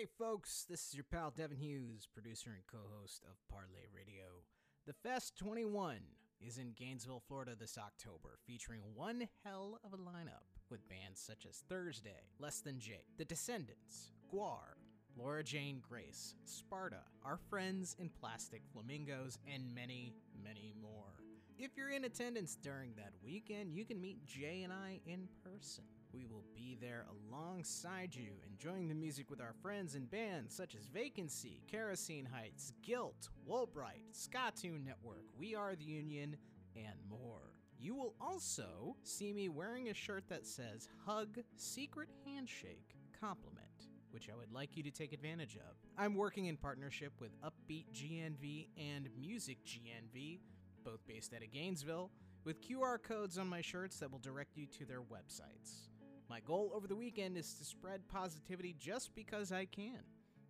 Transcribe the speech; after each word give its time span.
Hey 0.00 0.06
folks, 0.18 0.64
this 0.66 0.88
is 0.88 0.94
your 0.94 1.04
pal 1.04 1.30
Devin 1.36 1.58
Hughes, 1.58 2.08
producer 2.10 2.52
and 2.54 2.66
co-host 2.66 3.22
of 3.26 3.36
Parlay 3.50 3.84
Radio. 3.94 4.40
The 4.86 4.94
Fest 4.94 5.36
21 5.36 5.98
is 6.40 6.56
in 6.56 6.72
Gainesville, 6.74 7.22
Florida 7.28 7.52
this 7.54 7.76
October, 7.76 8.38
featuring 8.46 8.80
one 8.94 9.28
hell 9.44 9.78
of 9.84 9.92
a 9.92 9.98
lineup 9.98 10.48
with 10.70 10.88
bands 10.88 11.20
such 11.20 11.44
as 11.44 11.64
Thursday, 11.68 12.22
Less 12.38 12.62
Than 12.62 12.80
Jake, 12.80 13.08
The 13.18 13.26
Descendents, 13.26 14.12
GWAR, 14.32 14.78
Laura 15.18 15.44
Jane 15.44 15.82
Grace, 15.86 16.34
Sparta, 16.46 17.02
Our 17.22 17.36
Friends 17.50 17.94
in 17.98 18.08
Plastic 18.08 18.62
Flamingos, 18.72 19.38
and 19.52 19.74
many, 19.74 20.14
many 20.42 20.72
more. 20.80 21.12
If 21.58 21.72
you're 21.76 21.90
in 21.90 22.06
attendance 22.06 22.56
during 22.56 22.94
that 22.96 23.12
weekend, 23.22 23.74
you 23.74 23.84
can 23.84 24.00
meet 24.00 24.24
Jay 24.24 24.62
and 24.62 24.72
I 24.72 25.00
in 25.04 25.28
person. 25.44 25.84
We 26.12 26.26
will 26.26 26.44
be 26.54 26.76
there 26.80 27.06
alongside 27.28 28.14
you, 28.14 28.32
enjoying 28.50 28.88
the 28.88 28.94
music 28.94 29.30
with 29.30 29.40
our 29.40 29.54
friends 29.62 29.94
and 29.94 30.10
bands 30.10 30.54
such 30.54 30.74
as 30.74 30.86
Vacancy, 30.86 31.62
Kerosene 31.70 32.26
Heights, 32.26 32.72
Guilt, 32.82 33.28
Woolbright, 33.48 34.02
Skatune 34.12 34.84
Network, 34.84 35.24
We 35.38 35.54
Are 35.54 35.76
the 35.76 35.84
Union, 35.84 36.36
and 36.74 36.96
more. 37.08 37.54
You 37.78 37.94
will 37.94 38.14
also 38.20 38.96
see 39.04 39.32
me 39.32 39.48
wearing 39.48 39.88
a 39.88 39.94
shirt 39.94 40.24
that 40.28 40.46
says 40.46 40.88
Hug 41.06 41.38
Secret 41.56 42.08
Handshake 42.26 42.96
Compliment, 43.18 43.88
which 44.10 44.28
I 44.28 44.36
would 44.36 44.52
like 44.52 44.76
you 44.76 44.82
to 44.82 44.90
take 44.90 45.12
advantage 45.12 45.56
of. 45.56 45.76
I'm 45.96 46.14
working 46.14 46.46
in 46.46 46.56
partnership 46.56 47.12
with 47.20 47.30
Upbeat 47.40 47.86
GNV 47.94 48.68
and 48.76 49.08
Music 49.18 49.58
GNV, 49.64 50.40
both 50.84 51.06
based 51.06 51.32
out 51.34 51.42
of 51.42 51.52
Gainesville, 51.52 52.10
with 52.44 52.60
QR 52.60 53.02
codes 53.02 53.38
on 53.38 53.46
my 53.46 53.60
shirts 53.60 53.98
that 54.00 54.10
will 54.10 54.18
direct 54.18 54.56
you 54.56 54.66
to 54.66 54.84
their 54.84 55.02
websites. 55.02 55.88
My 56.30 56.38
goal 56.38 56.70
over 56.76 56.86
the 56.86 56.94
weekend 56.94 57.36
is 57.36 57.54
to 57.54 57.64
spread 57.64 58.06
positivity 58.06 58.76
just 58.78 59.16
because 59.16 59.50
I 59.50 59.64
can. 59.64 59.98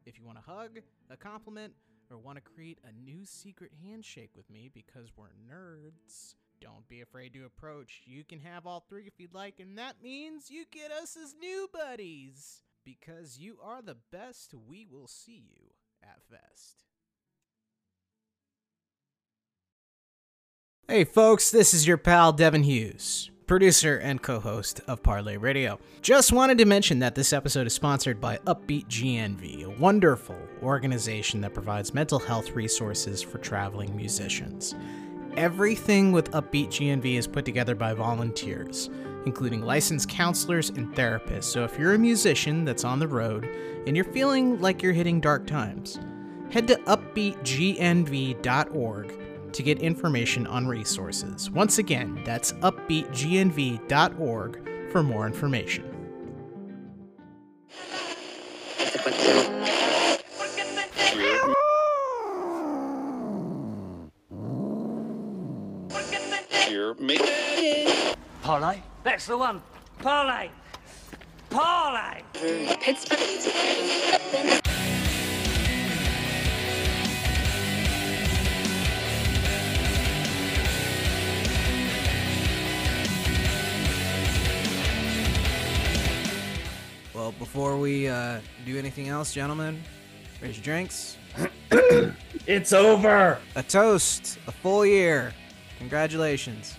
If 0.05 0.19
you 0.19 0.27
want 0.27 0.37
a 0.37 0.43
hug, 0.43 0.81
a 1.09 1.17
compliment, 1.17 1.73
or 2.11 2.19
want 2.19 2.37
to 2.37 2.43
create 2.43 2.79
a 2.85 2.93
new 2.93 3.25
secret 3.25 3.73
handshake 3.83 4.33
with 4.37 4.51
me 4.51 4.71
because 4.75 5.09
we're 5.17 5.33
nerds, 5.51 6.35
don't 6.61 6.87
be 6.87 7.01
afraid 7.01 7.33
to 7.33 7.47
approach. 7.47 8.03
You 8.05 8.25
can 8.25 8.41
have 8.41 8.67
all 8.67 8.85
three 8.91 9.05
if 9.07 9.15
you'd 9.17 9.33
like, 9.33 9.59
and 9.59 9.79
that 9.79 10.03
means 10.03 10.51
you 10.51 10.67
get 10.71 10.93
us 10.93 11.17
as 11.17 11.35
new 11.41 11.67
buddies. 11.73 12.61
Because 12.85 13.39
you 13.39 13.57
are 13.65 13.81
the 13.81 13.97
best, 14.13 14.53
we 14.69 14.87
will 14.87 15.09
see 15.09 15.47
you 15.49 15.71
at 16.03 16.21
Fest. 16.29 16.85
Hey 20.87 21.05
folks, 21.05 21.51
this 21.51 21.73
is 21.73 21.87
your 21.87 21.97
pal 21.97 22.33
Devin 22.33 22.65
Hughes, 22.65 23.31
producer 23.51 23.97
and 23.97 24.23
co 24.23 24.39
host 24.39 24.81
of 24.87 25.03
Parlay 25.03 25.37
Radio. 25.37 25.77
Just 26.03 26.33
wanted 26.33 26.57
to 26.59 26.65
mention 26.65 27.01
that 27.01 27.17
this 27.17 27.33
episode 27.33 27.67
is 27.67 27.73
sponsored 27.73 28.21
by 28.21 28.37
Upbeat 28.47 28.87
GNV, 28.87 29.65
a 29.65 29.71
wonderful 29.71 30.37
organization 30.63 31.41
that 31.41 31.53
provides 31.53 31.93
mental 31.93 32.21
health 32.21 32.53
resources 32.53 33.21
for 33.21 33.39
traveling 33.39 33.97
musicians. 33.97 34.77
Everything 35.37 36.13
with 36.13 36.31
Upbeat 36.31 36.69
GNV 36.69 37.19
is 37.19 37.27
put 37.27 37.45
together 37.45 37.75
by 37.75 37.93
volunteers, 37.93 38.89
including 39.27 39.63
licensed 39.63 40.09
counselors 40.09 40.71
and 40.71 40.95
therapists. 40.95 41.43
So 41.43 41.65
if 41.65 41.77
you're 41.77 41.95
a 41.95 41.99
musician 41.99 42.65
that's 42.65 42.85
on 42.85 43.01
the 43.01 43.09
road 43.09 43.47
and 43.85 43.97
you're 43.97 44.05
feeling 44.05 44.61
like 44.61 44.81
you're 44.81 44.93
hitting 44.93 45.21
dark 45.21 45.49
times, 45.49 45.99
head 46.53 46.69
to 46.69 46.77
upbeatgnv.org 46.77 49.20
to 49.53 49.63
get 49.63 49.81
information 49.81 50.47
on 50.47 50.67
resources. 50.67 51.51
Once 51.51 51.77
again, 51.79 52.23
that's 52.25 52.53
upbeatgnv.org 52.55 54.93
for 54.93 55.03
more 55.03 55.27
information. 55.27 55.85
Here, 66.69 66.95
make 66.95 67.21
Parlay? 68.43 68.79
That's 69.05 69.27
the 69.27 69.37
one. 69.37 69.61
Parlay. 69.99 70.49
Parlay. 71.51 72.23
Well, 87.31 87.39
before 87.39 87.77
we 87.77 88.09
uh, 88.09 88.41
do 88.67 88.77
anything 88.77 89.09
else, 89.09 89.33
gentlemen, 89.33 89.81
raise 90.43 90.57
your 90.57 90.65
drinks. 90.65 91.17
It's 92.47 92.73
over. 92.73 93.39
A 93.55 93.63
toast, 93.63 94.39
a 94.49 94.51
full 94.51 94.85
year. 94.85 95.33
Congratulations. 95.79 96.75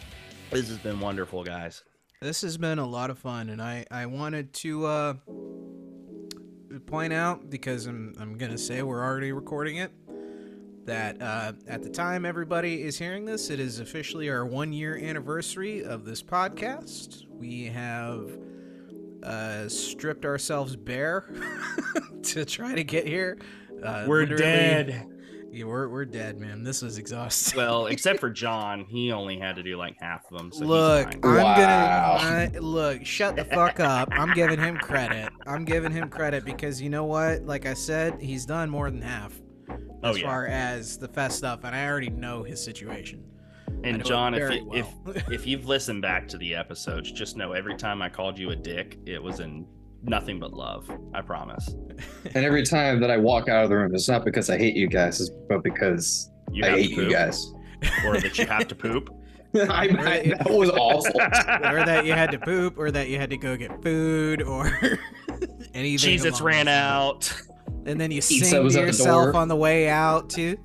This 0.49 0.67
has 0.67 0.79
been 0.79 0.99
wonderful, 0.99 1.45
guys. 1.45 1.83
This 2.19 2.41
has 2.41 2.57
been 2.57 2.79
a 2.79 2.85
lot 2.85 3.09
of 3.09 3.17
fun, 3.17 3.49
and 3.49 3.61
I, 3.61 3.85
I 3.89 4.07
wanted 4.07 4.51
to 4.55 4.85
uh, 4.85 5.13
point 6.87 7.13
out 7.13 7.49
because 7.49 7.85
I'm 7.85 8.13
I'm 8.19 8.37
gonna 8.37 8.57
say 8.57 8.81
we're 8.81 9.05
already 9.05 9.31
recording 9.31 9.77
it 9.77 9.91
that 10.85 11.21
uh, 11.21 11.53
at 11.67 11.83
the 11.83 11.89
time 11.89 12.25
everybody 12.25 12.83
is 12.83 12.97
hearing 12.97 13.23
this, 13.23 13.49
it 13.49 13.61
is 13.61 13.79
officially 13.79 14.29
our 14.29 14.45
one 14.45 14.73
year 14.73 14.97
anniversary 14.97 15.85
of 15.85 16.03
this 16.03 16.21
podcast. 16.21 17.27
We 17.29 17.65
have 17.67 18.31
uh, 19.23 19.67
stripped 19.69 20.25
ourselves 20.25 20.75
bare 20.75 21.31
to 22.23 22.45
try 22.45 22.75
to 22.75 22.83
get 22.83 23.07
here. 23.07 23.37
Uh, 23.83 24.05
We're 24.07 24.25
dead. 24.25 25.07
Yeah, 25.53 25.65
we're 25.65 25.89
we're 25.89 26.05
dead, 26.05 26.39
man. 26.39 26.63
This 26.63 26.81
was 26.81 26.97
exhausting. 26.97 27.57
Well, 27.57 27.87
except 27.87 28.21
for 28.21 28.29
John, 28.29 28.85
he 28.85 29.11
only 29.11 29.37
had 29.37 29.57
to 29.57 29.63
do 29.63 29.75
like 29.75 29.97
half 29.99 30.23
of 30.31 30.37
them. 30.37 30.49
So 30.49 30.63
look, 30.63 31.07
he's 31.07 31.15
I'm 31.15 31.21
fine. 31.21 31.57
gonna 31.57 32.55
I, 32.55 32.57
look. 32.59 33.05
Shut 33.05 33.35
the 33.35 33.43
fuck 33.43 33.81
up. 33.81 34.07
I'm 34.13 34.33
giving 34.33 34.57
him 34.57 34.77
credit. 34.77 35.29
I'm 35.45 35.65
giving 35.65 35.91
him 35.91 36.07
credit 36.07 36.45
because 36.45 36.81
you 36.81 36.89
know 36.89 37.03
what? 37.03 37.45
Like 37.45 37.65
I 37.65 37.73
said, 37.73 38.21
he's 38.21 38.45
done 38.45 38.69
more 38.69 38.89
than 38.89 39.01
half 39.01 39.41
Oh, 40.03 40.11
as 40.11 40.19
yeah. 40.19 40.25
far 40.25 40.47
as 40.47 40.97
the 40.97 41.09
fest 41.09 41.39
stuff, 41.39 41.65
and 41.65 41.75
I 41.75 41.85
already 41.85 42.09
know 42.09 42.43
his 42.43 42.63
situation. 42.63 43.21
Mm, 43.81 43.87
I 43.87 43.91
know 43.91 43.95
And 43.95 44.05
John, 44.05 44.33
if 44.33 44.51
you, 44.53 44.65
well. 44.65 44.77
if 45.05 45.27
if 45.31 45.47
you've 45.47 45.65
listened 45.65 46.01
back 46.01 46.27
to 46.29 46.37
the 46.37 46.55
episodes, 46.55 47.11
just 47.11 47.37
know 47.37 47.53
every 47.53 47.75
time 47.75 48.01
I 48.01 48.09
called 48.09 48.37
you 48.37 48.51
a 48.51 48.55
dick, 48.55 48.97
it 49.05 49.21
was 49.21 49.39
in 49.39 49.65
nothing 50.03 50.39
but 50.39 50.53
love. 50.53 50.89
I 51.13 51.21
promise. 51.21 51.75
And 52.33 52.45
every 52.45 52.63
time 52.63 52.99
that 53.01 53.11
I 53.11 53.17
walk 53.17 53.47
out 53.49 53.63
of 53.63 53.69
the 53.69 53.75
room, 53.75 53.93
it's 53.93 54.07
not 54.09 54.23
because 54.25 54.49
I 54.49 54.57
hate 54.57 54.75
you 54.75 54.87
guys, 54.87 55.19
it's 55.21 55.29
but 55.49 55.63
because 55.63 56.31
You 56.51 56.63
I 56.63 56.67
have 56.69 56.75
to 56.77 56.81
hate 56.81 56.89
you 56.91 56.95
poop, 57.03 57.11
guys. 57.11 57.53
or 58.05 58.19
that 58.19 58.37
you 58.39 58.45
have 58.47 58.67
to 58.69 58.75
poop. 58.75 59.09
I, 59.55 59.59
I- 59.89 60.33
that 60.37 60.49
was 60.49 60.69
awful. 60.71 61.19
or 61.21 61.85
that 61.85 62.05
you 62.05 62.13
had 62.13 62.31
to 62.31 62.39
poop, 62.39 62.77
or 62.79 62.89
that 62.91 63.09
you 63.09 63.17
had 63.17 63.29
to 63.31 63.37
go 63.37 63.55
get 63.57 63.83
food, 63.83 64.41
or 64.41 64.65
anything. 65.73 66.17
Cheez-Its 66.17 66.39
along 66.39 66.43
ran 66.53 66.67
out. 66.69 67.31
And 67.85 67.99
then 67.99 68.11
you 68.11 68.21
Pizza 68.21 68.45
sing 68.45 68.61
to 68.61 68.67
at 68.67 68.71
the 68.73 68.79
yourself 68.81 69.35
on 69.35 69.47
the 69.47 69.55
way 69.55 69.89
out 69.89 70.29
too. 70.29 70.57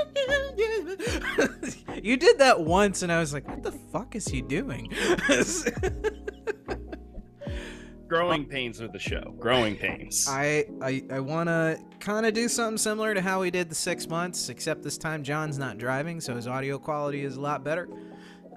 you 2.02 2.16
did 2.16 2.38
that 2.38 2.60
once, 2.60 3.02
and 3.02 3.12
I 3.12 3.20
was 3.20 3.32
like, 3.32 3.48
"What 3.48 3.62
the 3.62 3.72
fuck 3.72 4.16
is 4.16 4.28
he 4.28 4.42
doing?" 4.42 4.92
Growing 8.08 8.44
pains 8.44 8.80
of 8.80 8.92
the 8.92 8.98
show. 8.98 9.34
Growing 9.38 9.76
pains. 9.76 10.26
I 10.28 10.66
I, 10.82 11.04
I 11.10 11.20
want 11.20 11.48
to 11.48 11.78
kind 12.00 12.26
of 12.26 12.34
do 12.34 12.48
something 12.48 12.78
similar 12.78 13.14
to 13.14 13.20
how 13.20 13.40
we 13.40 13.50
did 13.50 13.68
the 13.68 13.74
six 13.74 14.08
months, 14.08 14.48
except 14.48 14.82
this 14.82 14.98
time 14.98 15.22
John's 15.22 15.58
not 15.58 15.78
driving, 15.78 16.20
so 16.20 16.34
his 16.34 16.48
audio 16.48 16.78
quality 16.78 17.22
is 17.22 17.36
a 17.36 17.40
lot 17.40 17.62
better. 17.62 17.88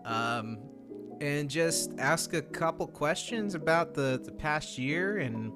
Um, 0.05 0.57
and 1.21 1.49
just 1.49 1.91
ask 1.99 2.33
a 2.33 2.41
couple 2.41 2.87
questions 2.87 3.55
about 3.55 3.93
the 3.93 4.19
the 4.23 4.31
past 4.31 4.77
year, 4.77 5.19
and 5.19 5.51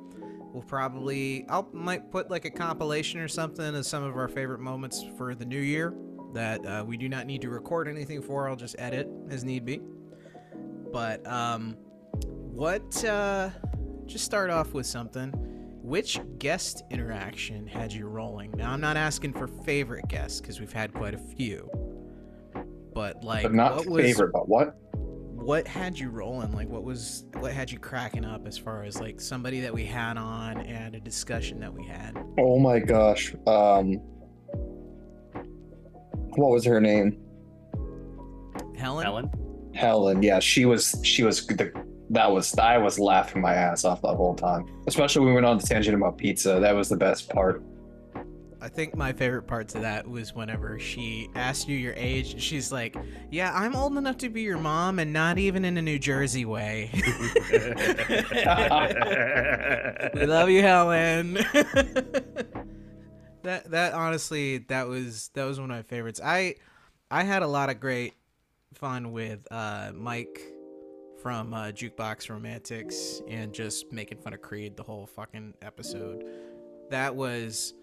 we'll 0.58 0.66
probably 0.66 1.46
I'll 1.50 1.70
might 1.72 2.10
put 2.12 2.32
like 2.32 2.46
a 2.46 2.50
compilation 2.50 3.20
or 3.20 3.28
something 3.28 3.76
of 3.76 3.86
some 3.86 4.02
of 4.02 4.18
our 4.18 4.28
favorite 4.28 4.60
moments 4.60 5.06
for 5.16 5.36
the 5.36 5.46
new 5.46 5.60
year 5.60 5.94
that 6.34 6.66
uh, 6.66 6.84
we 6.86 6.98
do 6.98 7.08
not 7.08 7.28
need 7.28 7.42
to 7.42 7.50
record 7.50 7.88
anything 7.88 8.24
for. 8.24 8.50
I'll 8.50 8.56
just 8.56 8.76
edit 8.80 9.08
as 9.30 9.44
need 9.44 9.66
be. 9.66 9.82
But 10.92 11.26
um, 11.28 11.78
what? 12.24 13.04
Uh, 13.06 13.52
just 14.08 14.26
start 14.26 14.50
off 14.50 14.74
with 14.74 14.88
something. 14.88 15.32
Which 15.84 16.20
guest 16.40 16.84
interaction 16.90 17.68
had 17.68 17.94
you 17.94 18.08
rolling? 18.08 18.52
Now, 18.58 18.72
I'm 18.72 18.82
not 18.82 18.98
asking 18.98 19.34
for 19.34 19.48
favorite 19.48 20.08
guests 20.08 20.42
because 20.42 20.60
we've 20.60 20.74
had 20.74 20.92
quite 20.92 21.14
a 21.14 21.20
few. 21.20 21.70
But 22.96 23.24
like, 23.24 23.44
but 23.44 23.54
not 23.54 23.76
what 23.76 23.88
was 23.88 24.06
favorite, 24.06 24.34
but 24.34 24.50
what? 24.50 24.76
What 25.38 25.68
had 25.68 25.98
you 25.98 26.10
rolling? 26.10 26.52
Like, 26.52 26.68
what 26.68 26.84
was 26.84 27.26
what 27.36 27.54
had 27.54 27.72
you 27.72 27.80
cracking 27.80 28.26
up 28.26 28.48
as 28.48 28.58
far 28.58 28.84
as 28.84 29.00
like 29.00 29.22
somebody 29.22 29.62
that 29.62 29.74
we 29.74 29.86
had 29.86 30.18
on 30.18 30.58
and 30.58 30.96
a 30.96 31.00
discussion 31.00 31.60
that 31.60 31.74
we 31.74 31.86
had? 31.86 32.18
Oh 32.38 32.60
my 32.60 32.80
gosh. 32.80 33.34
Um 33.46 34.02
what 36.36 36.52
was 36.52 36.66
her 36.66 36.82
name? 36.82 37.20
Helen. 38.76 39.06
Ellen. 39.06 39.32
Helen. 39.74 40.24
Yeah, 40.24 40.40
she 40.40 40.66
was 40.66 41.00
she 41.04 41.24
was 41.24 41.46
the 41.46 41.72
that 42.10 42.32
was 42.32 42.58
I 42.58 42.78
was 42.78 43.00
laughing 43.00 43.42
my 43.42 43.54
ass 43.54 43.86
off 43.86 44.02
the 44.02 44.16
whole 44.16 44.36
time. 44.36 44.66
Especially 44.88 45.22
when 45.22 45.30
we 45.30 45.36
went 45.36 45.46
on 45.46 45.58
the 45.58 45.68
tangent 45.68 45.96
about 45.96 46.18
pizza. 46.18 46.60
That 46.60 46.76
was 46.76 46.90
the 46.90 46.98
best 46.98 47.30
part. 47.30 47.64
I 48.68 48.70
think 48.70 48.98
my 48.98 49.14
favorite 49.14 49.44
parts 49.44 49.76
of 49.76 49.82
that 49.84 50.06
was 50.06 50.36
whenever 50.36 50.78
she 50.78 51.30
asked 51.36 51.70
you 51.70 51.78
your 51.78 51.94
age, 51.96 52.34
and 52.34 52.44
she's 52.44 52.70
like, 52.70 52.98
"Yeah, 53.32 53.54
I'm 53.56 53.78
old 53.78 53.98
enough 53.98 54.18
to 54.18 54.28
be 54.28 54.42
your 54.42 54.58
mom, 54.58 55.00
and 55.00 55.14
not 55.14 55.38
even 55.38 55.64
in 55.64 55.78
a 55.78 55.82
New 55.82 55.98
Jersey 55.98 56.44
way." 56.44 56.90
we 56.94 57.00
love 60.26 60.50
you, 60.50 60.62
Helen. 60.62 61.36
that 63.44 63.72
that 63.72 63.94
honestly, 63.94 64.58
that 64.58 64.90
was 64.90 65.30
that 65.34 65.46
was 65.46 65.62
one 65.62 65.72
of 65.72 65.78
my 65.78 65.84
favorites. 65.84 66.20
I 66.22 66.56
I 67.10 67.24
had 67.24 67.44
a 67.44 67.48
lot 67.48 67.70
of 67.70 67.80
great 67.80 68.16
fun 68.74 69.14
with 69.14 69.48
uh, 69.50 69.94
Mike 69.96 70.42
from 71.24 71.54
uh, 71.54 71.68
Jukebox 71.68 72.30
Romantics 72.30 73.22
and 73.30 73.54
just 73.54 73.94
making 73.94 74.18
fun 74.18 74.34
of 74.34 74.42
Creed 74.42 74.76
the 74.76 74.84
whole 74.84 75.06
fucking 75.06 75.54
episode. 75.62 76.26
That 76.90 77.16
was 77.16 77.74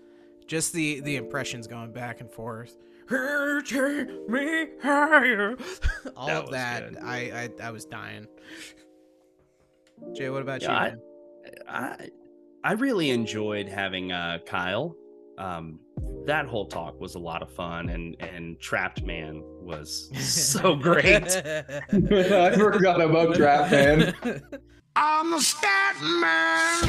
just 0.47 0.73
the 0.73 1.01
the 1.01 1.17
impressions 1.17 1.67
going 1.67 1.93
back 1.93 2.21
and 2.21 2.31
forth. 2.31 2.77
Take 3.09 4.29
me 4.29 4.67
higher. 4.83 5.57
All 6.17 6.27
That 6.27 6.45
of 6.45 6.51
that. 6.53 7.03
I, 7.03 7.51
I 7.63 7.67
I 7.69 7.71
was 7.71 7.85
dying. 7.85 8.27
Jay, 10.15 10.31
what 10.31 10.43
about 10.43 10.63
Yeah, 10.63 10.87
you? 10.87 10.91
man? 10.91 11.01
I 11.69 12.09
I 12.63 12.73
really 12.73 13.11
enjoyed 13.11 13.69
having 13.69 14.11
uh, 14.13 14.39
Kyle. 14.47 14.95
Um, 15.37 15.81
that 16.27 16.47
whole 16.47 16.67
talk 16.67 16.99
was 17.01 17.15
a 17.17 17.19
lot 17.19 17.43
of 17.43 17.51
fun, 17.53 17.91
and 17.91 18.17
and 18.21 18.59
Trapped 18.61 19.03
Man 19.05 19.43
was 19.61 20.11
so 20.19 20.75
great. 20.89 21.25
I 21.37 22.57
forgot 22.57 23.01
about 23.01 23.35
Trap 23.35 23.71
Man. 23.71 24.15
I'm 24.97 25.35
a 25.35 25.41
stat 25.41 25.97
man. 26.03 26.85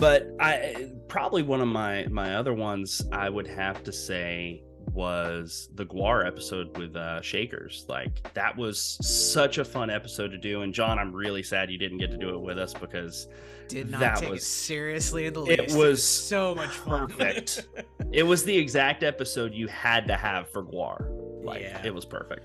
But 0.00 0.28
I 0.40 0.90
probably 1.08 1.42
one 1.42 1.60
of 1.60 1.68
my 1.68 2.06
my 2.10 2.36
other 2.36 2.52
ones 2.52 3.02
I 3.12 3.28
would 3.28 3.46
have 3.46 3.82
to 3.84 3.92
say 3.92 4.62
was 4.92 5.68
the 5.74 5.84
GWAR 5.86 6.26
episode 6.26 6.76
with 6.76 6.94
uh 6.96 7.20
Shakers. 7.22 7.86
Like 7.88 8.32
that 8.34 8.56
was 8.56 8.98
such 9.02 9.58
a 9.58 9.64
fun 9.64 9.90
episode 9.90 10.28
to 10.28 10.38
do. 10.38 10.62
And 10.62 10.72
John, 10.74 10.98
I'm 10.98 11.12
really 11.12 11.42
sad 11.42 11.70
you 11.70 11.78
didn't 11.78 11.98
get 11.98 12.10
to 12.10 12.16
do 12.18 12.30
it 12.30 12.40
with 12.40 12.58
us 12.58 12.74
because 12.74 13.26
Did 13.68 13.90
not 13.90 14.00
that 14.00 14.16
take 14.18 14.28
it 14.28 14.32
was- 14.32 14.46
seriously 14.46 15.26
in 15.26 15.32
the 15.34 15.40
least. 15.40 15.52
it 15.58 15.62
least. 15.62 15.76
was 15.76 16.02
so 16.06 16.54
much 16.54 16.70
fun. 16.70 17.08
perfect. 17.08 17.66
it 18.12 18.22
was 18.24 18.44
the 18.44 18.56
exact 18.56 19.02
episode 19.02 19.54
you 19.54 19.68
had 19.68 20.06
to 20.08 20.16
have 20.16 20.50
for 20.50 20.62
GWAR. 20.62 21.44
Like 21.44 21.62
Yeah. 21.62 21.82
it 21.84 21.94
was 21.94 22.04
perfect. 22.04 22.42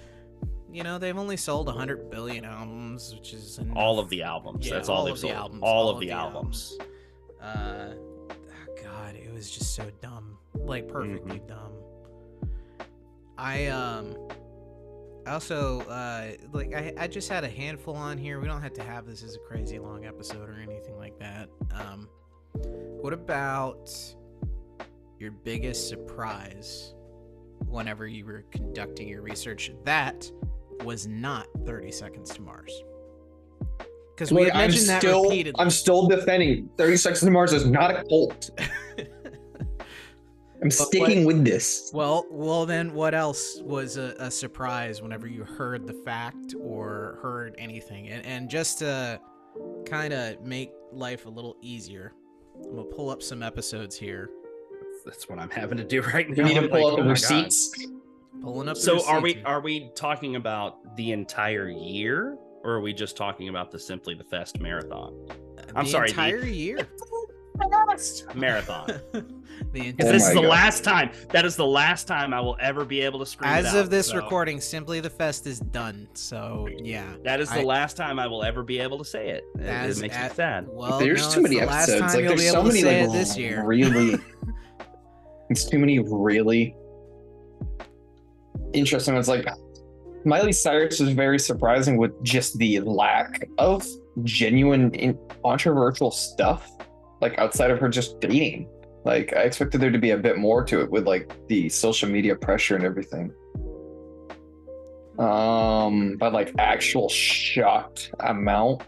You 0.72 0.84
know, 0.84 0.98
they've 0.98 1.18
only 1.18 1.38
sold 1.38 1.68
100 1.68 2.10
billion 2.10 2.46
albums, 2.46 3.14
which 3.16 3.34
is 3.34 3.58
enough. 3.58 3.76
All 3.78 4.00
of 4.00 4.10
the 4.10 4.24
albums. 4.24 4.68
Yeah, 4.68 4.74
That's 4.76 4.90
all, 4.90 4.98
all 4.98 5.06
they've 5.06 5.14
of 5.16 5.22
the 5.22 5.28
sold. 5.28 5.38
albums, 5.40 5.62
All, 5.64 5.90
of 5.90 6.00
the, 6.00 6.12
albums. 6.12 6.78
Uh, 7.42 7.90
oh 8.30 8.76
God, 8.84 9.16
it 9.16 9.34
was 9.34 9.50
just 9.50 9.76
so 9.76 9.90
dumb, 10.02 10.38
like 10.56 10.88
perfectly 10.88 11.40
Mm-hmm. 11.40 11.48
dumb. 11.48 11.72
I 13.38 13.68
um, 13.68 14.16
also 15.26 15.80
uh, 15.82 16.32
like 16.52 16.74
I 16.76 16.94
I 16.98 17.08
just 17.08 17.30
had 17.30 17.44
a 17.46 17.50
handful 17.50 17.96
on 17.96 18.18
here. 18.18 18.40
We 18.42 18.48
don't 18.48 18.62
have 18.62 18.74
to 18.74 18.84
have 18.84 19.06
this 19.06 19.24
as 19.24 19.36
a 19.36 19.40
crazy 19.40 19.80
long 19.80 20.06
episode 20.06 20.50
or 20.50 20.60
anything 20.62 20.98
like 20.98 21.18
that. 21.20 21.50
Um, 21.74 22.10
what 23.02 23.14
about 23.14 23.90
your 25.20 25.32
biggest 25.32 25.88
surprise 25.88 26.94
whenever 27.66 28.08
you 28.08 28.26
were 28.26 28.44
conducting 28.52 29.08
your 29.08 29.22
research? 29.22 29.72
That 29.86 30.30
was 30.84 31.08
not 31.08 31.48
30 31.66 31.92
Seconds 31.92 32.34
to 32.36 32.42
Mars. 32.42 32.84
Because 34.16 34.34
we 34.34 34.52
I'm 34.52 34.72
that 34.72 35.02
still 35.02 35.24
repeatedly. 35.24 35.62
I'm 35.62 35.70
still 35.70 36.08
defending 36.08 36.70
30 36.78 36.98
Seconds 36.98 37.20
to 37.22 37.32
Mars 37.32 37.54
is 37.54 37.66
not 37.66 37.92
a 37.92 38.04
cult. 38.04 38.50
I'm 40.62 40.72
sticking 40.72 41.24
with 41.24 41.46
this. 41.46 41.90
Well, 41.94 42.26
well, 42.30 42.66
then 42.66 42.94
what 42.94 43.16
else 43.16 43.62
was 43.62 43.96
a, 43.96 44.14
a 44.20 44.30
surprise 44.30 45.02
whenever 45.02 45.26
you 45.26 45.46
heard 45.46 45.88
the 45.88 45.94
fact 45.94 46.54
or 46.60 47.18
heard 47.22 47.56
anything? 47.58 48.10
And, 48.10 48.26
and 48.26 48.50
just 48.50 48.80
to 48.80 49.22
kind 49.86 50.14
of 50.14 50.42
make 50.42 50.72
life 50.92 51.26
a 51.26 51.30
little 51.30 51.56
easier, 51.62 52.14
I'm 52.58 52.76
gonna 52.76 52.84
pull 52.84 53.10
up 53.10 53.24
some 53.24 53.42
episodes 53.42 53.96
here. 53.96 54.30
That's 55.06 55.30
what 55.30 55.40
I'm 55.40 55.50
having 55.50 55.78
to 55.78 55.84
do 55.86 56.02
right 56.02 56.30
now. 56.36 56.36
You 56.36 56.44
need 56.44 56.62
to 56.62 56.68
pull 56.68 56.84
like, 56.84 56.92
up 56.92 56.98
the 56.98 57.04
oh 57.04 57.40
my 57.40 57.44
God. 57.44 57.99
Receipts. 58.40 58.44
Pulling 58.44 58.70
up. 58.70 58.78
So 58.78 59.06
are 59.08 59.22
we 59.22 59.34
here. 59.34 59.44
are 59.46 59.62
we 59.62 59.92
talking 59.96 60.36
about 60.36 60.96
the 60.96 61.12
entire 61.12 61.70
year, 61.70 62.38
or 62.64 62.72
are 62.74 62.82
we 62.82 62.94
just 62.94 63.16
talking 63.18 63.50
about 63.50 63.72
the 63.72 63.80
Simply 63.80 64.16
the 64.16 64.24
Fest 64.24 64.60
marathon? 64.60 65.14
I'm 65.76 65.86
the 65.86 65.92
sorry, 65.92 66.08
the- 66.08 66.12
entire 66.14 66.46
year. 66.46 66.80
Marathon. 68.36 68.88
the 69.74 69.92
Because 69.92 69.92
entire. 69.92 70.08
Oh 70.08 70.12
this 70.14 70.28
is 70.28 70.34
the 70.34 70.42
God. 70.42 70.48
last 70.50 70.84
time. 70.86 71.12
That 71.32 71.44
is 71.44 71.58
the 71.58 71.66
last 71.66 72.08
time 72.08 72.34
I 72.34 72.40
will 72.40 72.56
ever 72.62 72.86
be 72.86 73.02
able 73.02 73.20
to 73.20 73.26
scream. 73.26 73.52
it 73.52 73.58
As 73.58 73.66
out, 73.68 73.78
of 73.80 73.90
this 73.90 74.08
so 74.08 74.16
recording, 74.16 74.62
simply 74.62 75.02
the 75.02 75.10
fest 75.10 75.46
is 75.46 75.60
done. 75.60 76.08
So 76.14 76.70
yeah. 76.78 77.16
that 77.26 77.42
is 77.42 77.50
the 77.50 77.60
I- 77.60 77.64
last 77.64 77.98
time 77.98 78.18
I 78.18 78.28
will 78.28 78.44
ever 78.44 78.64
be 78.64 78.80
able 78.80 78.98
to 79.00 79.04
say 79.04 79.30
it. 79.32 79.44
It, 79.56 79.64
it 79.66 79.98
makes 80.00 80.16
at- 80.16 80.32
me 80.32 80.36
sad. 80.36 80.68
Well, 80.70 81.00
there's 81.00 81.28
no, 81.28 81.34
too 81.34 81.42
many 81.42 81.56
the 81.60 81.64
episodes. 81.70 82.14
Like 82.16 82.28
there's 82.28 82.50
so 82.50 82.64
many 82.64 82.82
like 82.84 83.12
this 83.12 83.36
year. 83.38 83.66
really 83.66 84.16
it's 85.50 85.66
too 85.66 85.80
many 85.80 86.00
really 86.00 86.76
interesting 88.74 89.14
ones. 89.14 89.28
Like 89.28 89.48
Miley 90.26 90.52
Cyrus 90.52 91.00
was 91.00 91.10
very 91.12 91.40
surprising 91.40 91.98
with 91.98 92.12
just 92.24 92.58
the 92.58 92.80
lack 92.82 93.48
of 93.58 93.86
genuine 94.24 94.94
in- 94.96 95.18
controversial 95.44 96.12
stuff, 96.12 96.70
like 97.22 97.38
outside 97.40 97.72
of 97.72 97.80
her 97.80 97.90
just 97.90 98.20
dating. 98.20 98.70
Like 99.06 99.34
I 99.34 99.42
expected 99.44 99.80
there 99.82 99.92
to 99.92 99.98
be 100.00 100.12
a 100.12 100.18
bit 100.18 100.38
more 100.38 100.64
to 100.66 100.82
it 100.82 100.92
with 100.92 101.08
like 101.08 101.32
the 101.48 101.70
social 101.70 102.10
media 102.10 102.36
pressure 102.36 102.76
and 102.76 102.84
everything. 102.84 103.32
Um, 105.18 106.16
but 106.18 106.32
like 106.34 106.54
actual 106.58 107.10
shocked 107.10 108.12
amount. 108.22 108.84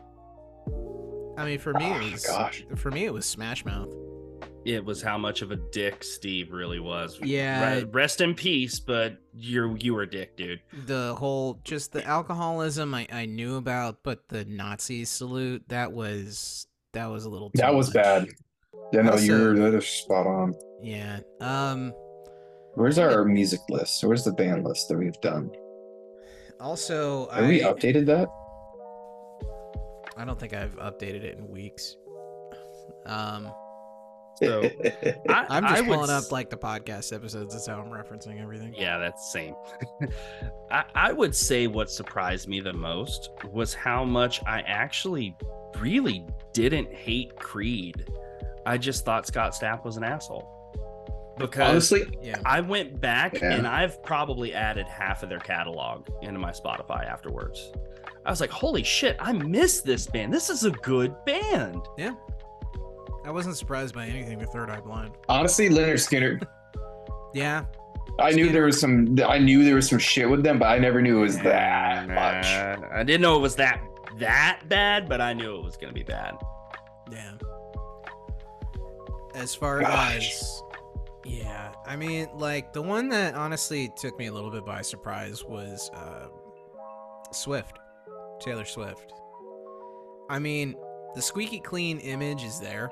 I 1.38 1.46
mean, 1.46 1.60
for 1.60 1.74
me, 1.74 1.86
Oh, 1.92 1.96
it 2.06 2.12
was, 2.12 2.26
gosh. 2.26 2.66
for 2.76 2.92
me, 2.92 3.06
it 3.06 3.14
was 3.14 3.26
Smash 3.26 3.66
Mouth. 3.66 3.90
It 4.64 4.86
was 4.86 5.02
how 5.02 5.18
much 5.18 5.42
of 5.42 5.50
a 5.52 5.56
dick 5.56 6.04
Steve 6.04 6.52
really 6.52 6.80
was. 6.80 7.20
Yeah. 7.24 7.74
Re- 7.78 7.84
Rest 7.86 8.22
in 8.22 8.36
peace, 8.36 8.80
but 8.80 9.18
you're 9.34 9.76
you 9.78 9.94
were 9.96 10.04
a 10.04 10.10
dick, 10.10 10.38
dude. 10.38 10.62
the 10.86 11.16
whole 11.16 11.60
just 11.64 11.92
the 11.94 12.06
alcoholism 12.06 12.94
I, 12.94 13.08
I 13.12 13.26
knew 13.26 13.56
about 13.56 13.98
but 14.04 14.28
the 14.30 14.46
nazi 14.46 15.04
salute 15.06 15.64
that 15.70 15.92
was 15.92 16.68
that 16.94 17.08
was 17.08 17.26
a 17.26 17.30
little 17.30 17.50
too 17.50 17.58
That 17.62 17.74
was 17.74 17.88
much. 17.88 18.04
bad. 18.04 18.28
Yeah, 18.94 19.02
no, 19.04 19.12
Also- 19.14 19.24
you're 19.26 19.56
that 19.56 19.78
is 19.78 19.88
spot 19.88 20.28
on. 20.28 20.54
yeah 20.84 21.20
um 21.40 21.94
Where's 22.76 22.98
our 23.00 23.26
music 23.26 23.60
list? 23.70 24.04
Where's 24.04 24.24
the 24.24 24.32
band 24.34 24.64
list 24.64 24.88
that 24.90 24.98
we've 24.98 25.20
done? 25.22 25.50
also 26.60 27.28
Have 27.32 27.46
I, 27.46 27.48
we 27.48 27.60
updated 27.62 28.06
that? 28.06 28.28
I 30.18 30.26
don't 30.26 30.40
think 30.40 30.54
i've 30.54 30.76
updated 30.76 31.24
it 31.24 31.38
in 31.40 31.48
weeks 31.50 31.96
um 33.08 33.52
So 34.42 34.64
I, 35.30 35.46
i'm 35.50 35.64
just 35.68 35.86
would 35.88 35.96
pulling 35.96 36.10
s- 36.10 36.26
up 36.26 36.32
like 36.32 36.50
the 36.50 36.58
podcast 36.58 37.14
episodes 37.14 37.54
that's 37.54 37.68
how 37.68 37.80
i'm 37.80 37.90
referencing 37.92 38.42
everything 38.42 38.74
Yeah, 38.78 38.98
that's 38.98 39.32
same. 39.32 39.54
I, 40.72 40.84
I 40.96 41.12
would 41.12 41.36
say 41.36 41.68
what 41.68 41.92
surprised 41.92 42.48
me 42.48 42.60
the 42.60 42.74
most 42.74 43.30
was 43.52 43.74
how 43.74 44.04
much 44.06 44.42
I 44.48 44.62
actually 44.62 45.36
really 45.80 46.26
didn't 46.54 46.92
hate 46.94 47.36
Creed. 47.36 48.06
I 48.66 48.78
just 48.78 49.06
thought 49.06 49.28
Scott 49.28 49.54
Stapp 49.54 49.84
was 49.86 49.98
an 49.98 50.04
asshole. 50.04 50.48
Because 51.38 51.70
Honestly, 51.92 52.04
yeah 52.22 52.40
I 52.46 52.62
went 52.62 53.00
back 53.02 53.34
Yeah. 53.42 53.54
and 53.54 53.68
I've 53.68 54.02
probably 54.04 54.54
added 54.54 54.86
half 54.88 55.24
of 55.24 55.30
their 55.30 55.40
catalog 55.40 56.08
into 56.22 56.40
my 56.40 56.52
Spotify 56.52 57.06
afterwards. 57.10 57.72
I 58.26 58.30
was 58.30 58.40
like, 58.42 58.52
holy 58.52 58.84
shit, 58.84 59.16
I 59.20 59.34
miss 59.34 59.82
this 59.82 60.06
band. 60.08 60.32
This 60.34 60.50
is 60.50 60.64
a 60.64 60.72
good 60.72 61.14
band. 61.26 61.82
I 63.26 63.32
wasn't 63.32 63.56
surprised 63.58 63.94
by 63.96 64.08
anything 64.08 64.40
with 64.40 64.50
third 64.50 64.70
eye 64.70 64.80
blind 64.82 65.14
honestly, 65.30 65.70
Lynyrd 65.70 65.94
Skynyrd. 66.00 66.48
yeah 67.34 67.66
I 68.20 68.32
knew 68.32 68.52
there 68.52 68.66
was 68.66 68.80
some. 68.80 69.18
I 69.26 69.38
knew 69.38 69.64
there 69.64 69.76
was 69.76 69.88
some 69.88 69.98
shit 70.00 70.30
with 70.30 70.44
them, 70.44 70.60
but 70.60 70.66
I 70.66 70.80
never 70.80 71.02
knew 71.02 71.20
it 71.20 71.22
was 71.22 71.38
that 71.40 72.10
Uh, 72.10 72.14
much. 72.14 72.46
I 72.92 73.04
didn't 73.04 73.22
know 73.22 73.38
it 73.38 73.42
was 73.42 73.56
that 73.56 73.82
that 74.20 74.68
bad, 74.68 75.08
but 75.08 75.22
I 75.22 75.32
knew 75.34 75.56
it 75.58 75.64
was 75.64 75.78
gonna 75.78 75.94
be 75.94 76.04
bad. 76.04 76.36
Yeah. 77.10 77.32
As 79.34 79.56
far 79.56 79.80
Gosh. 79.82 80.32
as 80.32 80.64
yeah, 81.24 81.72
I 81.86 81.96
mean, 81.96 82.28
like 82.34 82.74
the 82.74 82.82
one 82.82 83.08
that 83.10 83.36
honestly 83.36 83.92
took 83.96 84.18
me 84.20 84.26
a 84.28 84.32
little 84.32 84.52
bit 84.52 84.66
by 84.66 84.82
surprise 84.82 85.44
was 85.46 85.90
uh, 85.94 86.28
Swift, 87.32 87.78
Taylor 88.42 88.66
Swift. 88.66 89.14
I 90.30 90.40
mean, 90.40 90.76
the 91.16 91.22
squeaky 91.22 91.60
clean 91.60 92.00
image 92.00 92.44
is 92.44 92.60
there. 92.60 92.90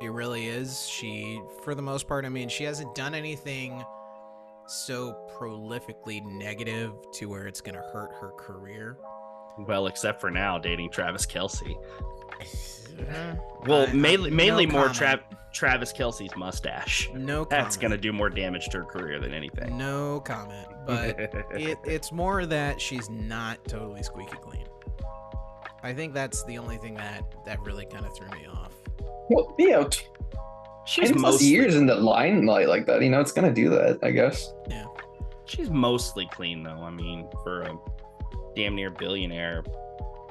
It 0.00 0.10
really 0.12 0.46
is. 0.46 0.86
She, 0.88 1.40
for 1.64 1.74
the 1.74 1.82
most 1.82 2.06
part, 2.06 2.24
I 2.24 2.28
mean, 2.28 2.48
she 2.48 2.64
hasn't 2.64 2.94
done 2.94 3.14
anything 3.14 3.82
so 4.66 5.16
prolifically 5.38 6.24
negative 6.24 6.92
to 7.14 7.26
where 7.26 7.46
it's 7.46 7.60
gonna 7.60 7.82
hurt 7.92 8.10
her 8.20 8.30
career. 8.36 8.98
Well, 9.58 9.86
except 9.86 10.20
for 10.20 10.30
now, 10.30 10.58
dating 10.58 10.90
Travis 10.90 11.26
Kelce. 11.26 11.74
Uh, 12.98 13.34
Well, 13.66 13.86
I- 13.86 13.92
mainly, 13.92 14.30
no 14.30 14.36
mainly 14.36 14.64
more 14.64 14.88
comment. 14.88 14.96
Trav- 14.96 15.52
Travis 15.52 15.92
Kelce's 15.92 16.34
mustache. 16.34 17.10
No, 17.12 17.44
That's 17.44 17.76
gonna 17.76 17.98
do 17.98 18.10
more 18.10 18.30
damage 18.30 18.68
to 18.70 18.78
her 18.78 18.84
career 18.84 19.20
than 19.20 19.34
anything. 19.34 19.76
No 19.76 20.20
comment, 20.20 20.66
but 20.86 21.20
it, 21.50 21.76
it's 21.84 22.10
more 22.10 22.46
that 22.46 22.80
she's 22.80 23.10
not 23.10 23.62
totally 23.68 24.02
squeaky 24.02 24.36
clean. 24.40 24.64
I 25.82 25.92
think 25.92 26.14
that's 26.14 26.42
the 26.44 26.56
only 26.56 26.78
thing 26.78 26.94
that 26.94 27.22
that 27.44 27.60
really 27.60 27.84
kind 27.84 28.06
of 28.06 28.16
threw 28.16 28.28
me 28.30 28.46
off. 28.50 28.72
Well, 29.30 29.54
you 29.58 29.70
know, 29.70 29.88
she's 30.86 31.10
10 31.10 31.20
mostly 31.20 31.48
years 31.48 31.74
in 31.74 31.86
the 31.86 31.94
limelight 31.96 32.68
like 32.68 32.86
that. 32.86 33.02
You 33.02 33.10
know, 33.10 33.20
it's 33.20 33.32
gonna 33.32 33.52
do 33.52 33.68
that. 33.70 33.98
I 34.02 34.10
guess. 34.10 34.52
Yeah, 34.68 34.86
she's 35.46 35.70
mostly 35.70 36.28
clean 36.32 36.62
though. 36.62 36.80
I 36.82 36.90
mean, 36.90 37.28
for 37.42 37.62
a 37.62 37.76
damn 38.54 38.74
near 38.74 38.90
billionaire 38.90 39.64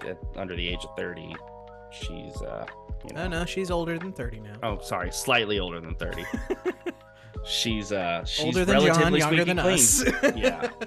at, 0.08 0.18
under 0.36 0.56
the 0.56 0.68
age 0.68 0.84
of 0.84 0.96
thirty, 0.98 1.36
she's 1.92 2.42
uh, 2.42 2.66
you 3.08 3.14
know, 3.14 3.24
Oh 3.24 3.28
no, 3.28 3.46
she's 3.46 3.70
older 3.72 4.00
than 4.00 4.14
thirty 4.14 4.40
now. 4.40 4.56
oh 4.64 4.80
sorry, 4.82 5.12
slightly 5.12 5.60
older 5.60 5.80
than 5.82 5.96
thirty. 5.96 6.24
she's 7.46 7.92
uh, 7.92 8.24
she's 8.26 8.46
older 8.46 8.66
than 8.66 8.80
John, 8.80 8.86
relatively 8.88 9.20
younger 9.20 9.46
than 9.46 9.58
clean. 9.58 9.74
us. 9.76 10.04
Yeah. 10.36 10.70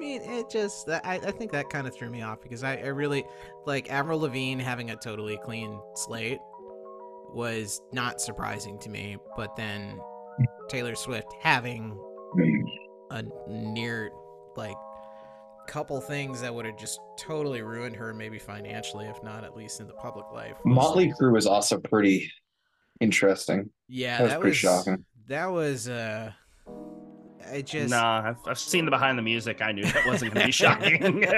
But 0.00 0.06
no, 0.06 0.14
I 0.14 0.18
mean, 0.18 0.22
it 0.22 0.50
just, 0.50 0.88
I, 0.88 1.20
I 1.22 1.30
think 1.30 1.52
that 1.52 1.68
kind 1.70 1.86
of 1.86 1.94
threw 1.94 2.10
me 2.10 2.22
off 2.22 2.40
because 2.42 2.64
I, 2.64 2.76
I 2.76 2.86
really, 2.86 3.24
like, 3.66 3.90
Avril 3.90 4.20
Lavigne 4.20 4.62
having 4.62 4.90
a 4.90 4.96
totally 4.96 5.38
clean 5.44 5.80
slate 5.94 6.38
was 7.34 7.80
not 7.92 8.20
surprising 8.20 8.78
to 8.80 8.88
me. 8.88 9.18
But 9.36 9.54
then 9.56 10.00
Taylor 10.68 10.94
Swift 10.94 11.32
having 11.40 11.98
a 13.10 13.24
near, 13.48 14.10
like, 14.56 14.76
couple 15.66 16.00
things 16.00 16.40
that 16.40 16.52
would 16.52 16.64
have 16.66 16.76
just 16.78 16.98
totally 17.16 17.62
ruined 17.62 17.94
her, 17.96 18.12
maybe 18.12 18.38
financially, 18.38 19.06
if 19.06 19.22
not 19.22 19.44
at 19.44 19.56
least 19.56 19.80
in 19.80 19.86
the 19.86 19.92
public 19.94 20.26
life. 20.32 20.56
was- 20.64 20.74
Motley 20.74 21.12
Crue 21.20 21.32
was 21.32 21.46
also 21.46 21.78
pretty 21.78 22.32
interesting. 23.00 23.70
Yeah, 23.88 24.18
That 24.18 24.22
was 24.22 24.30
that 24.32 24.40
pretty 24.40 24.50
was 24.50 24.56
shocking. 24.58 25.04
That 25.28 25.46
was 25.46 25.88
uh, 25.88 26.32
I 27.50 27.62
just 27.62 27.90
Nah, 27.90 28.28
I've, 28.28 28.38
I've 28.46 28.58
seen 28.58 28.84
the 28.84 28.90
behind 28.90 29.18
the 29.18 29.22
music. 29.22 29.60
I 29.62 29.72
knew 29.72 29.84
that 29.84 30.06
wasn't 30.06 30.34
gonna 30.34 30.46
be 30.46 30.52
shocking. 30.62 31.24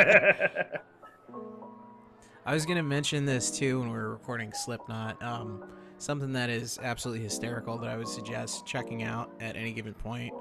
I 2.45 2.55
was 2.55 2.67
gonna 2.67 2.83
mention 2.83 3.25
this 3.25 3.51
too 3.57 3.81
when 3.81 3.89
we 3.91 3.97
were 3.97 4.11
recording 4.11 4.53
Slipknot. 4.53 5.23
Um, 5.23 5.65
something 5.99 6.33
that 6.33 6.51
is 6.51 6.79
absolutely 6.83 7.23
hysterical 7.23 7.79
that 7.79 7.89
I 7.89 7.97
would 7.97 8.09
suggest 8.09 8.67
checking 8.67 9.05
out 9.05 9.31
at 9.41 9.57
any 9.57 9.73
given 9.73 9.95
point. 9.95 10.35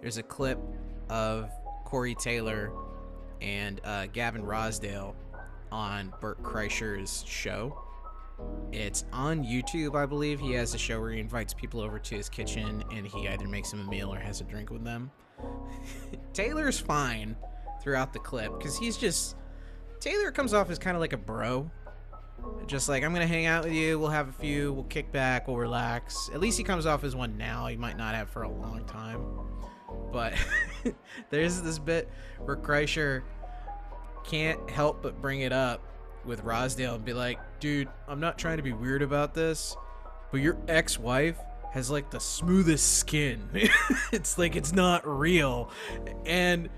There's 0.00 0.16
a 0.16 0.22
clip 0.22 0.58
of 1.10 1.50
Corey 1.84 2.14
Taylor 2.14 2.72
and 3.42 3.80
uh, 3.84 4.06
Gavin 4.06 4.42
Rossdale 4.42 5.14
on 5.70 6.12
Bert 6.20 6.42
Kreischer's 6.42 7.24
show. 7.26 7.84
It's 8.72 9.04
on 9.12 9.44
YouTube, 9.44 9.94
I 9.94 10.06
believe. 10.06 10.40
He 10.40 10.52
has 10.52 10.74
a 10.74 10.78
show 10.78 11.00
where 11.00 11.10
he 11.10 11.20
invites 11.20 11.52
people 11.52 11.80
over 11.80 11.98
to 11.98 12.14
his 12.14 12.28
kitchen 12.28 12.82
and 12.90 13.06
he 13.06 13.28
either 13.28 13.46
makes 13.46 13.70
them 13.70 13.80
a 13.80 13.90
meal 13.90 14.12
or 14.12 14.18
has 14.18 14.40
a 14.40 14.44
drink 14.44 14.70
with 14.70 14.84
them. 14.84 15.10
Taylor's 16.32 16.78
fine 16.78 17.36
throughout 17.82 18.12
the 18.12 18.18
clip 18.18 18.56
because 18.58 18.78
he's 18.78 18.96
just 18.96 19.36
Taylor 20.00 20.32
comes 20.32 20.54
off 20.54 20.70
as 20.70 20.78
kind 20.78 20.96
of 20.96 21.00
like 21.00 21.12
a 21.12 21.18
bro. 21.18 21.70
Just 22.66 22.88
like, 22.88 23.04
I'm 23.04 23.14
going 23.14 23.26
to 23.26 23.32
hang 23.32 23.46
out 23.46 23.64
with 23.64 23.72
you. 23.72 23.98
We'll 24.00 24.08
have 24.08 24.28
a 24.28 24.32
few. 24.32 24.72
We'll 24.72 24.84
kick 24.84 25.12
back. 25.12 25.46
We'll 25.46 25.58
relax. 25.58 26.28
At 26.34 26.40
least 26.40 26.58
he 26.58 26.64
comes 26.64 26.86
off 26.86 27.04
as 27.04 27.14
one 27.14 27.36
now. 27.36 27.66
He 27.66 27.76
might 27.76 27.96
not 27.96 28.16
have 28.16 28.28
for 28.28 28.42
a 28.42 28.48
long 28.48 28.84
time. 28.84 29.24
But 30.12 30.34
there's 31.30 31.62
this 31.62 31.78
bit 31.78 32.10
where 32.38 32.56
Kreischer 32.56 33.22
can't 34.24 34.68
help 34.70 35.02
but 35.02 35.20
bring 35.20 35.42
it 35.42 35.52
up 35.52 35.86
with 36.24 36.44
Rossdale 36.44 36.94
and 36.94 37.04
be 37.04 37.12
like, 37.12 37.38
dude, 37.60 37.88
I'm 38.08 38.20
not 38.20 38.38
trying 38.38 38.58
to 38.58 38.62
be 38.62 38.72
weird 38.72 39.02
about 39.02 39.34
this, 39.34 39.76
but 40.30 40.40
your 40.40 40.56
ex 40.68 40.98
wife 40.98 41.38
has 41.72 41.90
like 41.90 42.10
the 42.10 42.20
smoothest 42.20 42.98
skin. 42.98 43.48
it's 44.12 44.38
like 44.38 44.56
it's 44.56 44.72
not 44.72 45.06
real. 45.06 45.70
And 46.26 46.68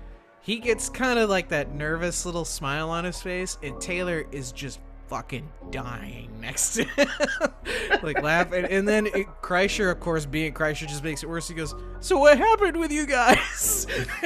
he 0.41 0.59
gets 0.59 0.89
kind 0.89 1.19
of 1.19 1.29
like 1.29 1.49
that 1.49 1.73
nervous 1.73 2.25
little 2.25 2.45
smile 2.45 2.89
on 2.89 3.03
his 3.03 3.21
face, 3.21 3.57
and 3.63 3.79
Taylor 3.81 4.25
is 4.31 4.51
just 4.51 4.79
fucking 5.07 5.49
dying 5.71 6.29
next 6.41 6.75
to 6.75 6.83
him. 6.83 7.07
like 8.03 8.21
laughing. 8.21 8.65
And 8.65 8.87
then 8.87 9.07
it, 9.07 9.27
Kreischer, 9.41 9.91
of 9.91 9.99
course, 9.99 10.25
being 10.25 10.53
Kreischer, 10.53 10.87
just 10.87 11.03
makes 11.03 11.23
it 11.23 11.29
worse. 11.29 11.47
He 11.47 11.53
goes, 11.53 11.75
So 11.99 12.17
what 12.17 12.37
happened 12.37 12.77
with 12.77 12.91
you 12.91 13.05
guys? 13.05 13.87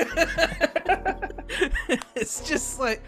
it's 2.16 2.48
just 2.48 2.80
like 2.80 3.02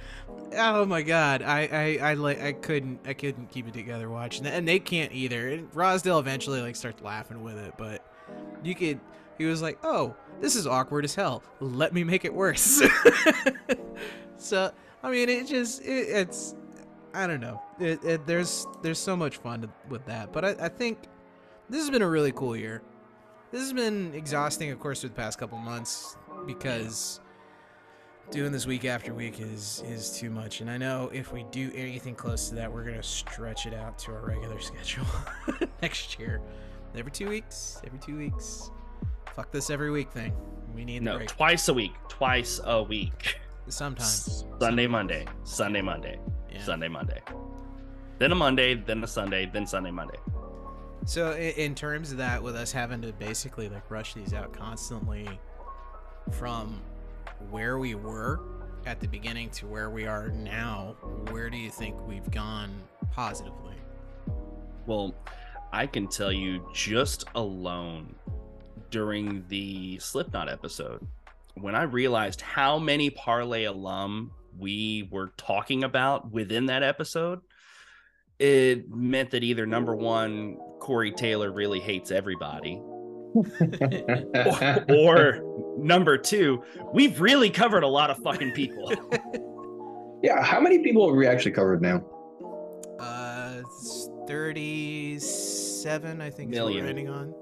oh 0.57 0.85
my 0.85 1.01
god 1.01 1.41
i 1.41 1.97
i 2.01 2.09
i 2.09 2.13
like 2.13 2.41
i 2.41 2.51
couldn't 2.51 2.99
i 3.05 3.13
couldn't 3.13 3.49
keep 3.49 3.67
it 3.67 3.73
together 3.73 4.09
watching 4.09 4.43
that 4.43 4.53
and 4.53 4.67
they 4.67 4.79
can't 4.79 5.11
either 5.13 5.49
and 5.49 5.71
rossdale 5.71 6.19
eventually 6.19 6.61
like 6.61 6.75
starts 6.75 7.01
laughing 7.01 7.41
with 7.41 7.57
it 7.57 7.73
but 7.77 8.05
you 8.63 8.75
could 8.75 8.99
he 9.37 9.45
was 9.45 9.61
like 9.61 9.77
oh 9.83 10.15
this 10.39 10.55
is 10.55 10.67
awkward 10.67 11.05
as 11.05 11.15
hell 11.15 11.43
let 11.59 11.93
me 11.93 12.03
make 12.03 12.25
it 12.25 12.33
worse 12.33 12.81
so 14.37 14.71
i 15.03 15.11
mean 15.11 15.29
it 15.29 15.47
just 15.47 15.81
it, 15.81 16.09
it's 16.09 16.55
i 17.13 17.27
don't 17.27 17.41
know 17.41 17.61
it, 17.79 18.03
it, 18.03 18.25
there's 18.25 18.65
there's 18.81 18.99
so 18.99 19.15
much 19.15 19.37
fun 19.37 19.69
with 19.89 20.05
that 20.05 20.31
but 20.31 20.45
I, 20.45 20.49
I 20.61 20.69
think 20.69 20.99
this 21.69 21.79
has 21.81 21.89
been 21.89 22.01
a 22.01 22.07
really 22.07 22.31
cool 22.31 22.55
year 22.55 22.81
this 23.51 23.61
has 23.61 23.73
been 23.73 24.13
exhausting 24.13 24.71
of 24.71 24.79
course 24.79 25.01
for 25.01 25.07
the 25.07 25.13
past 25.13 25.39
couple 25.39 25.57
months 25.57 26.17
because 26.45 27.19
doing 28.29 28.51
this 28.51 28.65
week 28.65 28.85
after 28.85 29.13
week 29.13 29.41
is 29.41 29.83
is 29.87 30.17
too 30.17 30.29
much 30.29 30.61
and 30.61 30.69
i 30.69 30.77
know 30.77 31.09
if 31.13 31.33
we 31.33 31.45
do 31.51 31.69
anything 31.75 32.15
close 32.15 32.49
to 32.49 32.55
that 32.55 32.71
we're 32.71 32.83
gonna 32.83 33.03
stretch 33.03 33.65
it 33.65 33.73
out 33.73 33.97
to 33.97 34.11
our 34.11 34.25
regular 34.25 34.59
schedule 34.61 35.05
next 35.81 36.17
year 36.19 36.41
every 36.95 37.11
two 37.11 37.27
weeks 37.27 37.81
every 37.85 37.99
two 37.99 38.17
weeks 38.17 38.71
fuck 39.35 39.51
this 39.51 39.69
every 39.69 39.91
week 39.91 40.11
thing 40.11 40.33
we 40.73 40.85
need 40.85 41.03
no, 41.03 41.17
break 41.17 41.29
twice 41.29 41.67
a 41.67 41.73
week. 41.73 41.93
Twice 42.07 42.59
a 42.63 42.83
week. 42.83 43.39
sometimes 43.67 44.45
Sunday, 44.59 44.87
Monday. 44.87 45.25
Sunday, 45.43 45.81
Monday. 45.81 46.19
Yeah. 46.51 46.63
Sunday, 46.63 46.87
Monday. 46.87 47.21
Then 48.19 48.31
a 48.31 48.35
Monday, 48.35 48.75
then 48.75 49.03
a 49.03 49.07
Sunday, 49.07 49.49
then 49.51 49.65
Sunday, 49.65 49.91
Monday. 49.91 50.17
so 51.05 51.31
in, 51.31 51.51
in 51.53 51.75
terms 51.75 52.11
of 52.11 52.17
that 52.17 52.41
with 52.41 52.55
us 52.55 52.71
having 52.71 53.01
to 53.01 53.11
basically 53.13 53.67
like 53.69 53.89
rush 53.89 54.13
these 54.13 54.33
out 54.33 54.53
constantly 54.53 55.27
from 56.31 56.79
where 57.49 57.79
we 57.79 57.95
were 57.95 58.39
at 58.85 58.99
the 58.99 59.07
beginning 59.07 59.49
to 59.49 59.65
where 59.65 59.89
we 59.89 60.05
are 60.05 60.29
now 60.29 60.95
where 61.31 61.49
do 61.49 61.57
you 61.57 61.69
think 61.71 61.95
we've 62.07 62.29
gone 62.31 62.69
positively 63.11 63.73
Well, 64.85 65.15
I 65.73 65.87
can 65.87 66.07
tell 66.07 66.31
you 66.31 66.67
just 66.73 67.25
alone 67.35 68.15
during 68.91 69.43
the 69.47 69.97
Slipknot 69.99 70.49
episode, 70.49 71.05
when 71.55 71.75
I 71.75 71.83
realized 71.83 72.41
how 72.41 72.77
many 72.77 73.09
Parlay 73.09 73.63
alum 73.65 74.31
we 74.57 75.07
were 75.11 75.31
talking 75.37 75.83
about 75.83 76.31
within 76.31 76.67
that 76.67 76.83
episode, 76.83 77.41
it 78.39 78.89
meant 78.89 79.31
that 79.31 79.43
either 79.43 79.65
number 79.65 79.95
one, 79.95 80.57
Corey 80.79 81.11
Taylor 81.11 81.51
really 81.51 81.79
hates 81.79 82.11
everybody, 82.11 82.81
or, 83.35 84.85
or 84.89 85.75
number 85.77 86.17
two, 86.17 86.63
we've 86.93 87.21
really 87.21 87.49
covered 87.49 87.83
a 87.83 87.87
lot 87.87 88.09
of 88.09 88.17
fucking 88.17 88.51
people. 88.51 88.91
yeah, 90.23 90.41
how 90.43 90.59
many 90.59 90.79
people 90.79 91.07
have 91.07 91.15
we 91.15 91.27
actually 91.27 91.51
covered 91.51 91.81
now? 91.81 92.03
Uh, 92.99 93.61
37, 94.27 96.21
I 96.21 96.29
think, 96.29 96.53
is 96.53 96.59
what 96.59 96.73
Million. 96.73 97.05
we're 97.05 97.13
on. 97.13 97.33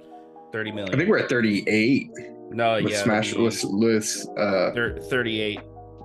30 0.51 0.71
I 0.71 0.85
think 0.95 1.09
we're 1.09 1.19
at 1.19 1.29
38 1.29 2.09
no, 2.51 2.81
with 2.81 2.91
yeah, 2.91 3.03
Smash 3.03 3.33
the- 3.33 3.41
with 3.43 3.63
with 3.65 4.27
uh 4.37 4.71
thir- 4.73 4.99
38 4.99 5.59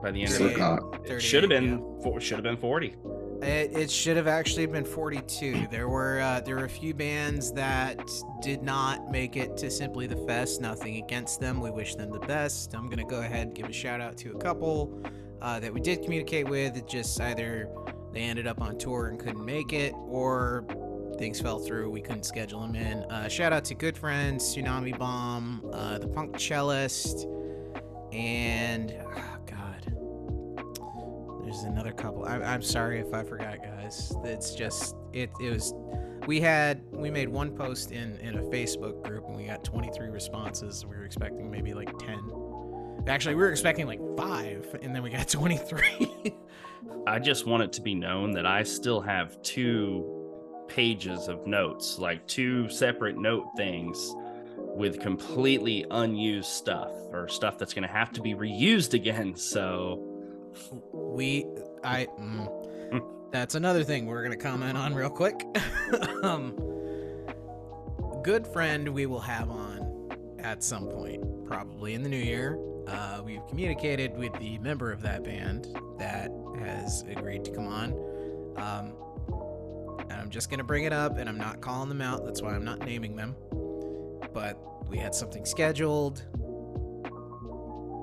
by 0.05 0.11
the 0.11 0.23
end 0.23 0.33
of 0.33 0.39
the 0.39 0.45
year. 0.45 0.57
Slipknot. 0.59 1.07
It 1.07 1.21
should 1.21 1.43
have 1.43 1.49
been 1.51 1.79
four, 2.03 2.21
should 2.21 2.37
have 2.37 2.45
been 2.45 2.59
40. 2.59 2.95
It, 3.41 3.73
it 3.73 3.91
should 3.91 4.19
have 4.19 4.27
actually 4.27 4.67
been 4.67 4.85
42. 4.85 5.69
There 5.71 5.89
were 5.89 6.21
uh, 6.21 6.41
there 6.41 6.57
were 6.57 6.67
a 6.67 6.69
few 6.69 6.93
bands 6.95 7.53
that 7.53 7.99
did 8.43 8.63
not 8.63 9.11
make 9.11 9.37
it 9.37 9.57
to 9.59 9.71
Simply 9.71 10.07
the 10.07 10.17
Fest. 10.17 10.61
Nothing 10.61 11.03
against 11.03 11.41
them. 11.41 11.61
We 11.61 11.71
wish 11.71 11.95
them 11.95 12.11
the 12.11 12.21
best. 12.21 12.75
I'm 12.75 12.89
gonna 12.89 13.05
go 13.05 13.21
ahead 13.21 13.49
and 13.49 13.57
give 13.57 13.69
a 13.69 13.73
shout 13.73 14.01
out 14.01 14.17
to 14.19 14.33
a 14.33 14.39
couple 14.39 15.03
uh, 15.41 15.59
that 15.61 15.73
we 15.73 15.81
did 15.81 16.03
communicate 16.03 16.49
with. 16.49 16.77
It 16.77 16.87
just 16.87 17.19
either 17.21 17.69
they 18.13 18.21
ended 18.21 18.47
up 18.47 18.61
on 18.61 18.77
tour 18.77 19.09
and 19.09 19.19
couldn't 19.19 19.45
make 19.45 19.73
it, 19.73 19.95
or 19.97 20.65
things 21.19 21.41
fell 21.41 21.59
through. 21.59 21.91
We 21.91 22.03
couldn't 22.03 22.25
schedule 22.25 22.61
them 22.61 22.77
in. 22.77 23.05
Uh, 23.05 23.29
shout 23.29 23.55
out 23.55 23.65
to 23.67 23.75
good 23.75 23.97
friends, 23.97 24.55
Tsunami 24.55 24.99
Bomb, 24.99 25.65
uh, 25.73 25.99
the 25.99 26.09
Punk 26.09 26.37
Cellist, 26.37 27.27
and 28.13 28.95
God. 29.15 29.34
There's 31.55 31.67
another 31.67 31.93
couple. 31.93 32.25
I, 32.25 32.39
I'm 32.39 32.63
sorry 32.63 32.99
if 32.99 33.15
I 33.15 33.23
forgot, 33.23 33.63
guys. 33.63 34.13
It's 34.25 34.57
just 34.57 34.97
it. 35.13 35.31
It 35.41 35.51
was 35.51 35.73
we 36.27 36.41
had 36.41 36.83
we 36.91 37.13
made 37.13 37.29
one 37.29 37.57
post 37.57 37.93
in 37.93 38.17
in 38.19 38.39
a 38.39 38.43
Facebook 38.43 39.05
group 39.05 39.25
and 39.29 39.37
we 39.37 39.45
got 39.45 39.63
23 39.63 40.09
responses. 40.09 40.85
We 40.85 40.97
were 40.97 41.05
expecting 41.05 41.49
maybe 41.49 41.73
like 41.73 41.97
10. 41.97 43.05
Actually, 43.07 43.37
we 43.37 43.43
were 43.43 43.53
expecting 43.53 43.87
like 43.87 44.01
five, 44.17 44.67
and 44.83 44.93
then 44.93 45.05
we 45.05 45.11
got 45.11 45.29
23. 45.29 46.35
I 47.07 47.21
just 47.21 47.47
want 47.47 47.63
it 47.63 47.73
to 47.75 47.83
be 47.83 47.95
known 47.95 48.33
that 48.33 48.47
I 48.47 48.65
still 48.65 49.01
have 49.03 49.41
two 49.43 50.05
pages 50.67 51.29
of 51.29 51.47
notes, 51.47 52.01
like 52.01 52.27
two 52.27 52.69
separate 52.69 53.17
note 53.17 53.47
things 53.57 54.13
with 54.57 54.99
completely 54.99 55.87
unused 55.93 56.49
stuff 56.49 56.91
or 57.13 57.29
stuff 57.29 57.59
that's 57.59 57.75
going 57.75 57.87
to 57.87 57.95
have 57.95 58.11
to 58.11 58.21
be 58.21 58.35
reused 58.35 58.93
again. 58.95 59.37
So 59.37 60.14
we, 60.93 61.47
I, 61.83 62.07
mm, 62.19 63.03
that's 63.31 63.55
another 63.55 63.85
thing 63.85 64.07
we're 64.07 64.23
gonna 64.23 64.37
comment 64.37 64.77
on 64.77 64.95
real 64.95 65.11
quick. 65.11 65.45
um, 66.23 66.55
good 68.23 68.47
friend 68.47 68.89
we 68.89 69.07
will 69.07 69.21
have 69.21 69.51
on 69.51 70.09
at 70.39 70.63
some 70.63 70.87
point, 70.87 71.45
probably 71.47 71.95
in 71.95 72.03
the 72.03 72.09
new 72.09 72.17
year. 72.17 72.59
Uh, 72.87 73.23
we've 73.25 73.47
communicated 73.49 74.17
with 74.17 74.33
the 74.39 74.59
member 74.59 74.93
of 74.93 75.01
that 75.03 75.25
band 75.25 75.69
that 75.99 76.31
has 76.59 77.03
agreed 77.09 77.45
to 77.45 77.51
come 77.51 77.67
on. 77.67 77.93
Um, 78.57 78.93
and 80.11 80.13
I'm 80.13 80.31
just 80.31 80.51
gonna 80.51 80.65
bring 80.65 80.85
it 80.85 80.93
up, 80.93 81.19
and 81.19 81.29
I'm 81.29 81.39
not 81.39 81.61
calling 81.61 81.89
them 81.89 82.03
out. 82.03 82.25
That's 82.25 82.43
why 82.43 82.55
I'm 82.55 82.65
not 82.65 82.81
naming 82.81 83.17
them. 83.17 83.35
But 84.33 84.59
we 84.89 84.99
had 84.99 85.15
something 85.15 85.45
scheduled, 85.45 86.23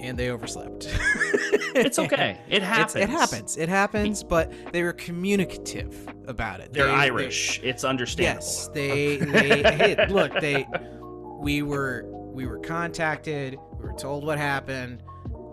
and 0.01 0.17
they 0.17 0.29
overslept. 0.29 0.87
it's 1.75 1.99
okay. 1.99 2.37
It 2.49 2.63
happens. 2.63 2.95
It's, 2.95 3.03
it 3.03 3.09
happens. 3.09 3.57
It 3.57 3.69
happens. 3.69 4.23
But 4.23 4.51
they 4.73 4.83
were 4.83 4.93
communicative 4.93 6.07
about 6.27 6.59
it. 6.59 6.73
They're 6.73 6.85
They- 6.87 6.91
they- 6.91 6.97
Irish. 6.97 7.59
it's 7.63 7.83
understandable. 7.83 8.41
Yes, 8.41 8.67
they. 8.73 9.17
they 9.17 9.61
hey, 9.63 10.05
look, 10.09 10.33
they. 10.39 10.67
We 11.39 11.61
were 11.63 12.05
we 12.33 12.45
were 12.45 12.59
contacted. 12.59 13.57
We 13.79 13.85
were 13.87 13.93
told 13.97 14.25
what 14.25 14.37
happened. 14.37 15.03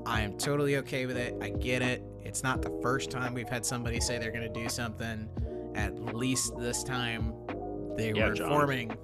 I 0.07 0.23
am 0.23 0.37
totally 0.39 0.77
okay 0.79 1.07
with 1.07 1.17
it. 1.17 1.35
I 1.41 1.51
get 1.51 1.83
it. 1.83 2.03
It's 2.25 2.43
not 2.43 2.63
the 2.63 2.79
first 2.83 3.11
time 3.11 3.35
we've 3.35 3.49
had 3.49 3.65
somebody 3.65 4.01
say 4.01 4.19
they're 4.19 4.31
going 4.33 4.53
to 4.53 4.61
do 4.63 4.69
something. 4.69 5.29
At 5.75 6.15
least 6.15 6.59
this 6.59 6.83
time, 6.83 7.33
they 7.97 8.13
Yeah, 8.13 8.29
were 8.29 8.35
John. 8.35 8.51
informing. 8.53 8.97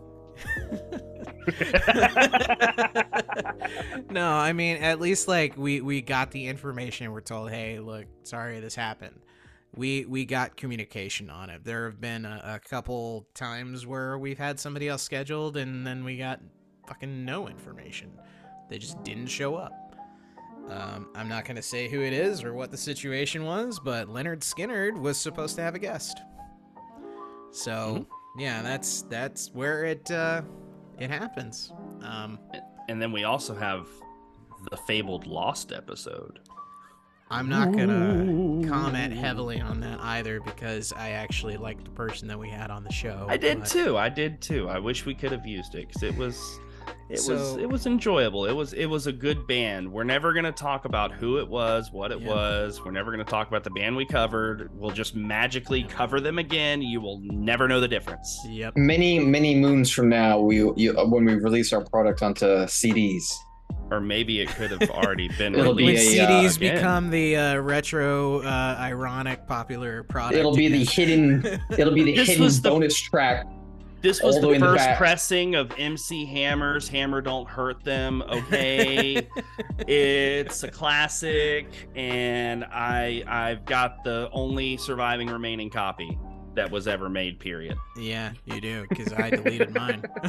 no, 4.10 4.32
I 4.32 4.52
mean 4.52 4.78
at 4.78 5.00
least 5.00 5.28
like 5.28 5.56
we 5.56 5.80
we 5.80 6.00
got 6.00 6.30
the 6.30 6.46
information. 6.46 7.12
We're 7.12 7.20
told, 7.20 7.50
hey, 7.50 7.80
look, 7.80 8.06
sorry 8.22 8.60
this 8.60 8.74
happened. 8.74 9.20
We 9.76 10.04
we 10.06 10.24
got 10.24 10.56
communication 10.56 11.30
on 11.30 11.50
it. 11.50 11.64
There 11.64 11.86
have 11.86 12.00
been 12.00 12.24
a, 12.24 12.60
a 12.62 12.68
couple 12.68 13.26
times 13.34 13.86
where 13.86 14.18
we've 14.18 14.38
had 14.38 14.58
somebody 14.58 14.88
else 14.88 15.02
scheduled 15.02 15.56
and 15.56 15.86
then 15.86 16.04
we 16.04 16.16
got 16.16 16.40
fucking 16.86 17.24
no 17.24 17.48
information. 17.48 18.10
They 18.68 18.78
just 18.78 19.02
didn't 19.02 19.26
show 19.26 19.56
up. 19.56 19.72
Um, 20.70 21.10
I'm 21.14 21.28
not 21.28 21.44
gonna 21.44 21.62
say 21.62 21.88
who 21.88 22.00
it 22.00 22.14
is 22.14 22.42
or 22.42 22.54
what 22.54 22.70
the 22.70 22.78
situation 22.78 23.44
was, 23.44 23.78
but 23.78 24.08
Lynyrd 24.08 24.40
Skynyrd 24.40 24.98
was 24.98 25.18
supposed 25.18 25.56
to 25.56 25.62
have 25.62 25.74
a 25.74 25.78
guest. 25.78 26.22
So 27.50 28.06
yeah, 28.36 28.62
that's 28.62 29.02
that's 29.02 29.50
where 29.52 29.84
it 29.84 30.10
uh, 30.10 30.42
it 30.98 31.10
happens. 31.10 31.72
Um, 32.02 32.38
And 32.88 33.00
then 33.00 33.12
we 33.12 33.24
also 33.24 33.54
have 33.54 33.86
the 34.70 34.76
fabled 34.76 35.26
Lost 35.26 35.72
episode. 35.72 36.40
I'm 37.30 37.48
not 37.48 37.72
gonna 37.72 38.68
comment 38.68 39.12
heavily 39.14 39.60
on 39.60 39.80
that 39.80 39.98
either 40.00 40.40
because 40.40 40.92
I 40.92 41.10
actually 41.10 41.56
liked 41.56 41.84
the 41.84 41.90
person 41.90 42.28
that 42.28 42.38
we 42.38 42.48
had 42.50 42.70
on 42.70 42.84
the 42.84 42.92
show. 42.92 43.26
I 43.28 43.36
did 43.38 43.60
but- 43.60 43.68
too. 43.68 43.96
I 43.96 44.08
did 44.10 44.40
too. 44.42 44.68
I 44.68 44.78
wish 44.78 45.06
we 45.06 45.14
could 45.14 45.32
have 45.32 45.46
used 45.46 45.74
it 45.74 45.88
because 45.88 46.02
it 46.02 46.14
was, 46.16 46.60
it 47.10 47.20
was, 47.28 47.56
it 47.56 47.68
was 47.68 47.86
enjoyable. 47.86 48.46
It 48.46 48.52
was, 48.52 48.72
it 48.72 48.86
was 48.86 49.06
a 49.06 49.12
good 49.12 49.46
band. 49.46 49.90
We're 49.92 50.04
never 50.04 50.32
gonna 50.32 50.52
talk 50.52 50.84
about 50.84 51.12
who 51.12 51.38
it 51.38 51.48
was, 51.48 51.90
what 51.92 52.10
it 52.12 52.20
Yeah. 52.20 52.28
was. 52.28 52.80
We're 52.84 52.90
never 52.92 53.10
gonna 53.10 53.24
talk 53.24 53.48
about 53.48 53.62
the 53.64 53.70
band 53.70 53.96
we 53.96 54.06
covered. 54.06 54.70
We'll 54.74 54.90
just 54.90 55.14
magically 55.14 55.84
cover 55.84 56.20
them 56.20 56.38
again. 56.38 56.82
You 56.82 57.00
will 57.00 57.20
never 57.22 57.68
know 57.68 57.80
the 57.80 57.88
difference. 57.88 58.38
Yep. 58.48 58.74
Many 58.76 59.18
many 59.18 59.54
moons 59.54 59.90
from 59.92 60.08
now, 60.08 60.38
we 60.40 60.56
you, 60.76 60.94
when 61.08 61.24
we 61.24 61.34
release 61.34 61.72
our 61.72 61.84
product 61.84 62.22
onto 62.22 62.46
CDs, 62.66 63.24
Or 63.90 64.00
maybe 64.00 64.40
it 64.40 64.48
could 64.48 64.70
have 64.70 64.90
already 64.90 65.28
been 65.38 65.54
It'll 65.54 65.74
be 65.74 65.88
a, 65.90 65.94
uh, 65.94 65.98
CDs 66.42 66.56
again. 66.56 66.76
become 66.76 67.10
the 67.10 67.36
uh, 67.36 67.56
retro, 67.58 68.40
uh, 68.40 68.76
ironic, 68.78 69.46
popular 69.46 70.02
product. 70.04 70.38
it'll 70.38 70.54
be 70.56 70.68
the 70.68 70.84
hidden 70.84 71.44
it'll 71.78 71.92
be 71.94 72.02
the 72.02 72.14
This 72.16 72.28
hidden 72.28 72.44
was 72.44 72.60
the- 72.62 72.70
bonus 72.70 72.96
track. 72.98 73.46
This 74.04 74.22
was 74.22 74.34
the 74.34 74.42
the 74.42 74.48
way 74.48 74.54
in 74.56 74.60
the 74.60 74.66
first 74.66 74.98
pressing 74.98 75.54
of 75.54 75.72
MC 75.78 76.26
Hammer's 76.26 76.86
Hammer 76.88 77.22
Don't 77.22 77.48
Hurt 77.48 77.82
Them. 77.84 78.20
Okay. 78.20 79.26
it's 79.78 80.62
a 80.62 80.70
classic 80.70 81.88
and 81.94 82.64
I 82.64 83.24
I've 83.26 83.64
got 83.64 84.04
the 84.04 84.28
only 84.30 84.76
surviving 84.76 85.28
remaining 85.28 85.70
copy 85.70 86.18
that 86.54 86.70
was 86.70 86.86
ever 86.86 87.08
made, 87.08 87.40
period. 87.40 87.78
yeah, 87.96 88.32
you 88.44 88.60
do 88.60 88.84
because 88.90 89.10
I 89.14 89.30
deleted 89.30 89.74
mine. 89.74 90.04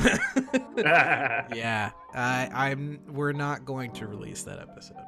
yeah, 0.77 1.91
I, 2.13 2.49
I'm. 2.53 3.01
We're 3.09 3.33
not 3.33 3.65
going 3.65 3.91
to 3.91 4.07
release 4.07 4.43
that 4.43 4.59
episode. 4.59 5.03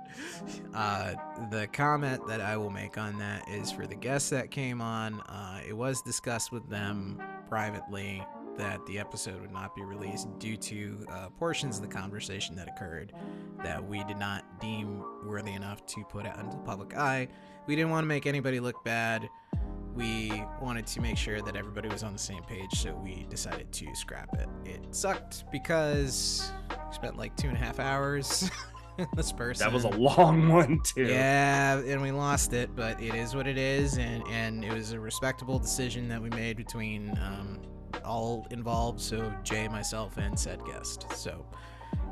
Uh, 0.74 1.14
the 1.52 1.68
comment 1.68 2.28
that 2.28 2.42
I 2.42 2.58
will 2.58 2.70
make 2.70 2.98
on 2.98 3.18
that 3.20 3.48
is 3.48 3.72
for 3.72 3.88
the 3.88 3.96
guests 3.96 4.30
that 4.32 4.52
came 4.52 4.82
on. 4.82 5.22
Uh, 5.22 5.62
it 5.66 5.74
was 5.74 6.02
discussed 6.02 6.52
with 6.52 6.70
them 6.70 7.20
privately 7.48 8.24
that 8.58 8.86
the 8.86 9.00
episode 9.00 9.39
would 9.41 9.52
not 9.52 9.76
be 9.76 9.84
released 9.84 10.28
due 10.39 10.58
to 10.58 11.06
uh, 11.10 11.30
portions 11.30 11.78
of 11.78 11.84
the 11.84 11.88
conversation 11.88 12.56
that 12.56 12.67
occurred 12.67 13.13
that 13.63 13.84
we 13.84 14.04
did 14.06 14.17
not 14.17 14.60
deem 14.60 15.04
worthy 15.26 15.54
enough 15.54 15.86
to 15.88 16.04
put 16.06 16.26
out 16.26 16.39
into 16.39 16.58
the 16.58 16.63
public 16.63 16.96
eye. 16.96 17.28
We 17.65 17.76
didn't 17.76 17.91
want 17.91 18.04
to 18.04 18.08
make 18.08 18.26
anybody 18.26 18.60
look 18.60 18.84
bad. 18.84 19.30
We 19.93 20.43
wanted 20.62 20.86
to 20.88 21.02
make 21.02 21.17
sure 21.17 21.41
that 21.41 21.56
everybody 21.56 21.89
was 21.89 22.04
on 22.04 22.13
the 22.13 22.20
same 22.20 22.43
page, 22.43 22.72
so 22.74 22.93
we 22.93 23.26
decided 23.30 23.72
to 23.72 23.96
scrap 23.96 24.30
it. 24.36 24.48
It 24.63 24.96
sucked 24.96 25.46
because 25.52 26.52
we 26.70 26.93
spent 26.93 27.17
like 27.17 27.36
two 27.36 27.48
and 27.48 27.58
a 27.58 27.60
half 27.60 27.80
hours. 27.80 28.50
this 29.15 29.32
person. 29.32 29.65
that 29.65 29.74
was 29.74 29.84
a 29.84 29.89
long 29.89 30.50
one 30.54 30.80
too. 30.84 31.04
Yeah, 31.04 31.80
and 31.80 32.02
we 32.02 32.12
lost 32.12 32.54
it, 32.54 32.76
but 32.76 33.02
it 33.02 33.15
is 33.15 33.36
what 33.36 33.48
it 33.48 33.58
is, 33.58 33.98
and 33.98 34.24
and 34.28 34.63
it 34.63 34.74
was 34.74 34.91
a 34.91 35.00
respectable 35.00 35.60
decision 35.60 36.08
that 36.10 36.22
we 36.22 36.30
made 36.30 36.58
between 36.58 37.12
um, 37.22 37.60
all 38.08 38.48
involved. 38.52 39.00
So 39.00 39.32
Jay, 39.43 39.67
myself, 39.67 40.17
and 40.17 40.38
said 40.39 40.60
guest. 40.65 41.06
So 41.13 41.46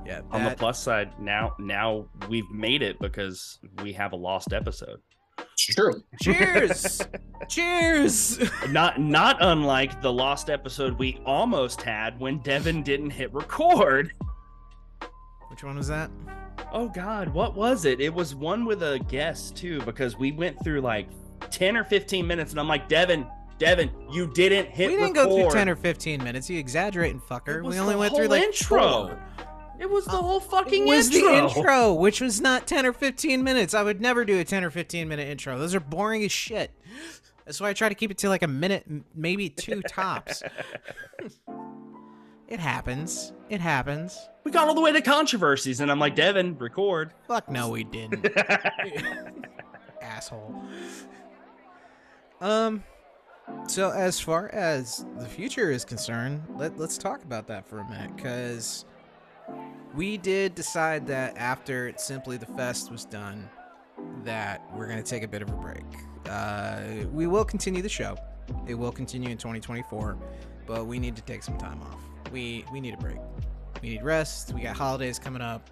yeah, 0.05 0.21
On 0.31 0.43
the 0.43 0.51
plus 0.51 0.81
side, 0.81 1.19
now 1.19 1.55
now 1.58 2.05
we've 2.29 2.49
made 2.51 2.84
it 2.84 2.99
because 2.99 3.58
we 3.81 3.93
have 3.93 4.12
a 4.13 4.15
lost 4.15 4.53
episode. 4.53 4.99
True. 5.58 6.03
cheers, 6.21 7.01
cheers. 7.49 8.39
Not 8.69 8.99
not 8.99 9.38
unlike 9.41 10.01
the 10.01 10.12
lost 10.12 10.49
episode 10.49 10.97
we 10.99 11.19
almost 11.25 11.81
had 11.81 12.19
when 12.19 12.39
Devin 12.39 12.84
didn't 12.84 13.10
hit 13.10 13.34
record. 13.34 14.12
Which 15.49 15.63
one 15.63 15.77
was 15.77 15.88
that? 15.88 16.12
Oh 16.71 16.89
God, 16.89 17.29
what 17.29 17.55
was 17.55 17.86
it? 17.86 17.99
It 17.99 18.13
was 18.13 18.36
one 18.36 18.65
with 18.65 18.84
a 18.84 18.99
guest 19.10 19.55
too, 19.55 19.81
because 19.81 20.17
we 20.17 20.31
went 20.31 20.62
through 20.63 20.81
like 20.81 21.08
ten 21.49 21.75
or 21.77 21.84
fifteen 21.84 22.27
minutes, 22.27 22.51
and 22.51 22.60
I'm 22.60 22.67
like, 22.67 22.88
Devin, 22.88 23.25
Devin, 23.58 23.89
you 24.12 24.28
didn't 24.34 24.68
hit. 24.70 24.89
we 24.89 24.96
didn't 24.98 25.13
record. 25.13 25.30
go 25.30 25.36
through 25.44 25.52
ten 25.52 25.70
or 25.70 25.76
fifteen 25.76 26.24
minutes. 26.24 26.50
You 26.50 26.60
exaggerating, 26.60 27.22
fucker. 27.22 27.63
We 27.63 27.80
only 27.80 27.96
went 27.96 28.15
through 28.15 28.28
like 28.28 28.44
intro. 28.44 29.08
four. 29.08 29.20
It 29.80 29.89
was 29.89 30.06
the 30.06 30.12
whole 30.12 30.38
It 30.38 30.44
fucking 30.44 30.86
was 30.86 31.13
intro. 31.13 31.32
the 31.32 31.38
intro, 31.38 31.94
which 31.94 32.22
was 32.22 32.39
not 32.39 32.65
10 32.65 32.86
or 32.86 32.94
15 32.94 33.44
minutes. 33.44 33.74
I 33.74 33.84
would 33.84 34.00
never 34.00 34.24
do 34.24 34.39
a 34.39 34.44
10 34.46 34.63
or 34.63 34.70
15 34.70 35.06
minute 35.10 35.28
intro. 35.28 35.60
Those 35.60 35.76
are 35.76 35.82
boring 35.82 36.24
as 36.24 36.32
shit. 36.32 36.72
That's 37.44 37.60
why 37.60 37.70
I 37.70 37.74
try 37.74 37.89
to 37.89 37.96
keep 37.96 38.10
it 38.10 38.18
to 38.20 38.30
like 38.30 38.41
a 38.41 38.48
minute, 38.48 38.86
maybe 39.13 39.50
two 39.50 39.82
tops. 39.82 40.41
it 42.48 42.60
happens. 42.62 43.34
It 43.50 43.60
happens. 43.60 44.18
We 44.46 44.52
got 44.52 44.68
all 44.70 44.76
the 44.76 44.82
way 44.82 44.94
to 44.94 45.02
controversies, 45.02 45.82
and 45.82 45.91
I'm 45.91 46.00
like, 46.00 46.15
Devin, 46.15 46.58
record. 46.58 47.13
Fuck 47.28 47.50
no, 47.50 47.70
we 47.70 47.84
didn't. 47.84 48.26
Asshole. 50.02 50.63
Um. 52.39 52.84
So 53.67 53.91
as 53.91 54.19
far 54.19 54.49
as 54.49 55.05
the 55.17 55.25
future 55.25 55.71
is 55.71 55.86
concerned, 55.86 56.43
let 56.55 56.77
let's 56.77 56.97
talk 56.97 57.23
about 57.23 57.47
that 57.47 57.67
for 57.67 57.79
a 57.79 57.89
minute, 57.89 58.15
because 58.15 58.86
we 59.95 60.17
did 60.17 60.55
decide 60.55 61.08
that 61.08 61.38
after 61.38 61.93
simply 61.97 62.38
the 62.38 62.45
fest 62.45 62.91
was 62.91 63.05
done, 63.05 63.49
that 64.23 64.62
we're 64.73 64.88
gonna 64.88 65.03
take 65.03 65.23
a 65.23 65.27
bit 65.27 65.41
of 65.41 65.49
a 65.49 65.53
break. 65.53 65.84
Uh, 66.29 67.05
we 67.12 67.27
will 67.27 67.45
continue 67.45 67.81
the 67.81 67.89
show. 67.89 68.17
It 68.67 68.75
will 68.75 68.91
continue 68.91 69.29
in 69.29 69.38
2024, 69.38 70.17
but 70.67 70.86
we 70.86 70.99
need 70.99 71.15
to 71.15 71.21
take 71.23 71.43
some 71.43 71.58
time 71.58 71.81
off. 71.81 72.01
We 72.31 72.65
we 72.71 72.79
need 72.79 72.93
a 72.93 72.97
break. 72.97 73.17
We 73.81 73.89
need 73.89 74.03
rest. 74.03 74.53
We 74.53 74.62
got 74.62 74.75
holidays 74.75 75.19
coming 75.19 75.41
up. 75.41 75.69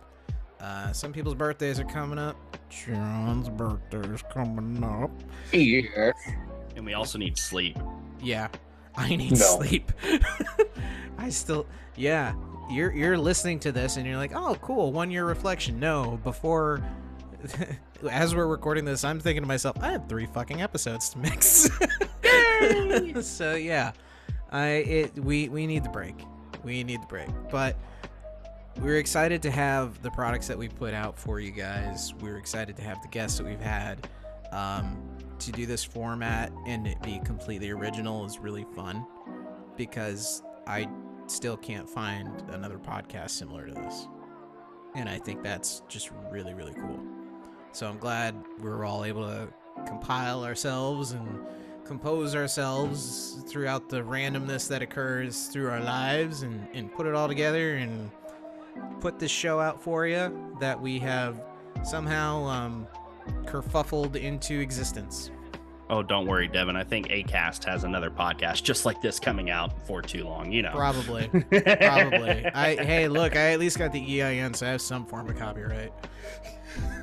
Uh, 0.59 0.93
some 0.93 1.11
people's 1.11 1.35
birthdays 1.35 1.79
are 1.79 1.85
coming 1.85 2.17
up. 2.17 2.37
John's 2.69 3.49
birthday 3.49 4.07
is 4.13 4.23
coming 4.31 4.83
up. 4.83 5.11
Yeah. 5.51 6.11
And 6.75 6.85
we 6.85 6.93
also 6.93 7.17
need 7.17 7.37
sleep. 7.37 7.77
Yeah. 8.21 8.47
I 8.95 9.15
need 9.15 9.31
No. 9.31 9.37
sleep. 9.37 9.91
I 11.17 11.29
still, 11.29 11.65
yeah. 11.95 12.33
You're 12.69 12.93
you're 12.93 13.17
listening 13.17 13.59
to 13.61 13.71
this 13.71 13.97
and 13.97 14.05
you're 14.07 14.17
like, 14.17 14.33
oh, 14.35 14.55
cool, 14.61 14.91
one 14.93 15.11
year 15.11 15.25
reflection. 15.25 15.79
No, 15.79 16.19
before, 16.23 16.81
as 18.09 18.33
we're 18.33 18.47
recording 18.47 18.85
this, 18.85 19.03
I'm 19.03 19.19
thinking 19.19 19.43
to 19.43 19.47
myself, 19.47 19.77
I 19.81 19.91
have 19.91 20.07
three 20.07 20.25
fucking 20.27 20.61
episodes 20.61 21.09
to 21.09 21.17
mix. 21.19 21.69
so 23.27 23.55
yeah, 23.55 23.91
I 24.51 24.67
it 24.67 25.19
we 25.19 25.49
we 25.49 25.67
need 25.67 25.83
the 25.83 25.89
break. 25.89 26.15
We 26.63 26.83
need 26.83 27.01
the 27.01 27.07
break, 27.07 27.29
but. 27.51 27.77
We're 28.81 28.97
excited 28.97 29.43
to 29.43 29.51
have 29.51 30.01
the 30.01 30.09
products 30.09 30.47
that 30.47 30.57
we've 30.57 30.75
put 30.75 30.95
out 30.95 31.15
for 31.19 31.39
you 31.39 31.51
guys. 31.51 32.11
We're 32.19 32.37
excited 32.37 32.75
to 32.77 32.81
have 32.81 32.99
the 33.03 33.07
guests 33.07 33.37
that 33.37 33.45
we've 33.45 33.61
had. 33.61 34.07
Um, 34.51 34.97
to 35.45 35.51
do 35.51 35.65
this 35.65 35.83
format 35.83 36.51
and 36.65 36.87
it 36.87 37.01
be 37.01 37.19
completely 37.25 37.69
original 37.69 38.25
is 38.25 38.39
really 38.39 38.65
fun 38.75 39.05
because 39.77 40.43
I 40.67 40.87
still 41.27 41.57
can't 41.57 41.89
find 41.89 42.41
another 42.49 42.77
podcast 42.77 43.31
similar 43.31 43.67
to 43.67 43.73
this. 43.73 44.07
And 44.95 45.09
I 45.09 45.17
think 45.17 45.43
that's 45.43 45.81
just 45.87 46.11
really, 46.31 46.53
really 46.53 46.73
cool. 46.73 46.99
So 47.71 47.87
I'm 47.87 47.97
glad 47.97 48.35
we're 48.59 48.85
all 48.85 49.03
able 49.05 49.23
to 49.23 49.47
compile 49.87 50.43
ourselves 50.43 51.13
and 51.13 51.39
compose 51.85 52.35
ourselves 52.35 53.43
throughout 53.47 53.89
the 53.89 54.01
randomness 54.01 54.67
that 54.69 54.81
occurs 54.81 55.47
through 55.47 55.69
our 55.69 55.81
lives 55.81 56.43
and, 56.43 56.67
and 56.73 56.93
put 56.93 57.05
it 57.05 57.15
all 57.15 57.27
together 57.27 57.75
and 57.75 58.11
put 58.99 59.19
this 59.19 59.31
show 59.31 59.59
out 59.59 59.81
for 59.81 60.07
you 60.07 60.55
that 60.59 60.79
we 60.79 60.99
have 60.99 61.41
somehow 61.83 62.45
um, 62.45 62.87
kerfuffled 63.45 64.15
into 64.15 64.59
existence. 64.59 65.31
Oh, 65.89 66.01
don't 66.01 66.25
worry, 66.25 66.47
Devin. 66.47 66.75
I 66.75 66.83
think 66.83 67.09
Acast 67.09 67.65
has 67.65 67.83
another 67.83 68.09
podcast 68.09 68.63
just 68.63 68.85
like 68.85 69.01
this 69.01 69.19
coming 69.19 69.49
out 69.49 69.85
for 69.85 70.01
too 70.01 70.23
long. 70.23 70.51
You 70.51 70.61
know, 70.63 70.71
Probably. 70.71 71.27
Probably. 71.51 72.45
I 72.45 72.75
hey, 72.83 73.07
look, 73.07 73.35
I 73.35 73.51
at 73.51 73.59
least 73.59 73.77
got 73.77 73.91
the 73.91 74.21
EIN, 74.21 74.53
so 74.53 74.65
I 74.65 74.69
have 74.69 74.81
some 74.81 75.05
form 75.05 75.29
of 75.29 75.37
copyright. 75.37 75.91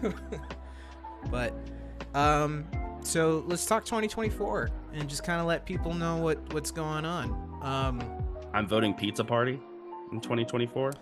but 1.30 1.52
um 2.14 2.66
so 3.02 3.44
let's 3.46 3.64
talk 3.66 3.84
2024 3.84 4.70
and 4.94 5.08
just 5.08 5.22
kind 5.22 5.40
of 5.40 5.46
let 5.46 5.64
people 5.64 5.94
know 5.94 6.16
what 6.16 6.38
what's 6.52 6.70
going 6.70 7.04
on. 7.04 7.30
Um 7.62 8.02
I'm 8.52 8.66
voting 8.66 8.94
Pizza 8.94 9.22
Party 9.24 9.60
in 10.12 10.20
2024. 10.20 10.92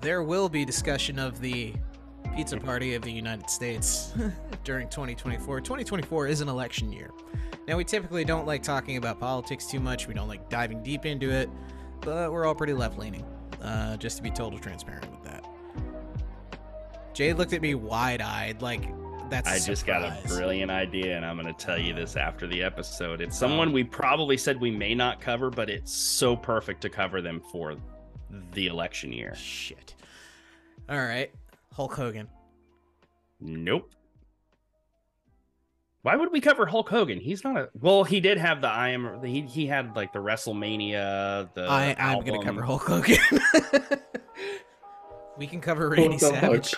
there 0.00 0.22
will 0.24 0.48
be 0.48 0.64
discussion 0.64 1.18
of 1.18 1.40
the 1.40 1.74
pizza 2.34 2.56
party 2.58 2.94
of 2.94 3.02
the 3.02 3.10
United 3.10 3.48
States 3.48 4.12
during 4.64 4.88
2024. 4.88 5.60
2024 5.60 6.26
is 6.28 6.40
an 6.40 6.48
election 6.48 6.92
year. 6.92 7.10
Now, 7.68 7.76
we 7.76 7.84
typically 7.84 8.24
don't 8.24 8.46
like 8.46 8.62
talking 8.62 8.96
about 8.96 9.20
politics 9.20 9.66
too 9.66 9.80
much. 9.80 10.08
We 10.08 10.14
don't 10.14 10.28
like 10.28 10.48
diving 10.48 10.82
deep 10.82 11.06
into 11.06 11.30
it, 11.30 11.48
but 12.00 12.32
we're 12.32 12.44
all 12.44 12.54
pretty 12.54 12.72
left 12.72 12.98
leaning, 12.98 13.24
uh, 13.60 13.96
just 13.98 14.16
to 14.16 14.22
be 14.22 14.30
total 14.30 14.58
transparent 14.58 15.10
with 15.10 15.22
that. 15.24 15.46
Jade 17.14 17.36
looked 17.36 17.52
at 17.52 17.60
me 17.60 17.74
wide 17.74 18.20
eyed, 18.20 18.62
like, 18.62 18.88
that's 19.28 19.48
I 19.48 19.58
just 19.58 19.86
got 19.86 20.02
a 20.02 20.28
brilliant 20.28 20.70
idea, 20.70 21.16
and 21.16 21.24
I'm 21.24 21.40
going 21.40 21.52
to 21.52 21.64
tell 21.64 21.78
you 21.78 21.94
this 21.94 22.16
after 22.16 22.46
the 22.46 22.62
episode. 22.62 23.22
It's 23.22 23.38
someone 23.38 23.72
we 23.72 23.82
probably 23.82 24.36
said 24.36 24.60
we 24.60 24.70
may 24.70 24.94
not 24.94 25.20
cover, 25.20 25.48
but 25.48 25.70
it's 25.70 25.92
so 25.92 26.36
perfect 26.36 26.82
to 26.82 26.90
cover 26.90 27.22
them 27.22 27.40
for 27.40 27.76
the 28.52 28.66
election 28.66 29.10
year. 29.12 29.34
Shit. 29.34 29.94
All 30.88 30.98
right. 30.98 31.30
Hulk 31.72 31.94
Hogan. 31.94 32.28
Nope. 33.40 33.90
Why 36.02 36.16
would 36.16 36.32
we 36.32 36.40
cover 36.40 36.66
Hulk 36.66 36.88
Hogan? 36.88 37.18
He's 37.20 37.44
not 37.44 37.56
a. 37.56 37.68
Well, 37.80 38.02
he 38.04 38.20
did 38.20 38.38
have 38.38 38.60
the 38.60 38.68
I 38.68 38.88
am. 38.90 39.22
He 39.24 39.42
he 39.42 39.66
had 39.66 39.94
like 39.94 40.12
the 40.12 40.18
WrestleMania. 40.18 41.52
The 41.54 41.62
I, 41.68 41.94
I'm 41.98 42.24
going 42.24 42.40
to 42.40 42.44
cover 42.44 42.62
Hulk 42.62 42.82
Hogan. 42.82 43.18
we 45.38 45.46
can 45.46 45.60
cover 45.60 45.88
Randy 45.90 46.16
the 46.18 46.30
fuck? 46.32 46.64
Savage. 46.64 46.74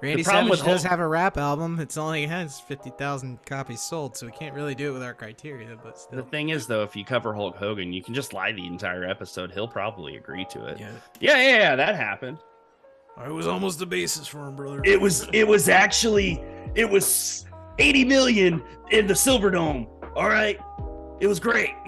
Randy 0.00 0.22
problem 0.22 0.46
Savage 0.46 0.50
with 0.50 0.64
does 0.64 0.82
Hulk- 0.82 0.90
have 0.90 1.00
a 1.00 1.06
rap 1.08 1.36
album. 1.36 1.78
It's 1.80 1.96
only 1.96 2.26
has 2.26 2.60
50,000 2.60 3.44
copies 3.44 3.80
sold, 3.80 4.16
so 4.16 4.26
we 4.26 4.32
can't 4.32 4.54
really 4.54 4.74
do 4.76 4.90
it 4.90 4.92
with 4.92 5.02
our 5.02 5.14
criteria, 5.14 5.76
but 5.82 5.94
The 5.94 6.00
still. 6.00 6.22
thing 6.24 6.50
is, 6.50 6.66
though, 6.68 6.82
if 6.84 6.94
you 6.94 7.04
cover 7.04 7.34
Hulk 7.34 7.56
Hogan, 7.56 7.92
you 7.92 8.02
can 8.02 8.14
just 8.14 8.32
lie 8.32 8.52
the 8.52 8.64
entire 8.66 9.04
episode. 9.04 9.50
He'll 9.52 9.66
probably 9.66 10.16
agree 10.16 10.44
to 10.50 10.66
it. 10.66 10.78
Yeah. 10.78 10.90
yeah, 11.20 11.36
yeah, 11.42 11.56
yeah 11.58 11.76
that 11.76 11.96
happened. 11.96 12.38
I 13.18 13.28
was 13.30 13.46
almost 13.46 13.78
the 13.78 13.86
basis 13.86 14.26
for 14.26 14.46
him, 14.46 14.56
brother. 14.56 14.80
It 14.84 15.00
was 15.00 15.28
it 15.32 15.46
was 15.46 15.68
actually 15.68 16.42
it 16.74 16.88
was 16.88 17.44
80 17.78 18.04
million 18.04 18.62
in 18.90 19.06
the 19.06 19.14
Silverdome. 19.14 19.88
All 20.14 20.28
right. 20.28 20.58
It 21.20 21.26
was 21.26 21.40
great. 21.40 21.74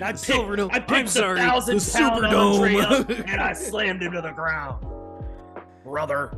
I 0.00 0.12
picked, 0.12 0.24
Silverdome. 0.24 0.70
I 0.72 0.78
picked 0.78 0.90
I'm 0.90 1.04
the 1.04 1.10
sorry, 1.10 1.38
thousand 1.38 1.80
the 1.80 1.92
pound 1.92 2.24
Superdome. 2.24 3.24
and 3.28 3.40
I 3.40 3.52
slammed 3.52 4.02
him 4.02 4.12
to 4.12 4.20
the 4.20 4.32
ground. 4.32 4.84
Brother. 5.84 6.36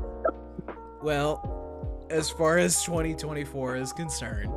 Well, 1.03 2.07
as 2.11 2.31
far 2.31 2.59
as 2.59 2.83
2024 2.85 3.77
is 3.77 3.93
concerned, 3.93 4.53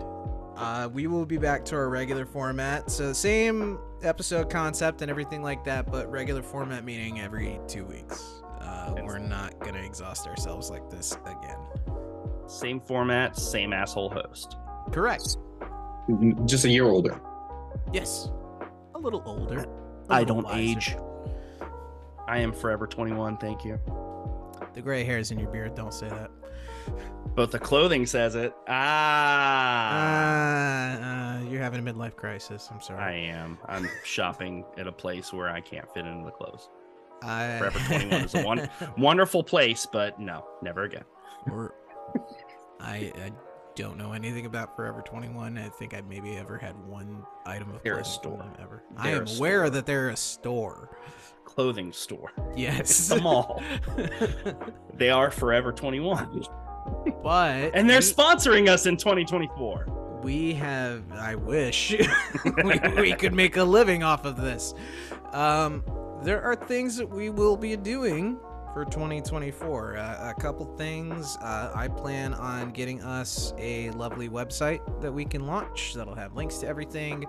uh, 0.55 0.89
we 0.91 1.07
will 1.07 1.25
be 1.25 1.37
back 1.37 1.63
to 1.65 1.75
our 1.75 1.89
regular 1.89 2.25
format. 2.25 2.89
So, 2.89 3.13
same 3.13 3.79
episode 4.03 4.49
concept 4.49 5.01
and 5.01 5.11
everything 5.11 5.41
like 5.41 5.63
that, 5.65 5.91
but 5.91 6.09
regular 6.11 6.41
format 6.41 6.83
meaning 6.83 7.19
every 7.19 7.59
two 7.67 7.85
weeks. 7.85 8.41
Uh, 8.61 8.95
we're 9.03 9.17
not 9.19 9.57
going 9.59 9.73
to 9.75 9.83
exhaust 9.83 10.27
ourselves 10.27 10.69
like 10.69 10.89
this 10.89 11.17
again. 11.25 11.59
Same 12.47 12.79
format, 12.79 13.37
same 13.37 13.73
asshole 13.73 14.09
host. 14.09 14.57
Correct. 14.91 15.37
Just 16.45 16.65
a 16.65 16.69
year 16.69 16.85
older. 16.85 17.19
Yes. 17.93 18.29
A 18.95 18.99
little 18.99 19.21
older. 19.25 19.59
a 19.59 19.67
I 20.09 20.19
little 20.19 20.35
don't 20.41 20.45
wiser. 20.45 20.57
age. 20.57 20.95
I 22.27 22.39
am 22.39 22.51
forever 22.53 22.87
21, 22.87 23.37
thank 23.37 23.63
you. 23.65 23.79
The 24.73 24.81
gray 24.81 25.03
hairs 25.03 25.31
in 25.31 25.39
your 25.39 25.49
beard 25.49 25.75
don't 25.75 25.93
say 25.93 26.09
that. 26.09 26.29
But 27.35 27.51
the 27.51 27.59
clothing 27.59 28.05
says 28.05 28.35
it. 28.35 28.53
Ah. 28.67 29.97
Uh, 30.93 31.05
uh, 31.05 31.49
you're 31.49 31.61
having 31.61 31.85
a 31.85 31.93
midlife 31.93 32.15
crisis. 32.15 32.69
I'm 32.71 32.81
sorry. 32.81 32.99
I 33.03 33.11
am. 33.35 33.57
I'm 33.67 33.87
shopping 34.03 34.63
at 34.77 34.87
a 34.87 34.91
place 34.91 35.31
where 35.33 35.49
I 35.49 35.61
can't 35.61 35.91
fit 35.93 36.05
into 36.05 36.25
the 36.25 36.31
clothes. 36.31 36.69
I, 37.23 37.57
Forever 37.59 37.79
21 37.87 38.21
is 38.21 38.35
a 38.35 38.43
one 38.43 38.69
wonderful 38.97 39.43
place, 39.43 39.85
but 39.91 40.19
no, 40.19 40.45
never 40.61 40.83
again. 40.83 41.03
Or 41.51 41.75
I, 42.79 43.11
I 43.15 43.31
don't 43.75 43.97
know 43.97 44.13
anything 44.13 44.45
about 44.45 44.75
Forever 44.75 45.01
21. 45.01 45.57
I 45.57 45.69
think 45.69 45.93
I 45.93 46.01
maybe 46.01 46.35
ever 46.37 46.57
had 46.57 46.75
one 46.87 47.23
item 47.45 47.71
of 47.73 47.81
They're 47.83 47.99
a 47.99 48.03
clothing 48.03 48.37
from 48.37 48.53
store. 48.53 48.55
ever. 48.61 48.83
I 48.97 49.11
They're 49.11 49.21
am 49.21 49.27
aware 49.37 49.59
store. 49.65 49.69
that 49.71 49.85
they're 49.85 50.09
a 50.09 50.15
store. 50.17 50.97
Clothing 51.45 51.91
store. 51.93 52.31
Yes. 52.55 52.79
It's 52.81 53.07
the 53.07 53.21
mall. 53.21 53.61
They 54.95 55.09
are 55.11 55.29
Forever 55.29 55.71
21. 55.71 56.43
but 57.23 57.71
And 57.75 57.87
they're 57.89 57.97
we, 57.99 58.03
sponsoring 58.03 58.67
us 58.67 58.85
in 58.87 58.97
2024. 58.97 60.19
we 60.23 60.53
have 60.55 61.03
I 61.11 61.35
wish 61.35 61.95
we, 62.63 62.79
we 62.99 63.13
could 63.13 63.33
make 63.33 63.57
a 63.57 63.63
living 63.63 64.01
off 64.03 64.25
of 64.25 64.37
this. 64.41 64.73
Um 65.33 65.83
there 66.23 66.41
are 66.41 66.55
things 66.55 66.97
that 66.97 67.09
we 67.09 67.29
will 67.29 67.57
be 67.57 67.75
doing 67.75 68.39
for 68.73 68.85
2024. 68.85 69.97
Uh, 69.97 70.33
a 70.35 70.39
couple 70.39 70.65
things. 70.77 71.37
Uh, 71.41 71.71
I 71.73 71.87
plan 71.87 72.33
on 72.33 72.71
getting 72.71 73.01
us 73.01 73.53
a 73.57 73.89
lovely 73.91 74.29
website 74.29 75.01
that 75.01 75.11
we 75.11 75.25
can 75.25 75.47
launch 75.47 75.93
that'll 75.93 76.15
have 76.15 76.35
links 76.35 76.57
to 76.59 76.67
everything. 76.67 77.25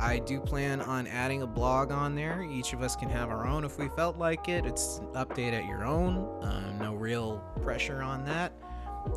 I 0.00 0.18
do 0.18 0.40
plan 0.40 0.80
on 0.80 1.06
adding 1.06 1.42
a 1.42 1.46
blog 1.46 1.90
on 1.90 2.14
there. 2.14 2.42
Each 2.42 2.72
of 2.72 2.82
us 2.82 2.96
can 2.96 3.08
have 3.08 3.30
our 3.30 3.46
own 3.46 3.64
if 3.64 3.78
we 3.78 3.88
felt 3.90 4.18
like 4.18 4.48
it. 4.48 4.66
It's 4.66 4.98
an 4.98 5.06
update 5.08 5.52
at 5.52 5.66
your 5.66 5.84
own. 5.84 6.42
Uh, 6.42 6.76
no 6.78 6.94
real 6.94 7.42
pressure 7.62 8.02
on 8.02 8.24
that. 8.26 8.52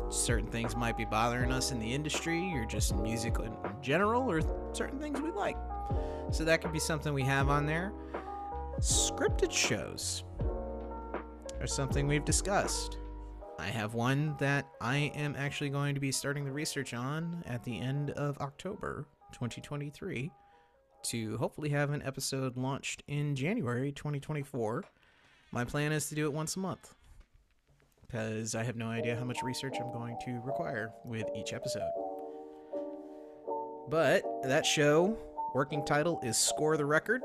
Certain 0.08 0.46
things 0.46 0.76
might 0.76 0.96
be 0.96 1.04
bothering 1.04 1.52
us 1.52 1.72
in 1.72 1.80
the 1.80 1.92
industry 1.92 2.52
or 2.54 2.64
just 2.64 2.94
music 2.94 3.38
in 3.38 3.54
general, 3.82 4.30
or 4.30 4.40
certain 4.72 4.98
things 4.98 5.20
we 5.20 5.30
like. 5.32 5.56
So 6.30 6.44
that 6.44 6.62
could 6.62 6.72
be 6.72 6.78
something 6.78 7.12
we 7.12 7.24
have 7.24 7.48
on 7.48 7.66
there. 7.66 7.92
Scripted 8.80 9.52
shows 9.52 10.24
are 11.60 11.66
something 11.66 12.06
we've 12.06 12.24
discussed. 12.24 12.96
I 13.58 13.66
have 13.66 13.92
one 13.92 14.34
that 14.38 14.66
I 14.80 15.12
am 15.14 15.36
actually 15.36 15.68
going 15.68 15.94
to 15.94 16.00
be 16.00 16.10
starting 16.10 16.46
the 16.46 16.52
research 16.52 16.94
on 16.94 17.44
at 17.46 17.62
the 17.62 17.78
end 17.78 18.12
of 18.12 18.38
October 18.38 19.04
2023 19.32 20.30
to 21.02 21.36
hopefully 21.36 21.68
have 21.68 21.90
an 21.90 22.00
episode 22.06 22.56
launched 22.56 23.02
in 23.06 23.36
January 23.36 23.92
2024. 23.92 24.82
My 25.52 25.64
plan 25.66 25.92
is 25.92 26.08
to 26.08 26.14
do 26.14 26.24
it 26.24 26.32
once 26.32 26.56
a 26.56 26.60
month 26.60 26.94
because 28.00 28.54
I 28.54 28.62
have 28.62 28.76
no 28.76 28.86
idea 28.86 29.14
how 29.14 29.24
much 29.24 29.42
research 29.42 29.76
I'm 29.78 29.92
going 29.92 30.16
to 30.24 30.40
require 30.42 30.90
with 31.04 31.26
each 31.36 31.52
episode. 31.52 31.90
But 33.90 34.22
that 34.44 34.64
show, 34.64 35.18
working 35.54 35.84
title 35.84 36.18
is 36.22 36.38
Score 36.38 36.78
the 36.78 36.86
Record. 36.86 37.20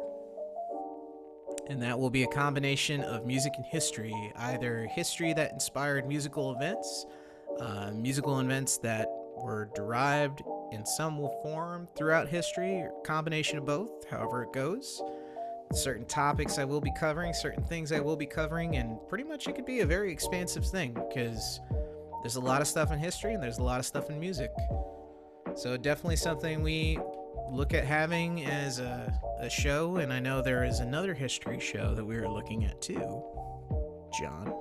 And 1.68 1.82
that 1.82 1.98
will 1.98 2.12
be 2.12 2.24
a 2.24 2.28
combination 2.28 3.02
of 3.02 3.26
music 3.26 3.54
and 3.56 3.66
history, 3.66 4.14
either 4.38 4.88
history 4.92 5.34
that 5.34 5.52
inspired 5.52 6.08
musical 6.08 6.54
events, 6.56 7.06
uh, 7.60 7.92
musical 7.92 8.40
events 8.40 8.78
that 8.80 9.08
were 9.36 9.70
derived 9.76 10.44
in 10.72 10.86
some 10.86 11.18
form 11.42 11.88
throughout 11.98 12.28
history, 12.28 12.82
or 12.82 12.92
combination 13.04 13.58
of 13.58 13.66
both, 13.66 14.08
however 14.10 14.44
it 14.44 14.54
goes. 14.54 15.02
Certain 15.74 16.06
topics 16.06 16.60
I 16.60 16.66
will 16.66 16.82
be 16.82 16.92
covering, 16.98 17.34
certain 17.34 17.64
things 17.64 17.92
I 17.92 18.00
will 18.00 18.16
be 18.16 18.28
covering, 18.28 18.78
and 18.78 19.00
pretty 19.08 19.24
much 19.24 19.48
it 19.48 19.56
could 19.56 19.66
be 19.66 19.80
a 19.80 19.86
very 19.86 20.12
expansive 20.12 20.66
thing 20.66 20.94
because 20.94 21.60
there's 22.22 22.36
a 22.36 22.42
lot 22.42 22.62
of 22.62 22.68
stuff 22.68 22.92
in 22.92 23.00
history 23.00 23.34
and 23.34 23.42
there's 23.42 23.58
a 23.58 23.64
lot 23.64 23.80
of 23.80 23.86
stuff 23.86 24.10
in 24.10 24.20
music. 24.20 24.52
So 25.56 25.78
definitely 25.78 26.18
something 26.18 26.62
we 26.62 27.00
look 27.52 27.74
at 27.74 27.86
having 27.86 28.46
as 28.46 28.80
a, 28.80 29.14
a 29.40 29.50
show, 29.50 29.98
and 29.98 30.12
I 30.12 30.20
know 30.20 30.42
there 30.42 30.64
is 30.64 30.80
another 30.80 31.14
history 31.14 31.60
show 31.60 31.94
that 31.96 32.06
we 32.06 32.20
were 32.20 32.30
looking 32.30 32.66
at 32.66 32.82
too. 32.82 33.24
John. 34.20 34.54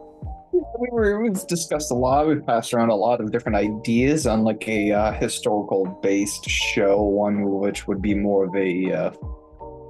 we 0.53 0.89
were 0.91 1.23
we've 1.23 1.47
discussed 1.47 1.91
a 1.91 1.95
lot. 1.95 2.27
We've 2.27 2.45
passed 2.45 2.75
around 2.75 2.91
a 2.91 2.95
lot 2.95 3.21
of 3.21 3.31
different 3.31 3.57
ideas 3.57 4.27
on 4.27 4.43
like 4.43 4.67
a 4.69 4.93
uh, 4.93 5.13
historical 5.13 5.87
based 6.03 6.49
show, 6.49 7.03
one 7.03 7.51
which 7.61 7.87
would 7.87 8.03
be 8.03 8.15
more 8.15 8.47
of 8.47 8.55
a 8.57 8.93
uh, 8.93 9.11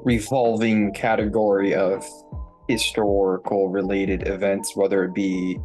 revolving 0.04 0.92
category 0.92 1.74
of 1.74 2.04
historical 2.68 3.68
related 3.68 4.28
events, 4.28 4.76
whether 4.76 5.04
it 5.04 5.14
be 5.14 5.58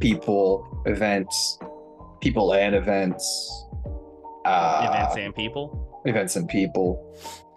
people, 0.00 0.82
events, 0.86 1.58
people 2.20 2.54
and 2.54 2.74
events, 2.74 3.66
uh, 4.44 4.86
Events 4.88 5.16
and 5.16 5.34
people. 5.34 5.89
Events 6.04 6.36
and 6.36 6.48
people 6.48 7.06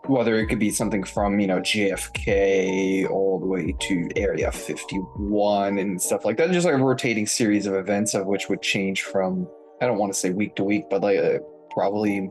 whether 0.08 0.36
it 0.36 0.48
could 0.48 0.60
be 0.60 0.70
something 0.70 1.02
from 1.02 1.40
you 1.40 1.48
know 1.48 1.60
jfk 1.60 3.10
all 3.10 3.40
the 3.40 3.46
way 3.46 3.74
to 3.80 4.10
area 4.18 4.52
51 4.52 5.80
and 5.80 6.02
stuff 6.02 6.26
like 6.26 6.36
that. 6.36 6.52
Just 6.52 6.66
like 6.66 6.76
a 6.76 6.78
rotating 6.78 7.26
series 7.26 7.66
of 7.68 7.74
events 7.74 8.14
of 8.14 8.26
which 8.26 8.50
would 8.50 8.62
change 8.62 9.04
from 9.04 9.48
i 9.82 9.86
don't 9.86 9.98
want 9.98 10.12
to 10.12 10.20
say 10.20 10.32
week 10.32 10.56
to 10.56 10.64
week 10.64 10.86
but 10.90 11.02
like 11.02 11.18
uh, 11.18 11.40
probably 11.72 12.30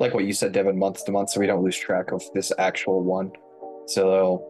like 0.00 0.14
what 0.14 0.24
you 0.24 0.32
said 0.32 0.52
devin 0.52 0.78
month 0.78 1.04
to 1.04 1.12
month 1.12 1.30
so 1.30 1.40
we 1.40 1.46
don't 1.46 1.62
lose 1.62 1.76
track 1.76 2.12
of 2.12 2.22
this 2.34 2.52
actual 2.58 3.02
one. 3.02 3.32
So 3.86 4.44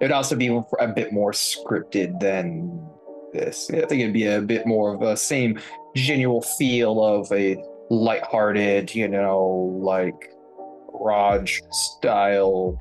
it'd 0.00 0.12
also 0.12 0.36
be 0.36 0.48
a 0.78 0.88
bit 0.88 1.12
more 1.12 1.32
scripted 1.32 2.20
than 2.20 2.86
this. 3.32 3.70
I 3.70 3.86
think 3.86 4.02
it'd 4.02 4.12
be 4.12 4.26
a 4.26 4.40
bit 4.40 4.66
more 4.66 4.94
of 4.94 5.02
a 5.02 5.16
same 5.16 5.58
genuine 5.94 6.42
feel 6.42 7.02
of 7.02 7.30
a 7.32 7.56
lighthearted, 7.90 8.94
you 8.94 9.08
know, 9.08 9.46
like 9.82 10.30
Raj 10.94 11.60
style 11.70 12.78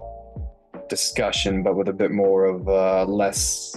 discussion, 0.89 1.63
but 1.63 1.76
with 1.76 1.88
a 1.88 1.93
bit 1.93 2.12
more 2.12 2.45
of 2.45 2.67
uh, 2.67 3.06
less 3.06 3.76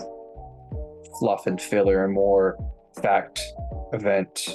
fluff 1.18 1.46
and 1.46 1.60
filler 1.60 2.04
and 2.04 2.12
more 2.12 2.56
fact 3.02 3.40
event. 3.92 4.48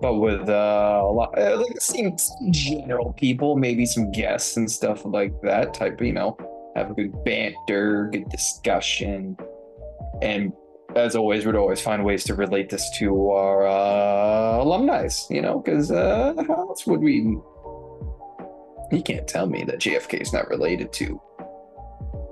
But 0.00 0.14
with 0.14 0.48
uh, 0.48 1.00
a 1.02 1.12
lot, 1.12 1.36
uh, 1.36 1.58
like 1.58 1.80
some 1.80 2.16
general 2.50 3.12
people, 3.14 3.56
maybe 3.56 3.84
some 3.84 4.12
guests 4.12 4.56
and 4.56 4.70
stuff 4.70 5.04
like 5.04 5.32
that 5.42 5.74
type. 5.74 6.00
You 6.00 6.12
know, 6.12 6.36
have 6.76 6.92
a 6.92 6.94
good 6.94 7.24
banter, 7.24 8.08
good 8.12 8.28
discussion, 8.28 9.36
and 10.22 10.52
as 10.94 11.16
always, 11.16 11.44
we'd 11.44 11.56
always 11.56 11.80
find 11.80 12.04
ways 12.04 12.24
to 12.24 12.34
relate 12.34 12.70
this 12.70 12.88
to 12.98 13.30
our 13.30 13.66
uh, 13.66 14.62
alumni, 14.62 15.08
you 15.30 15.42
know, 15.42 15.60
because 15.60 15.90
uh, 15.90 16.34
how 16.46 16.68
else 16.68 16.86
would 16.86 17.00
we? 17.00 17.36
You 18.90 19.02
can't 19.02 19.26
tell 19.28 19.46
me 19.46 19.64
that 19.64 19.78
JFK 19.80 20.20
is 20.22 20.32
not 20.32 20.48
related 20.48 20.92
to 20.94 21.20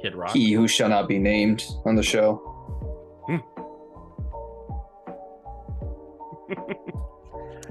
Kid 0.00 0.14
Rock. 0.14 0.32
he 0.32 0.52
who 0.52 0.66
shall 0.68 0.88
not 0.88 1.06
be 1.08 1.18
named 1.18 1.64
on 1.84 1.94
the 1.96 2.02
show. 2.02 2.36
Hmm. 3.26 3.36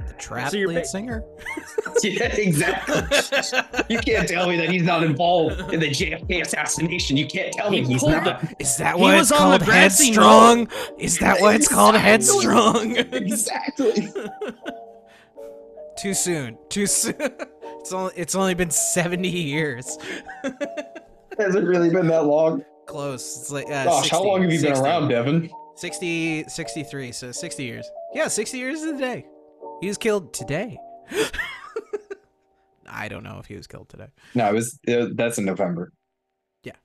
The 0.07 0.13
trap 0.19 0.51
So 0.51 0.57
lead 0.57 0.75
ba- 0.75 0.85
singer. 0.85 1.23
yeah, 2.03 2.25
exactly. 2.35 3.01
you 3.89 3.99
can't 3.99 4.27
tell 4.27 4.47
me 4.47 4.57
that 4.57 4.69
he's 4.69 4.83
not 4.83 5.03
involved 5.03 5.59
in 5.73 5.79
the 5.79 5.89
JFK 5.89 6.41
assassination. 6.41 7.17
You 7.17 7.25
can't 7.27 7.53
tell 7.53 7.69
me 7.71 7.81
He 7.83 7.93
he's 7.93 8.01
pulled 8.01 8.13
not. 8.23 8.43
Is 8.59 8.77
that 8.77 8.95
He 8.95 9.01
why 9.01 9.17
it's 9.19 9.31
called 9.31 9.61
grassy 9.63 10.05
headstrong? 10.07 10.67
Is 10.99 11.17
that 11.19 11.41
why 11.41 11.55
it's 11.55 11.67
called 11.67 11.95
headstrong? 11.95 12.95
exactly. 12.97 14.09
Too 15.97 16.13
soon. 16.13 16.57
Too 16.69 16.85
soon. 16.87 17.15
It's 17.85 17.93
only 17.93 18.13
it's 18.15 18.33
only 18.33 18.55
been 18.55 18.71
70 18.71 19.29
years. 19.29 19.99
Has 21.37 21.53
it 21.53 21.63
really 21.63 21.91
been 21.91 22.07
that 22.07 22.25
long? 22.25 22.65
Close. 22.87 23.37
It's 23.39 23.51
like 23.51 23.67
uh, 23.67 23.83
Gosh, 23.85 24.09
how 24.09 24.23
long 24.23 24.41
have 24.41 24.51
you 24.51 24.59
been 24.59 24.73
around, 24.75 25.09
Devin? 25.09 25.51
60 25.75 26.45
63, 26.47 27.11
so 27.11 27.31
60 27.31 27.63
years. 27.63 27.87
Yeah, 28.11 28.27
60 28.27 28.57
years 28.57 28.79
to 28.79 28.93
the 28.93 28.97
day. 28.97 29.27
He 29.81 29.87
was 29.87 29.99
killed 29.99 30.33
today. 30.33 30.79
I 32.89 33.07
don't 33.07 33.23
know 33.23 33.37
if 33.37 33.45
he 33.45 33.55
was 33.55 33.67
killed 33.67 33.89
today. 33.89 34.07
No, 34.33 34.49
it 34.49 34.53
was. 34.53 34.79
Uh, 34.87 35.09
that's 35.13 35.37
in 35.37 35.45
November. 35.45 35.93
Yeah, 36.63 36.77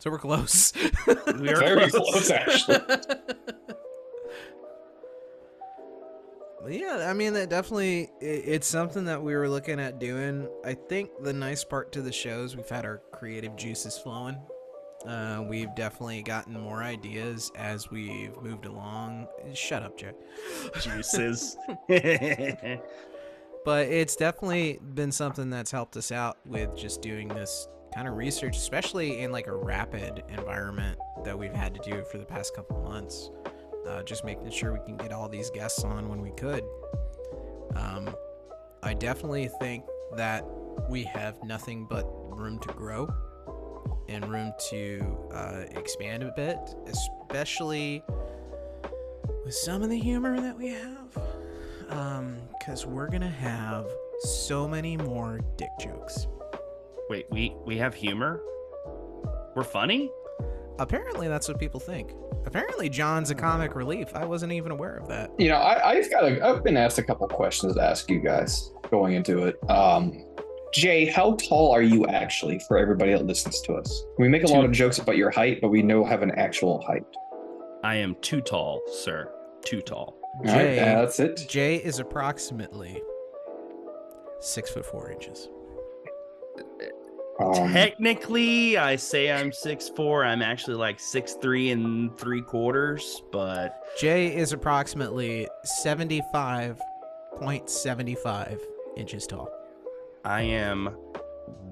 so 0.00 0.10
we're 0.10 0.18
close. 0.18 0.72
We 1.06 1.50
are 1.50 1.60
Very 1.60 1.88
close. 1.88 2.10
close, 2.10 2.30
actually. 2.32 2.78
yeah, 6.68 7.06
I 7.08 7.12
mean, 7.12 7.32
that 7.34 7.50
definitely 7.50 8.10
it's 8.20 8.66
something 8.66 9.04
that 9.06 9.22
we 9.22 9.34
were 9.34 9.48
looking 9.48 9.80
at 9.80 9.98
doing. 9.98 10.48
I 10.64 10.74
think 10.74 11.10
the 11.22 11.32
nice 11.32 11.64
part 11.64 11.92
to 11.92 12.02
the 12.02 12.12
shows 12.12 12.56
we've 12.56 12.68
had 12.68 12.84
our 12.84 13.02
creative 13.12 13.56
juices 13.56 13.98
flowing. 13.98 14.36
Uh, 15.06 15.44
we've 15.48 15.74
definitely 15.74 16.22
gotten 16.22 16.52
more 16.52 16.82
ideas 16.82 17.50
as 17.56 17.90
we've 17.90 18.40
moved 18.40 18.66
along. 18.66 19.26
Shut 19.54 19.82
up, 19.82 19.98
Jay. 19.98 20.12
Juices. 20.80 21.56
but 23.64 23.86
it's 23.86 24.16
definitely 24.16 24.78
been 24.94 25.12
something 25.12 25.50
that's 25.50 25.70
helped 25.70 25.96
us 25.96 26.12
out 26.12 26.38
with 26.46 26.76
just 26.76 27.02
doing 27.02 27.28
this 27.28 27.68
kind 27.94 28.08
of 28.08 28.16
research 28.16 28.56
especially 28.56 29.20
in 29.20 29.30
like 29.30 29.46
a 29.46 29.54
rapid 29.54 30.24
environment 30.30 30.98
that 31.24 31.38
we've 31.38 31.52
had 31.52 31.74
to 31.74 31.80
do 31.90 32.02
for 32.10 32.16
the 32.16 32.24
past 32.24 32.56
couple 32.56 32.80
months 32.80 33.30
uh, 33.88 34.02
just 34.02 34.24
making 34.24 34.50
sure 34.50 34.72
we 34.72 34.80
can 34.80 34.96
get 34.96 35.12
all 35.12 35.28
these 35.28 35.50
guests 35.50 35.84
on 35.84 36.08
when 36.08 36.20
we 36.20 36.30
could 36.32 36.64
um, 37.76 38.14
i 38.82 38.94
definitely 38.94 39.48
think 39.60 39.84
that 40.16 40.44
we 40.88 41.02
have 41.02 41.42
nothing 41.44 41.86
but 41.88 42.04
room 42.36 42.58
to 42.58 42.68
grow 42.74 43.08
and 44.08 44.28
room 44.28 44.52
to 44.58 45.16
uh, 45.32 45.64
expand 45.76 46.22
a 46.22 46.32
bit 46.32 46.58
especially 46.86 48.02
with 49.44 49.54
some 49.54 49.82
of 49.82 49.90
the 49.90 49.98
humor 49.98 50.40
that 50.40 50.56
we 50.56 50.68
have 50.68 51.18
um 51.90 52.36
because 52.58 52.86
we're 52.86 53.08
gonna 53.08 53.28
have 53.28 53.86
so 54.20 54.68
many 54.68 54.96
more 54.96 55.40
dick 55.56 55.70
jokes 55.80 56.26
Wait, 57.12 57.26
we 57.30 57.54
we 57.66 57.76
have 57.76 57.94
humor. 57.94 58.40
We're 59.54 59.64
funny. 59.64 60.10
Apparently 60.78 61.28
that's 61.28 61.48
what 61.48 61.58
people 61.58 61.78
think 61.78 62.12
apparently 62.46 62.88
john's 62.88 63.30
a 63.30 63.34
comic 63.34 63.74
relief 63.74 64.08
i 64.14 64.24
wasn't 64.24 64.50
even 64.50 64.72
aware 64.72 64.96
of 64.96 65.06
that 65.08 65.30
You 65.38 65.48
know, 65.48 65.56
I, 65.56 65.90
I've 65.90 66.10
got. 66.10 66.24
A, 66.24 66.44
I've 66.44 66.64
been 66.64 66.76
asked 66.76 66.98
a 66.98 67.02
couple 67.02 67.26
questions 67.28 67.74
to 67.74 67.82
ask 67.82 68.10
you 68.10 68.20
guys 68.20 68.72
going 68.90 69.14
into 69.14 69.44
it. 69.44 69.56
Um, 69.70 70.24
Jay, 70.74 71.04
how 71.04 71.36
tall 71.36 71.72
are 71.72 71.82
you 71.82 72.06
actually 72.06 72.58
for 72.66 72.78
everybody 72.78 73.12
that 73.12 73.26
listens 73.26 73.60
to 73.62 73.74
us? 73.74 74.04
We 74.18 74.28
make 74.28 74.42
a 74.44 74.46
lot 74.48 74.64
of 74.64 74.72
jokes 74.72 74.98
about 74.98 75.16
your 75.16 75.30
height, 75.30 75.58
but 75.60 75.68
we 75.68 75.82
know 75.82 76.04
have 76.04 76.22
an 76.22 76.32
actual 76.32 76.80
height. 76.82 77.04
I 77.84 77.96
am 77.96 78.16
too 78.22 78.40
tall, 78.40 78.80
sir. 78.86 79.30
Too 79.64 79.82
tall. 79.82 80.18
All 80.38 80.44
right, 80.44 80.54
jay 80.54 80.74
that's 80.76 81.20
it. 81.20 81.44
jay 81.48 81.76
is 81.76 81.98
approximately 81.98 83.02
six 84.40 84.70
foot 84.70 84.86
four 84.86 85.10
inches 85.10 85.48
Um, 87.42 87.72
Technically, 87.72 88.76
I 88.78 88.94
say 88.96 89.32
I'm 89.32 89.52
six 89.52 89.88
four. 89.88 90.24
I'm 90.24 90.42
actually 90.42 90.76
like 90.76 91.00
six 91.00 91.32
three 91.34 91.70
and 91.70 92.16
three 92.16 92.42
quarters, 92.42 93.22
but 93.32 93.82
jay 93.98 94.34
is 94.34 94.52
approximately 94.52 95.48
75.75 95.84 98.58
inches 98.96 99.26
tall 99.26 99.50
I 100.24 100.42
am 100.42 100.86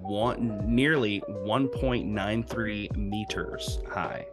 one 0.03 0.61
nearly 0.67 1.21
1.93 1.29 2.97
meters 2.97 3.79
high. 3.89 4.27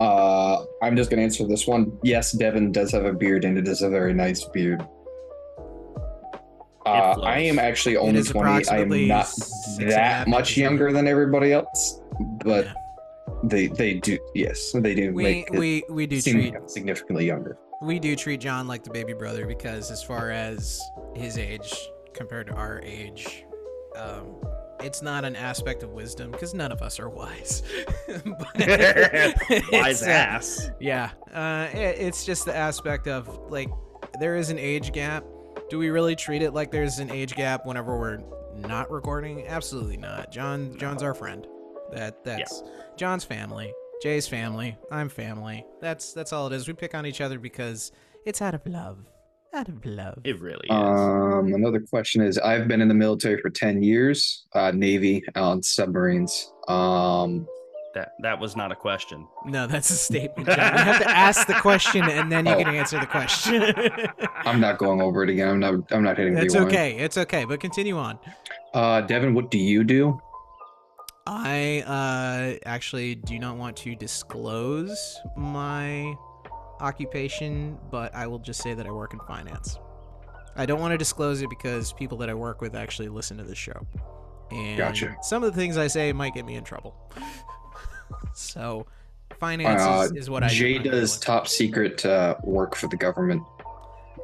uh, 0.00 0.64
I'm 0.82 0.96
just 0.96 1.08
gonna 1.10 1.22
answer 1.22 1.46
this 1.46 1.66
one. 1.66 1.98
Yes, 2.02 2.32
Devin 2.32 2.72
does 2.72 2.92
have 2.92 3.06
a 3.06 3.12
beard, 3.12 3.46
and 3.46 3.56
it 3.56 3.66
is 3.66 3.80
a 3.80 3.88
very 3.88 4.12
nice 4.12 4.44
beard. 4.44 4.86
Uh. 6.86 7.20
I 7.22 7.38
am 7.40 7.58
actually 7.58 7.96
only 7.96 8.22
20. 8.22 8.68
I 8.68 8.78
am 8.78 9.08
not 9.08 9.26
six 9.28 9.78
and 9.78 9.88
a 9.88 9.90
that 9.90 10.28
much 10.28 10.56
younger 10.56 10.92
than 10.92 11.06
everybody 11.08 11.52
else, 11.52 12.00
but 12.44 12.66
Yeah. 12.66 12.72
they 13.44 13.66
they 13.68 13.94
do. 13.94 14.18
Yes, 14.34 14.72
they 14.72 14.94
do 14.94 15.12
we 15.12 15.22
make 15.22 15.50
we 15.52 15.84
we 15.90 16.06
do 16.06 16.20
seem 16.20 16.34
treat 16.34 16.54
significantly 16.70 17.26
younger. 17.26 17.58
we 17.82 17.98
do 17.98 18.14
treat 18.16 18.40
John 18.40 18.66
like 18.66 18.84
the 18.84 18.90
baby 18.90 19.12
brother 19.12 19.46
because 19.46 19.90
as 19.90 20.02
far 20.02 20.30
as 20.30 20.80
his 21.14 21.36
age 21.38 21.74
compared 22.14 22.46
to 22.48 22.54
our 22.54 22.80
age, 22.82 23.44
um, 23.96 24.36
it's 24.80 25.02
not 25.02 25.24
an 25.24 25.36
aspect 25.36 25.82
of 25.82 25.90
wisdom 25.90 26.30
because 26.30 26.54
none 26.54 26.70
of 26.72 26.80
us 26.82 26.98
are 27.00 27.08
wise. 27.10 27.62
But 28.06 28.56
Wise 29.72 30.00
it's, 30.00 30.02
uh, 30.02 30.10
ass. 30.10 30.70
yeah, 30.80 31.10
uh, 31.34 31.68
it, 31.72 31.98
it's 31.98 32.24
just 32.24 32.44
the 32.46 32.56
aspect 32.56 33.06
of 33.08 33.28
like 33.50 33.68
there 34.20 34.36
is 34.36 34.48
an 34.50 34.58
age 34.58 34.92
gap, 34.92 35.24
Do 35.68 35.78
we 35.78 35.90
really 35.90 36.14
treat 36.14 36.42
it 36.42 36.52
like 36.52 36.70
there's 36.70 37.00
an 37.00 37.10
age 37.10 37.34
gap 37.34 37.66
whenever 37.66 37.98
we're 37.98 38.22
not 38.54 38.88
recording? 38.88 39.46
Absolutely 39.48 39.96
not. 39.96 40.30
John 40.30 40.76
John's 40.78 41.02
our 41.02 41.14
friend. 41.14 41.44
That 41.92 42.22
that's 42.22 42.62
John's 42.96 43.24
family. 43.24 43.72
Jay's 44.00 44.28
family. 44.28 44.76
I'm 44.92 45.08
family. 45.08 45.66
That's 45.80 46.12
that's 46.12 46.32
all 46.32 46.46
it 46.46 46.52
is. 46.52 46.68
We 46.68 46.74
pick 46.74 46.94
on 46.94 47.04
each 47.04 47.20
other 47.20 47.40
because 47.40 47.90
it's 48.24 48.40
out 48.40 48.54
of 48.54 48.64
love. 48.64 48.98
Out 49.54 49.68
of 49.68 49.84
love. 49.84 50.18
It 50.22 50.40
really 50.40 50.66
is. 50.66 50.70
Um, 50.70 51.52
another 51.52 51.80
question 51.80 52.22
is: 52.22 52.38
I've 52.38 52.68
been 52.68 52.80
in 52.80 52.86
the 52.86 52.94
military 52.94 53.40
for 53.40 53.50
ten 53.50 53.82
years, 53.82 54.46
uh, 54.52 54.70
Navy 54.72 55.24
on 55.34 55.62
submarines. 55.64 56.52
Um, 56.68 57.46
that 57.96 58.12
that 58.20 58.38
was 58.38 58.56
not 58.56 58.70
a 58.70 58.76
question. 58.76 59.26
No, 59.46 59.66
that's 59.66 59.88
a 59.90 59.96
statement. 59.96 60.48
John. 60.48 60.58
You 60.58 60.84
have 60.84 61.02
to 61.02 61.10
ask 61.10 61.46
the 61.46 61.54
question 61.54 62.04
and 62.04 62.30
then 62.30 62.44
you 62.44 62.54
can 62.54 62.68
answer 62.68 63.00
the 63.00 63.06
question. 63.06 63.62
I'm 64.44 64.60
not 64.60 64.76
going 64.76 65.00
over 65.00 65.24
it 65.24 65.30
again. 65.30 65.48
I'm 65.48 65.60
not. 65.60 65.92
I'm 65.92 66.02
not 66.02 66.18
hitting 66.18 66.34
That's 66.34 66.54
rewind. 66.54 66.72
okay. 66.72 66.96
It's 66.98 67.16
okay. 67.16 67.44
But 67.46 67.60
continue 67.60 67.96
on. 67.96 68.18
Uh, 68.74 69.00
Devin, 69.00 69.32
what 69.32 69.50
do 69.50 69.58
you 69.58 69.82
do? 69.82 70.20
I 71.26 71.82
uh, 71.86 72.58
actually 72.68 73.14
do 73.16 73.38
not 73.38 73.56
want 73.56 73.76
to 73.78 73.96
disclose 73.96 75.18
my 75.36 76.14
occupation, 76.80 77.78
but 77.90 78.14
I 78.14 78.26
will 78.26 78.38
just 78.38 78.62
say 78.62 78.74
that 78.74 78.86
I 78.86 78.90
work 78.90 79.14
in 79.14 79.20
finance. 79.20 79.78
I 80.54 80.66
don't 80.66 80.80
want 80.80 80.92
to 80.92 80.98
disclose 80.98 81.42
it 81.42 81.48
because 81.50 81.92
people 81.94 82.18
that 82.18 82.28
I 82.28 82.34
work 82.34 82.60
with 82.60 82.74
actually 82.74 83.08
listen 83.08 83.38
to 83.38 83.44
the 83.44 83.54
show. 83.54 83.86
And 84.50 84.78
Gotcha. 84.78 85.16
some 85.22 85.42
of 85.42 85.52
the 85.52 85.60
things 85.60 85.76
I 85.76 85.88
say 85.88 86.12
might 86.12 86.34
get 86.34 86.46
me 86.46 86.54
in 86.54 86.62
trouble. 86.62 86.94
So, 88.32 88.86
finances 89.38 89.86
Uh, 89.86 90.02
is, 90.16 90.24
is 90.24 90.30
what 90.30 90.42
I 90.42 90.48
Jay 90.48 90.78
do. 90.78 90.90
does 90.90 91.18
top 91.18 91.46
secret 91.48 92.04
uh, 92.06 92.36
work 92.42 92.74
for 92.74 92.88
the 92.88 92.96
government. 92.96 93.42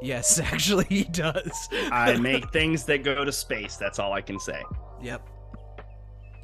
Yes, 0.01 0.39
actually, 0.53 0.85
he 0.89 1.05
does. 1.05 1.69
I 1.91 2.17
make 2.21 2.51
things 2.53 2.85
that 2.87 3.05
go 3.05 3.25
to 3.25 3.33
space. 3.33 3.77
That's 3.77 3.99
all 3.99 4.13
I 4.13 4.21
can 4.21 4.39
say. 4.41 4.63
Yep. 5.03 5.29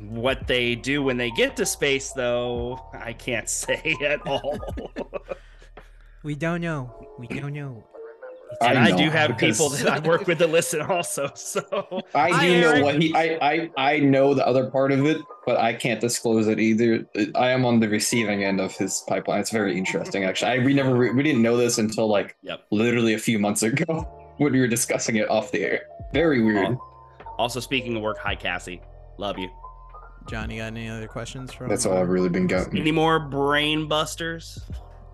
What 0.01 0.47
they 0.47 0.77
do 0.77 1.03
when 1.03 1.17
they 1.17 1.31
get 1.33 1.57
to 1.57 1.67
space, 1.67 2.13
though, 2.13 2.79
I 2.93 3.13
can't 3.13 3.49
say 3.65 3.95
at 4.07 4.25
all. 4.27 4.59
We 6.23 6.35
don't 6.37 6.61
know. 6.61 7.09
We 7.19 7.27
don't 7.27 7.53
know. 7.53 7.85
I 8.63 8.67
and 8.71 8.79
I, 8.79 8.91
know, 8.91 8.97
do 8.97 9.11
have 9.11 9.29
because- 9.37 9.57
people 9.59 9.69
that 9.71 9.89
I 9.89 9.99
work 10.09 10.27
with 10.27 10.39
that 10.39 10.51
listen 10.51 10.81
also. 10.81 11.31
So 11.37 11.63
I 12.15 12.31
Hi, 12.31 12.47
do 12.49 12.61
know 12.61 12.69
Eric. 12.71 12.85
what 12.85 13.03
he. 13.03 13.15
I, 13.15 13.39
I 13.41 13.71
I 13.77 13.99
know 14.01 14.35
the 14.35 14.47
other 14.47 14.71
part 14.71 14.91
of 14.93 15.05
it, 15.07 15.19
but 15.47 15.57
I 15.59 15.73
can't 15.75 16.01
disclose 16.01 16.47
it 16.49 16.59
either. 16.59 17.07
I 17.35 17.51
am 17.51 17.65
on 17.65 17.81
the 17.81 17.89
receiving 17.89 18.45
end 18.45 18.61
of 18.61 18.75
his 18.77 19.05
pipeline. 19.07 19.41
It's 19.41 19.51
very 19.51 19.77
interesting, 19.77 20.25
actually. 20.25 20.51
I 20.53 20.59
we 20.65 20.75
never 20.75 20.95
re- 20.95 21.11
we 21.13 21.23
didn't 21.23 21.43
know 21.43 21.57
this 21.57 21.79
until 21.79 22.09
like 22.09 22.37
Yep. 22.43 22.65
literally 22.71 23.15
a 23.15 23.19
few 23.19 23.39
months 23.39 23.63
ago 23.63 24.09
when 24.39 24.53
we 24.53 24.61
were 24.61 24.67
discussing 24.69 25.17
it 25.17 25.29
off 25.31 25.51
the 25.53 25.63
air. 25.63 25.83
Very 26.13 26.43
weird. 26.43 26.77
also 27.39 27.61
speaking 27.61 27.97
of 27.97 28.03
work, 28.03 28.19
hi 28.19 28.35
Cassie. 28.35 28.81
Love 29.19 29.39
you. 29.39 29.49
Johnny, 30.29 30.59
got 30.59 30.67
any 30.67 30.89
other 30.89 31.09
questions 31.09 31.53
from? 31.55 31.69
That's 31.69 31.87
all 31.87 31.97
I've 31.97 32.09
really 32.09 32.29
been 32.29 32.47
getting. 32.47 32.79
Any 32.79 32.93
more 32.93 33.19
brain 33.19 33.89
busters? 33.89 34.59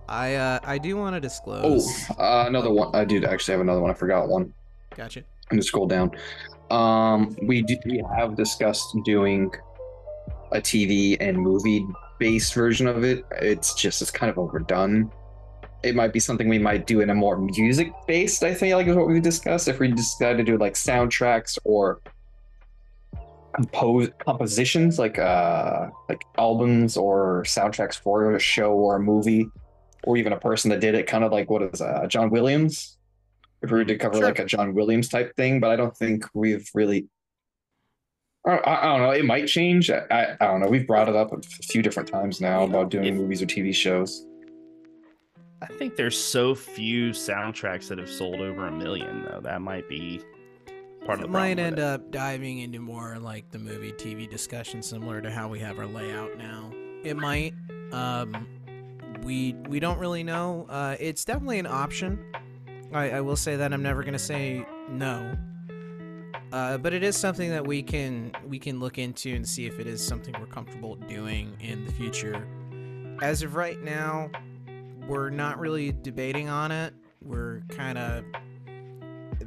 I 0.08 0.34
uh, 0.34 0.58
I 0.64 0.78
do 0.78 0.96
want 0.96 1.14
to 1.14 1.20
disclose. 1.20 1.86
Oh, 2.18 2.22
uh, 2.22 2.44
another 2.46 2.70
one. 2.70 2.94
I 2.94 3.04
did 3.04 3.24
actually 3.24 3.52
have 3.52 3.60
another 3.60 3.80
one. 3.80 3.90
I 3.90 3.94
forgot 3.94 4.28
one. 4.28 4.52
Gotcha. 4.96 5.24
I'm 5.50 5.58
just 5.58 5.68
scroll 5.68 5.86
down. 5.86 6.12
Um, 6.70 7.36
we 7.42 7.62
do, 7.62 7.76
we 7.86 8.02
have 8.16 8.36
discussed 8.36 8.96
doing 9.04 9.50
a 10.52 10.60
TV 10.60 11.16
and 11.20 11.38
movie 11.38 11.86
based 12.18 12.54
version 12.54 12.86
of 12.86 13.04
it. 13.04 13.24
It's 13.40 13.74
just 13.74 14.02
it's 14.02 14.10
kind 14.10 14.30
of 14.30 14.38
overdone. 14.38 15.10
It 15.82 15.94
might 15.94 16.12
be 16.12 16.20
something 16.20 16.48
we 16.48 16.58
might 16.58 16.86
do 16.86 17.00
in 17.00 17.10
a 17.10 17.14
more 17.14 17.36
music 17.36 17.92
based. 18.06 18.42
I 18.42 18.54
think 18.54 18.74
like 18.74 18.86
is 18.86 18.96
what 18.96 19.08
we 19.08 19.20
discussed. 19.20 19.68
If 19.68 19.78
we 19.78 19.88
decide 19.88 20.38
to 20.38 20.44
do 20.44 20.56
like 20.56 20.74
soundtracks 20.74 21.58
or 21.64 22.00
compose 23.54 24.08
compositions 24.18 24.98
like 24.98 25.16
uh 25.16 25.88
like 26.08 26.24
albums 26.38 26.96
or 26.96 27.44
soundtracks 27.44 27.94
for 27.94 28.34
a 28.34 28.38
show 28.40 28.72
or 28.72 28.96
a 28.96 29.00
movie 29.00 29.48
or 30.06 30.16
even 30.16 30.32
a 30.32 30.38
person 30.38 30.70
that 30.70 30.80
did 30.80 30.94
it 30.94 31.06
kind 31.06 31.24
of 31.24 31.32
like 31.32 31.48
what 31.50 31.62
is 31.62 31.80
uh 31.80 32.06
john 32.06 32.30
williams 32.30 32.98
if 33.62 33.70
we 33.70 33.78
were 33.78 33.84
to 33.84 33.96
cover 33.96 34.16
Sure. 34.16 34.24
like 34.24 34.38
a 34.38 34.44
john 34.44 34.74
williams 34.74 35.08
type 35.08 35.34
thing 35.36 35.60
but 35.60 35.70
i 35.70 35.76
don't 35.76 35.96
think 35.96 36.26
we've 36.34 36.68
really 36.74 37.06
I, 38.46 38.56
I 38.58 38.80
I 38.82 38.86
don't 38.98 39.00
know. 39.00 39.10
It 39.12 39.24
might 39.24 39.46
change. 39.46 39.88
I, 39.90 40.02
I, 40.10 40.22
I 40.38 40.46
don't 40.48 40.60
know. 40.60 40.68
We've 40.68 40.86
brought 40.86 41.08
it 41.08 41.16
up 41.16 41.32
a 41.32 41.40
few 41.62 41.80
different 41.80 42.10
times 42.10 42.42
now 42.42 42.64
about 42.64 42.90
doing 42.90 43.06
if- 43.06 43.14
movies 43.14 43.40
or 43.40 43.46
TV 43.46 43.74
shows. 43.74 44.26
I 45.62 45.66
think 45.78 45.96
there's 45.96 46.18
so 46.18 46.54
few 46.54 47.12
soundtracks 47.12 47.88
that 47.88 47.96
have 47.96 48.10
sold 48.10 48.40
over 48.42 48.66
a 48.66 48.70
million, 48.70 49.22
though. 49.24 49.40
That 49.42 49.62
might 49.62 49.88
be 49.88 50.20
part 51.06 51.20
of 51.20 51.24
It 51.24 51.28
the 51.28 51.32
might 51.32 51.58
end 51.58 51.78
it. 51.78 51.82
up 51.82 52.10
diving 52.10 52.58
into 52.58 52.80
more 52.80 53.18
like 53.18 53.50
the 53.50 53.58
movie 53.58 53.92
TV 53.92 54.28
discussion, 54.28 54.82
similar 54.82 55.22
to 55.22 55.30
how 55.30 55.48
we 55.48 55.58
have 55.60 55.78
our 55.78 55.86
layout 55.86 56.36
now. 56.36 56.70
It 57.02 57.16
might. 57.16 57.54
Um, 57.92 58.46
we 59.22 59.54
we 59.68 59.80
don't 59.80 59.98
really 59.98 60.22
know. 60.24 60.66
Uh, 60.68 60.96
it's 60.98 61.24
definitely 61.24 61.58
an 61.58 61.66
option. 61.66 62.18
I, 62.92 63.10
I 63.10 63.20
will 63.20 63.36
say 63.36 63.56
that 63.56 63.72
I'm 63.72 63.82
never 63.82 64.02
gonna 64.02 64.18
say 64.18 64.66
no. 64.88 65.34
Uh, 66.52 66.78
but 66.78 66.92
it 66.92 67.02
is 67.02 67.16
something 67.16 67.50
that 67.50 67.66
we 67.66 67.82
can 67.82 68.32
we 68.46 68.58
can 68.58 68.78
look 68.78 68.98
into 68.98 69.34
and 69.34 69.48
see 69.48 69.66
if 69.66 69.80
it 69.80 69.86
is 69.86 70.04
something 70.04 70.34
we're 70.38 70.46
comfortable 70.46 70.94
doing 70.94 71.56
in 71.60 71.84
the 71.84 71.92
future. 71.92 72.46
As 73.22 73.42
of 73.42 73.56
right 73.56 73.82
now, 73.82 74.30
we're 75.08 75.30
not 75.30 75.58
really 75.58 75.92
debating 75.92 76.48
on 76.48 76.70
it. 76.70 76.94
We're 77.22 77.62
kind 77.68 77.98
of 77.98 78.24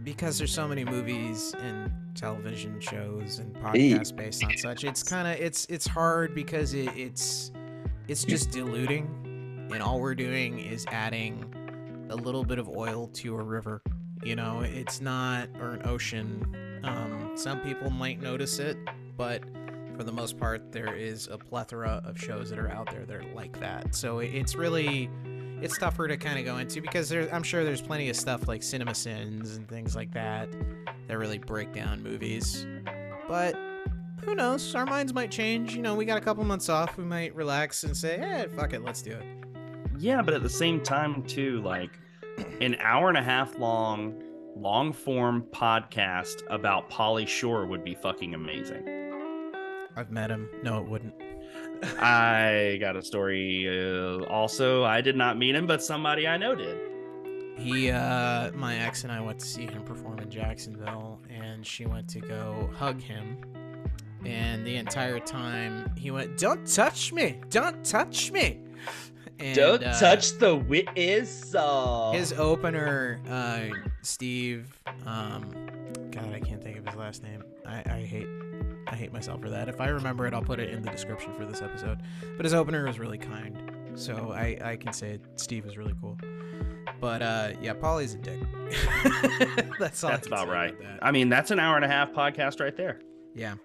because 0.03 0.37
there's 0.37 0.53
so 0.53 0.67
many 0.67 0.83
movies 0.83 1.53
and 1.59 1.91
television 2.15 2.79
shows 2.79 3.39
and 3.39 3.55
podcasts 3.55 4.15
based 4.15 4.43
on 4.43 4.57
such. 4.57 4.83
It's 4.83 5.03
kind 5.03 5.27
of 5.27 5.35
it's 5.35 5.65
it's 5.69 5.87
hard 5.87 6.35
because 6.35 6.73
it, 6.73 6.89
it's 6.95 7.51
it's 8.07 8.23
just 8.23 8.51
diluting, 8.51 9.09
and 9.71 9.81
all 9.81 9.99
we're 9.99 10.15
doing 10.15 10.59
is 10.59 10.85
adding 10.91 11.53
a 12.09 12.15
little 12.15 12.43
bit 12.43 12.59
of 12.59 12.69
oil 12.69 13.07
to 13.07 13.35
a 13.35 13.43
river. 13.43 13.81
You 14.23 14.35
know, 14.35 14.61
it's 14.61 15.01
not 15.01 15.49
or 15.59 15.71
an 15.71 15.81
ocean. 15.85 16.81
Um, 16.83 17.31
some 17.35 17.59
people 17.61 17.89
might 17.89 18.21
notice 18.21 18.59
it, 18.59 18.77
but 19.15 19.43
for 19.95 20.03
the 20.03 20.11
most 20.11 20.37
part, 20.37 20.71
there 20.71 20.95
is 20.95 21.27
a 21.27 21.37
plethora 21.37 22.01
of 22.05 22.19
shows 22.19 22.49
that 22.49 22.59
are 22.59 22.69
out 22.69 22.89
there 22.91 23.05
that 23.05 23.15
are 23.15 23.33
like 23.33 23.59
that. 23.59 23.95
So 23.95 24.19
it's 24.19 24.55
really 24.55 25.09
it's 25.61 25.77
tougher 25.77 26.07
to 26.07 26.17
kind 26.17 26.37
of 26.37 26.45
go 26.45 26.57
into 26.57 26.81
because 26.81 27.09
there, 27.09 27.33
I'm 27.33 27.43
sure 27.43 27.63
there's 27.63 27.81
plenty 27.81 28.09
of 28.09 28.15
stuff 28.15 28.47
like 28.47 28.61
Cinema 28.61 28.93
Sins 28.93 29.55
and 29.55 29.67
things 29.67 29.95
like 29.95 30.13
that 30.13 30.49
that 31.07 31.17
really 31.17 31.39
break 31.39 31.73
down 31.73 32.03
movies. 32.03 32.65
But 33.27 33.55
who 34.23 34.35
knows? 34.35 34.75
Our 34.75 34.85
minds 34.85 35.13
might 35.13 35.31
change. 35.31 35.75
You 35.75 35.81
know, 35.81 35.95
we 35.95 36.05
got 36.05 36.17
a 36.17 36.21
couple 36.21 36.43
months 36.43 36.69
off. 36.69 36.97
We 36.97 37.05
might 37.05 37.33
relax 37.35 37.83
and 37.83 37.97
say, 37.97 38.17
"Hey, 38.17 38.45
fuck 38.55 38.73
it, 38.73 38.83
let's 38.83 39.01
do 39.01 39.11
it." 39.11 39.36
Yeah, 39.99 40.21
but 40.21 40.33
at 40.33 40.43
the 40.43 40.49
same 40.49 40.81
time, 40.81 41.23
too, 41.23 41.61
like 41.61 41.91
an 42.61 42.75
hour 42.79 43.09
and 43.09 43.17
a 43.17 43.23
half 43.23 43.57
long, 43.57 44.21
long 44.55 44.93
form 44.93 45.45
podcast 45.51 46.43
about 46.49 46.89
Pauly 46.89 47.27
Shore 47.27 47.65
would 47.65 47.83
be 47.83 47.95
fucking 47.95 48.33
amazing. 48.33 48.87
I've 49.95 50.11
met 50.11 50.29
him. 50.29 50.47
No, 50.61 50.79
it 50.79 50.87
wouldn't. 50.87 51.15
I 51.99 52.77
got 52.79 52.95
a 52.95 53.01
story. 53.01 53.67
Uh, 53.67 54.23
also, 54.25 54.83
I 54.83 55.01
did 55.01 55.15
not 55.15 55.37
meet 55.37 55.55
him, 55.55 55.65
but 55.65 55.83
somebody 55.83 56.27
I 56.27 56.37
know 56.37 56.53
did. 56.53 56.77
He, 57.57 57.89
uh, 57.89 58.51
my 58.51 58.77
ex 58.77 59.03
and 59.03 59.11
I 59.11 59.19
went 59.19 59.39
to 59.39 59.45
see 59.47 59.65
him 59.65 59.83
perform 59.83 60.19
in 60.19 60.29
Jacksonville, 60.29 61.19
and 61.27 61.65
she 61.65 61.87
went 61.87 62.07
to 62.09 62.19
go 62.19 62.69
hug 62.75 63.01
him. 63.01 63.41
And 64.25 64.65
the 64.65 64.75
entire 64.75 65.19
time 65.19 65.91
he 65.95 66.11
went, 66.11 66.37
"Don't 66.37 66.67
touch 66.67 67.13
me! 67.13 67.39
Don't 67.49 67.83
touch 67.83 68.31
me!" 68.31 68.59
And, 69.39 69.55
Don't 69.55 69.83
uh, 69.83 69.99
touch 69.99 70.37
the 70.39 70.55
wit 70.55 70.87
whistle. 70.95 72.11
His 72.13 72.33
opener, 72.33 73.19
uh, 73.29 73.65
Steve. 74.01 74.81
Um, 75.05 75.51
God, 76.11 76.33
I 76.33 76.39
can't 76.39 76.63
think 76.63 76.77
of 76.77 76.85
his 76.85 76.95
last 76.95 77.23
name. 77.23 77.43
I, 77.65 77.83
I 77.85 77.99
hate, 77.99 78.27
I 78.87 78.95
hate 78.95 79.13
myself 79.13 79.41
for 79.41 79.49
that. 79.49 79.69
If 79.69 79.79
I 79.79 79.89
remember 79.89 80.25
it, 80.25 80.33
I'll 80.33 80.41
put 80.41 80.59
it 80.59 80.69
in 80.69 80.81
the 80.81 80.89
description 80.89 81.33
for 81.35 81.45
this 81.45 81.61
episode. 81.61 81.99
But 82.35 82.45
his 82.45 82.53
opener 82.53 82.85
was 82.85 82.97
really 82.97 83.19
kind, 83.19 83.71
so 83.95 84.31
I, 84.31 84.57
I 84.63 84.75
can 84.77 84.93
say 84.93 85.19
Steve 85.35 85.65
is 85.65 85.77
really 85.77 85.93
cool. 86.01 86.17
But 86.99 87.21
uh, 87.21 87.49
yeah, 87.61 87.73
Pauly's 87.73 88.15
a 88.15 88.17
dick. 88.17 88.39
that's 89.79 90.03
all. 90.03 90.09
I 90.09 90.13
That's 90.13 90.27
can 90.27 90.33
about 90.33 90.47
say 90.47 90.53
right. 90.53 90.81
that. 90.81 90.99
I 91.01 91.11
mean, 91.11 91.29
that's 91.29 91.51
an 91.51 91.59
hour 91.59 91.75
and 91.75 91.85
a 91.85 91.87
half 91.87 92.11
podcast 92.11 92.59
right 92.59 92.75
there. 92.75 92.99
Yeah. 93.35 93.55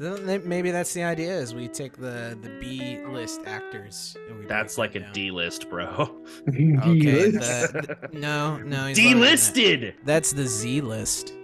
Then 0.00 0.24
then 0.24 0.48
maybe 0.48 0.70
that's 0.70 0.94
the 0.94 1.02
idea: 1.04 1.32
is 1.36 1.54
we 1.54 1.68
take 1.68 1.92
the 1.98 2.36
the 2.40 2.48
B 2.58 2.98
list 3.06 3.42
actors. 3.46 4.16
And 4.28 4.38
we 4.40 4.46
That's 4.46 4.76
break 4.76 4.94
like 4.94 4.94
a 4.96 4.98
them 5.00 5.02
down. 5.08 5.12
D 5.12 5.30
list, 5.30 5.68
bro. 5.68 5.86
Okay. 6.48 7.30
the- 7.30 7.98
the- 8.10 8.18
no, 8.18 8.56
no. 8.58 8.86
he's 8.86 8.98
larger 8.98 9.10
than 9.10 9.20
that. 9.20 9.26
Delisted. 9.28 9.94
That's 10.04 10.32
the 10.32 10.46
Z 10.46 10.80
list. 10.80 11.34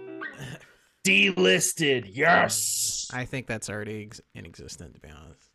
Delisted. 1.05 2.09
Yes. 2.11 3.07
I 3.13 3.25
think 3.25 3.47
that's 3.47 3.69
already 3.69 4.03
ex- 4.05 4.21
in 4.33 4.45
existence, 4.45 4.95
to 4.95 4.99
be 4.99 5.09
honest. 5.09 5.49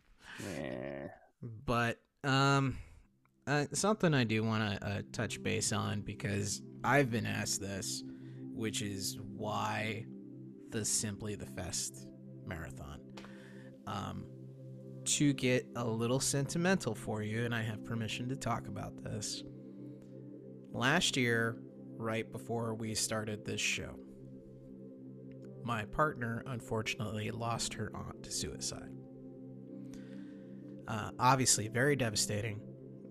Eh. 0.57 1.09
But 1.67 1.99
um, 2.25 2.79
uh, 3.47 3.67
something 3.73 4.15
I 4.15 4.25
do 4.25 4.45
want 4.45 4.81
to 4.81 4.87
uh, 4.87 5.03
touch 5.13 5.43
base 5.43 5.73
on 5.73 6.01
because 6.03 6.63
I've 6.85 7.11
been 7.11 7.27
asked 7.27 7.61
this 7.61 8.05
which 8.55 8.81
is 8.83 9.19
why 9.37 10.05
the 10.71 10.85
Simply 10.85 11.35
the 11.35 11.47
Fest 11.47 12.07
marathon. 12.47 12.92
Um, 13.93 14.25
to 15.05 15.35
get 15.35 15.67
a 15.77 15.85
little 15.85 16.21
sentimental 16.21 16.95
for 16.95 17.23
you, 17.23 17.45
and 17.45 17.55
I 17.55 17.61
have 17.61 17.85
permission 17.85 18.29
to 18.31 18.37
talk 18.37 18.69
about 18.69 19.03
this. 19.05 19.43
Last 20.73 21.17
year, 21.17 21.59
right 21.99 22.31
before 22.33 22.75
we 22.75 22.95
started 22.95 23.45
this 23.45 23.61
show, 23.61 23.99
my 25.63 25.85
partner 25.85 26.43
unfortunately 26.47 27.31
lost 27.31 27.75
her 27.75 27.93
aunt 27.95 28.23
to 28.23 28.31
suicide. 28.31 28.91
Uh, 30.89 31.11
obviously, 31.19 31.69
very 31.69 31.95
devastating, 31.95 32.61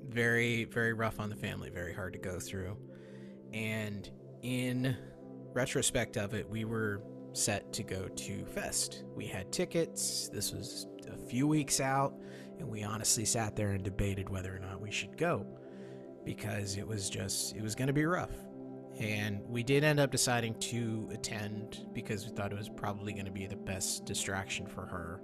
very, 0.08 0.64
very 0.64 0.94
rough 0.94 1.20
on 1.20 1.30
the 1.30 1.36
family, 1.36 1.70
very 1.70 1.94
hard 1.94 2.14
to 2.14 2.20
go 2.20 2.40
through. 2.40 2.76
And 3.54 4.10
in 4.42 4.98
retrospect 5.54 6.18
of 6.18 6.34
it, 6.34 6.50
we 6.50 6.66
were 6.66 7.04
set 7.34 7.72
to 7.74 7.84
go 7.84 8.08
to 8.08 8.46
Fest. 8.46 9.04
We 9.16 9.26
had 9.26 9.52
tickets. 9.52 10.30
This 10.30 10.52
was 10.52 10.88
a 11.12 11.18
few 11.18 11.48
weeks 11.48 11.80
out, 11.80 12.14
and 12.60 12.68
we 12.68 12.84
honestly 12.84 13.26
sat 13.26 13.56
there 13.56 13.72
and 13.72 13.84
debated 13.84 14.30
whether 14.30 14.56
or 14.56 14.60
not 14.60 14.82
we 14.82 14.92
should 14.92 15.18
go 15.18 15.46
because 16.24 16.78
it 16.78 16.88
was 16.88 17.10
just, 17.10 17.56
it 17.56 17.62
was 17.62 17.76
going 17.76 17.88
to 17.88 17.94
be 17.94 18.06
rough. 18.06 18.32
And 19.00 19.42
we 19.48 19.64
did 19.64 19.84
end 19.84 20.00
up 20.00 20.12
deciding 20.12 20.56
to 20.60 21.10
attend 21.12 21.88
because 21.94 22.26
we 22.26 22.36
thought 22.36 22.52
it 22.52 22.58
was 22.58 22.70
probably 22.70 23.14
going 23.14 23.26
to 23.26 23.32
be 23.32 23.48
the 23.48 23.56
best 23.56 24.06
distraction 24.06 24.68
for 24.68 24.86
her. 24.86 25.22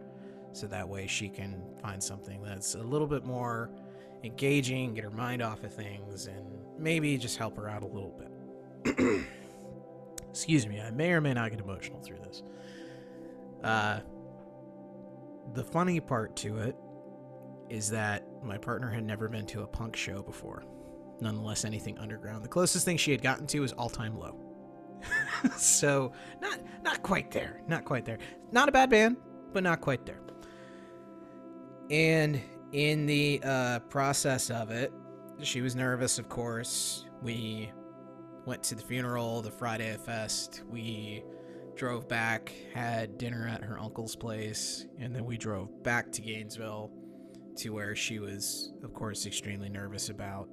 So 0.54 0.66
that 0.68 0.88
way 0.88 1.06
she 1.06 1.30
can 1.30 1.62
find 1.82 2.02
something 2.02 2.42
that's 2.42 2.76
a 2.76 2.82
little 2.82 3.06
bit 3.06 3.26
more 3.26 3.70
engaging, 4.24 4.96
get 4.96 5.04
her 5.04 5.12
mind 5.12 5.42
off 5.42 5.64
of 5.64 5.74
things, 5.74 6.28
and 6.28 6.46
maybe 6.80 7.18
just 7.18 7.38
help 7.38 7.56
her 7.58 7.70
out 7.70 7.84
a 7.84 7.88
little 7.88 8.18
bit. 8.18 9.28
Excuse 10.30 10.68
me, 10.68 10.82
I 10.82 10.92
may 10.92 11.12
or 11.12 11.22
may 11.22 11.34
not 11.34 11.52
get 11.52 11.60
emotional 11.60 12.00
through 12.02 12.20
this. 12.20 12.44
Uh, 13.64 14.00
the 15.54 15.64
funny 15.64 16.00
part 16.00 16.36
to 16.38 16.58
it 16.60 16.76
is 17.70 17.90
that 17.90 18.24
my 18.44 18.58
partner 18.58 18.90
had 18.90 19.04
never 19.04 19.28
been 19.28 19.46
to 19.48 19.64
a 19.64 19.68
punk 19.68 19.96
show 19.96 20.22
before 20.22 20.64
nonetheless 21.22 21.66
anything 21.66 21.98
underground. 21.98 22.44
The 22.44 22.50
closest 22.50 22.86
thing 22.86 22.98
she 22.98 23.12
had 23.12 23.22
gotten 23.22 23.48
to 23.48 23.60
was 23.60 23.74
all 23.74 23.90
time 23.90 24.18
low. 24.18 24.38
so 25.58 26.12
not 26.42 26.60
not 26.84 27.04
quite 27.04 27.32
there. 27.32 27.62
Not 27.68 27.86
quite 27.86 28.06
there. 28.06 28.18
Not 28.52 28.70
a 28.70 28.72
bad 28.72 28.90
band, 28.90 29.18
but 29.54 29.64
not 29.64 29.82
quite 29.82 30.06
there. 30.06 30.22
And 31.90 32.42
in 32.74 33.06
the 33.06 33.42
uh, 33.44 33.80
process 33.80 34.50
of 34.50 34.72
it, 34.72 34.92
she 35.42 35.62
was 35.62 35.76
nervous, 35.76 36.20
of 36.20 36.30
course. 36.30 37.06
We 37.22 37.72
went 38.48 38.64
to 38.64 38.76
the 38.76 38.82
funeral, 38.82 39.42
the 39.42 39.52
Friday 39.52 39.96
Fest. 40.06 40.64
We 40.70 41.24
drove 41.76 42.08
back, 42.08 42.54
had 42.74 43.18
dinner 43.18 43.46
at 43.46 43.62
her 43.62 43.78
uncle's 43.78 44.16
place, 44.16 44.88
and 44.98 45.14
then 45.14 45.26
we 45.26 45.38
drove 45.38 45.84
back 45.84 46.14
to 46.14 46.22
Gainesville 46.22 46.90
to 47.58 47.70
where 47.72 47.94
she 47.94 48.20
was, 48.20 48.72
of 48.84 48.94
course, 48.94 49.26
extremely 49.26 49.68
nervous 49.68 50.08
about 50.08 50.48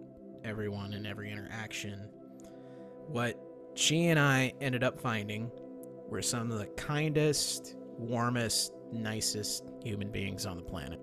everyone 0.44 0.92
and 0.92 1.06
every 1.06 1.30
interaction. 1.30 2.08
What 3.06 3.40
she 3.74 4.08
and 4.08 4.18
I 4.18 4.52
ended 4.60 4.82
up 4.82 5.00
finding 5.00 5.50
were 6.08 6.20
some 6.20 6.50
of 6.50 6.58
the 6.58 6.66
kindest, 6.66 7.76
warmest, 7.96 8.72
nicest 8.92 9.64
human 9.84 10.10
beings 10.10 10.46
on 10.46 10.56
the 10.56 10.64
planet. 10.64 10.98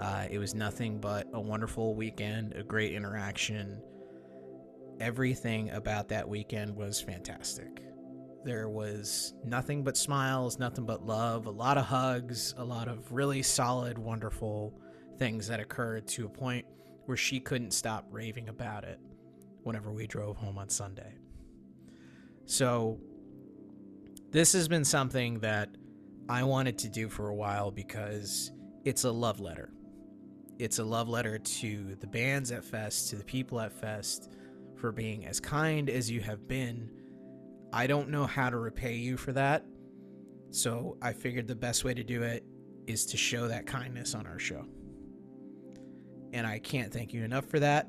Uh, 0.00 0.26
it 0.28 0.38
was 0.38 0.54
nothing 0.56 1.00
but 1.00 1.28
a 1.32 1.40
wonderful 1.40 1.94
weekend, 1.94 2.54
a 2.54 2.64
great 2.64 2.94
interaction. 2.94 3.80
Everything 5.00 5.70
about 5.70 6.08
that 6.08 6.28
weekend 6.28 6.74
was 6.74 7.00
fantastic. 7.00 7.82
There 8.44 8.68
was 8.68 9.34
nothing 9.44 9.84
but 9.84 9.96
smiles, 9.96 10.58
nothing 10.58 10.86
but 10.86 11.04
love, 11.04 11.46
a 11.46 11.50
lot 11.50 11.78
of 11.78 11.84
hugs, 11.84 12.54
a 12.56 12.64
lot 12.64 12.88
of 12.88 13.12
really 13.12 13.42
solid, 13.42 13.98
wonderful 13.98 14.78
things 15.18 15.46
that 15.48 15.60
occurred 15.60 16.06
to 16.08 16.26
a 16.26 16.28
point 16.28 16.64
where 17.06 17.16
she 17.16 17.40
couldn't 17.40 17.72
stop 17.72 18.06
raving 18.10 18.48
about 18.48 18.84
it 18.84 18.98
whenever 19.62 19.92
we 19.92 20.06
drove 20.06 20.36
home 20.36 20.58
on 20.58 20.68
Sunday. 20.68 21.14
So, 22.46 22.98
this 24.30 24.52
has 24.52 24.68
been 24.68 24.84
something 24.84 25.40
that 25.40 25.68
I 26.28 26.42
wanted 26.42 26.78
to 26.78 26.88
do 26.88 27.08
for 27.08 27.28
a 27.28 27.34
while 27.34 27.70
because 27.70 28.52
it's 28.84 29.04
a 29.04 29.10
love 29.10 29.40
letter. 29.40 29.70
It's 30.58 30.78
a 30.78 30.84
love 30.84 31.08
letter 31.08 31.38
to 31.38 31.96
the 32.00 32.06
bands 32.06 32.50
at 32.50 32.64
Fest, 32.64 33.10
to 33.10 33.16
the 33.16 33.24
people 33.24 33.60
at 33.60 33.72
Fest 33.72 34.30
for 34.78 34.92
being 34.92 35.26
as 35.26 35.40
kind 35.40 35.90
as 35.90 36.10
you 36.10 36.20
have 36.20 36.48
been. 36.48 36.90
I 37.72 37.86
don't 37.86 38.08
know 38.08 38.26
how 38.26 38.50
to 38.50 38.56
repay 38.56 38.96
you 38.96 39.16
for 39.16 39.32
that. 39.32 39.64
So 40.50 40.96
I 41.02 41.12
figured 41.12 41.46
the 41.46 41.54
best 41.54 41.84
way 41.84 41.94
to 41.94 42.02
do 42.02 42.22
it 42.22 42.44
is 42.86 43.04
to 43.06 43.16
show 43.16 43.48
that 43.48 43.66
kindness 43.66 44.14
on 44.14 44.26
our 44.26 44.38
show 44.38 44.64
and 46.32 46.46
I 46.46 46.58
can't 46.58 46.92
thank 46.92 47.12
you 47.12 47.24
enough 47.24 47.46
for 47.46 47.60
that. 47.60 47.88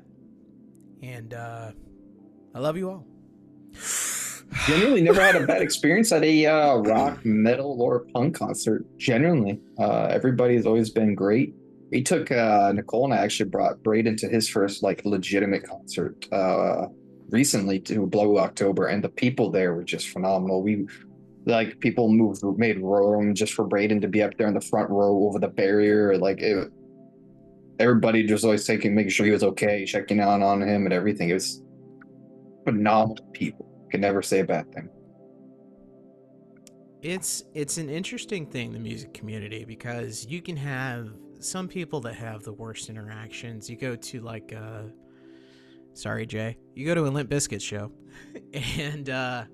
And 1.02 1.34
uh, 1.34 1.72
I 2.54 2.58
love 2.58 2.76
you 2.76 2.90
all. 2.90 3.06
Genuinely, 4.66 5.02
never 5.02 5.20
had 5.20 5.36
a 5.36 5.46
bad 5.46 5.62
experience 5.62 6.10
at 6.10 6.24
a 6.24 6.46
uh, 6.46 6.76
rock, 6.76 7.24
metal, 7.24 7.80
or 7.80 8.00
punk 8.12 8.36
concert. 8.36 8.84
Genuinely, 8.98 9.60
uh, 9.78 10.06
everybody's 10.10 10.66
always 10.66 10.90
been 10.90 11.14
great. 11.14 11.54
We 11.90 12.02
took 12.02 12.30
uh, 12.30 12.72
Nicole 12.72 13.04
and 13.04 13.14
I 13.14 13.18
actually 13.18 13.50
brought 13.50 13.82
Braden 13.82 14.16
to 14.18 14.28
his 14.28 14.48
first 14.48 14.82
like 14.82 15.04
legitimate 15.04 15.64
concert 15.64 16.24
uh, 16.32 16.86
recently 17.30 17.80
to 17.80 18.06
Blue 18.06 18.38
October, 18.38 18.86
and 18.86 19.02
the 19.02 19.08
people 19.08 19.50
there 19.50 19.74
were 19.74 19.84
just 19.84 20.08
phenomenal. 20.08 20.62
We 20.62 20.86
like 21.46 21.80
people 21.80 22.12
moved, 22.12 22.42
made 22.58 22.78
room 22.78 23.34
just 23.34 23.54
for 23.54 23.64
Braden 23.64 24.00
to 24.02 24.08
be 24.08 24.22
up 24.22 24.36
there 24.36 24.46
in 24.46 24.54
the 24.54 24.60
front 24.60 24.90
row 24.90 25.24
over 25.26 25.38
the 25.38 25.48
barrier. 25.48 26.16
Like 26.16 26.40
it, 26.40 26.70
everybody 27.80 28.24
just 28.24 28.44
always 28.44 28.64
taking, 28.64 28.94
making 28.94 29.10
sure 29.10 29.26
he 29.26 29.32
was 29.32 29.42
okay, 29.42 29.84
checking 29.84 30.20
out 30.20 30.42
on 30.42 30.62
him 30.62 30.84
and 30.84 30.92
everything. 30.92 31.30
It 31.30 31.34
was 31.34 31.62
phenomenal 32.64 33.24
people. 33.32 33.66
Could 33.90 34.00
never 34.00 34.22
say 34.22 34.40
a 34.40 34.44
bad 34.44 34.72
thing. 34.72 34.88
It's 37.02 37.44
it's 37.54 37.78
an 37.78 37.88
interesting 37.88 38.46
thing, 38.46 38.72
the 38.72 38.78
music 38.78 39.14
community, 39.14 39.64
because 39.64 40.26
you 40.28 40.42
can 40.42 40.56
have 40.56 41.10
some 41.40 41.68
people 41.68 42.00
that 42.00 42.14
have 42.14 42.42
the 42.42 42.52
worst 42.52 42.88
interactions. 42.88 43.68
You 43.68 43.76
go 43.76 43.96
to 43.96 44.20
like 44.20 44.52
uh 44.56 44.82
sorry 45.94 46.26
Jay. 46.26 46.56
You 46.74 46.86
go 46.86 46.94
to 46.94 47.06
a 47.06 47.10
Limp 47.10 47.30
Bizkit 47.30 47.60
show 47.60 47.92
and 48.52 49.08
uh 49.10 49.44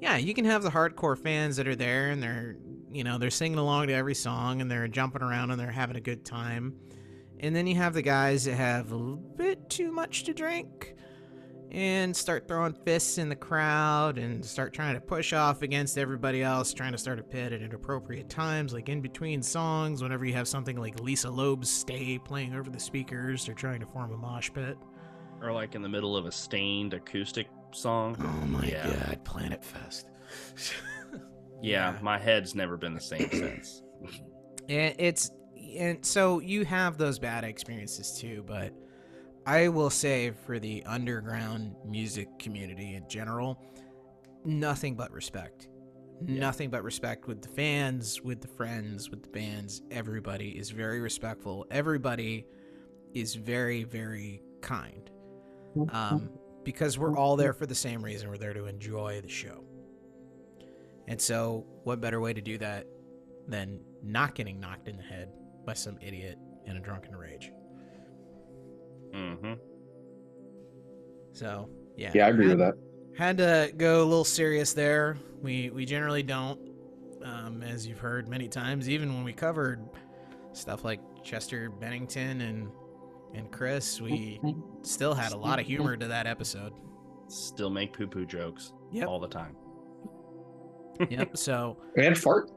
yeah, 0.00 0.16
you 0.16 0.34
can 0.34 0.44
have 0.44 0.62
the 0.62 0.70
hardcore 0.70 1.18
fans 1.18 1.56
that 1.56 1.66
are 1.66 1.76
there 1.76 2.10
and 2.10 2.22
they're 2.22 2.56
you 2.90 3.04
know, 3.04 3.18
they're 3.18 3.30
singing 3.30 3.58
along 3.58 3.88
to 3.88 3.92
every 3.92 4.14
song 4.14 4.60
and 4.60 4.70
they're 4.70 4.88
jumping 4.88 5.22
around 5.22 5.50
and 5.50 5.60
they're 5.60 5.70
having 5.70 5.96
a 5.96 6.00
good 6.00 6.24
time. 6.24 6.74
And 7.40 7.54
then 7.54 7.66
you 7.66 7.74
have 7.74 7.92
the 7.92 8.02
guys 8.02 8.44
that 8.44 8.54
have 8.54 8.92
a 8.92 8.98
bit 8.98 9.68
too 9.68 9.92
much 9.92 10.24
to 10.24 10.32
drink 10.32 10.94
and 11.70 12.16
start 12.16 12.46
throwing 12.48 12.72
fists 12.72 13.18
in 13.18 13.28
the 13.28 13.36
crowd 13.36 14.18
and 14.18 14.44
start 14.44 14.72
trying 14.72 14.94
to 14.94 15.00
push 15.00 15.32
off 15.32 15.62
against 15.62 15.98
everybody 15.98 16.42
else, 16.42 16.72
trying 16.72 16.92
to 16.92 16.98
start 16.98 17.18
a 17.18 17.22
pit 17.22 17.52
at 17.52 17.60
inappropriate 17.62 18.28
times, 18.28 18.72
like 18.72 18.88
in 18.88 19.00
between 19.00 19.42
songs, 19.42 20.02
whenever 20.02 20.24
you 20.24 20.32
have 20.34 20.48
something 20.48 20.76
like 20.76 21.00
Lisa 21.00 21.28
Loeb's 21.30 21.68
Stay 21.70 22.18
playing 22.18 22.54
over 22.54 22.70
the 22.70 22.80
speakers, 22.80 23.44
they're 23.46 23.54
trying 23.54 23.80
to 23.80 23.86
form 23.86 24.12
a 24.12 24.16
mosh 24.16 24.50
pit. 24.52 24.78
Or 25.42 25.52
like 25.52 25.74
in 25.74 25.82
the 25.82 25.88
middle 25.88 26.16
of 26.16 26.24
a 26.26 26.32
Staind 26.32 26.94
acoustic 26.94 27.48
song. 27.72 28.16
Oh 28.20 28.46
my 28.46 28.64
Yeah. 28.66 28.86
god, 28.88 29.24
Planet 29.24 29.64
Fest. 29.64 30.10
Yeah, 31.62 31.96
my 32.02 32.18
head's 32.18 32.54
never 32.54 32.76
been 32.76 32.92
the 32.94 33.00
same 33.00 33.30
since. 33.30 33.82
And 34.68 34.94
it's 34.98 35.30
and 35.78 36.04
so 36.04 36.40
you 36.40 36.64
have 36.64 36.98
those 36.98 37.18
bad 37.20 37.44
experiences 37.44 38.18
too, 38.18 38.42
but 38.46 38.72
I 39.46 39.68
will 39.68 39.90
say 39.90 40.32
for 40.44 40.58
the 40.58 40.82
underground 40.84 41.76
music 41.84 42.28
community 42.38 42.94
in 42.96 43.08
general, 43.08 43.62
nothing 44.44 44.96
but 44.96 45.12
respect. 45.12 45.68
Nothing 46.20 46.70
but 46.70 46.82
respect 46.82 47.28
with 47.28 47.42
the 47.42 47.48
fans, 47.48 48.20
with 48.22 48.40
the 48.40 48.48
friends, 48.48 49.10
with 49.10 49.22
the 49.22 49.28
bands. 49.28 49.82
Everybody 49.90 50.58
is 50.58 50.70
very 50.70 50.98
respectful. 51.00 51.66
Everybody 51.70 52.46
is 53.14 53.34
very, 53.34 53.84
very 53.84 54.42
kind. 54.62 55.10
Um, 55.90 56.30
because 56.64 56.98
we're 56.98 57.16
all 57.16 57.36
there 57.36 57.52
for 57.52 57.66
the 57.66 57.74
same 57.74 58.02
reason. 58.02 58.28
We're 58.28 58.38
there 58.38 58.54
to 58.54 58.64
enjoy 58.64 59.20
the 59.20 59.28
show. 59.28 59.62
And 61.06 61.20
so, 61.20 61.64
what 61.84 62.00
better 62.00 62.18
way 62.20 62.32
to 62.32 62.40
do 62.40 62.58
that 62.58 62.86
than 63.46 63.78
not 64.02 64.34
getting 64.34 64.58
knocked 64.58 64.88
in 64.88 64.96
the 64.96 65.02
head 65.02 65.28
by 65.64 65.74
some 65.74 65.98
idiot 66.00 66.38
in 66.64 66.76
a 66.76 66.80
drunken 66.80 67.14
rage? 67.14 67.52
Hmm 69.16 69.52
So, 71.32 71.68
yeah. 71.96 72.12
Yeah, 72.14 72.26
I 72.26 72.30
agree 72.30 72.48
had, 72.48 72.58
with 72.58 72.66
that. 72.66 72.74
Had 73.16 73.38
to 73.38 73.72
go 73.76 74.02
a 74.02 74.04
little 74.04 74.24
serious 74.24 74.72
there. 74.74 75.16
We 75.42 75.70
we 75.70 75.84
generally 75.86 76.22
don't, 76.22 76.60
um, 77.24 77.62
as 77.62 77.86
you've 77.86 77.98
heard 77.98 78.28
many 78.28 78.48
times, 78.48 78.88
even 78.88 79.14
when 79.14 79.24
we 79.24 79.32
covered 79.32 79.80
stuff 80.52 80.84
like 80.84 81.00
Chester 81.22 81.70
Bennington 81.70 82.40
and 82.42 82.68
and 83.34 83.50
Chris, 83.50 84.00
we 84.00 84.40
still 84.82 85.14
had 85.14 85.32
a 85.32 85.36
lot 85.36 85.58
of 85.58 85.66
humor 85.66 85.96
to 85.96 86.08
that 86.08 86.26
episode. 86.26 86.72
Still 87.28 87.70
make 87.70 87.92
poo 87.96 88.06
poo 88.06 88.24
jokes. 88.26 88.72
Yep. 88.92 89.08
all 89.08 89.18
the 89.20 89.28
time. 89.28 89.56
Yep. 91.10 91.36
So 91.36 91.76
And 91.96 92.16
fart. 92.16 92.50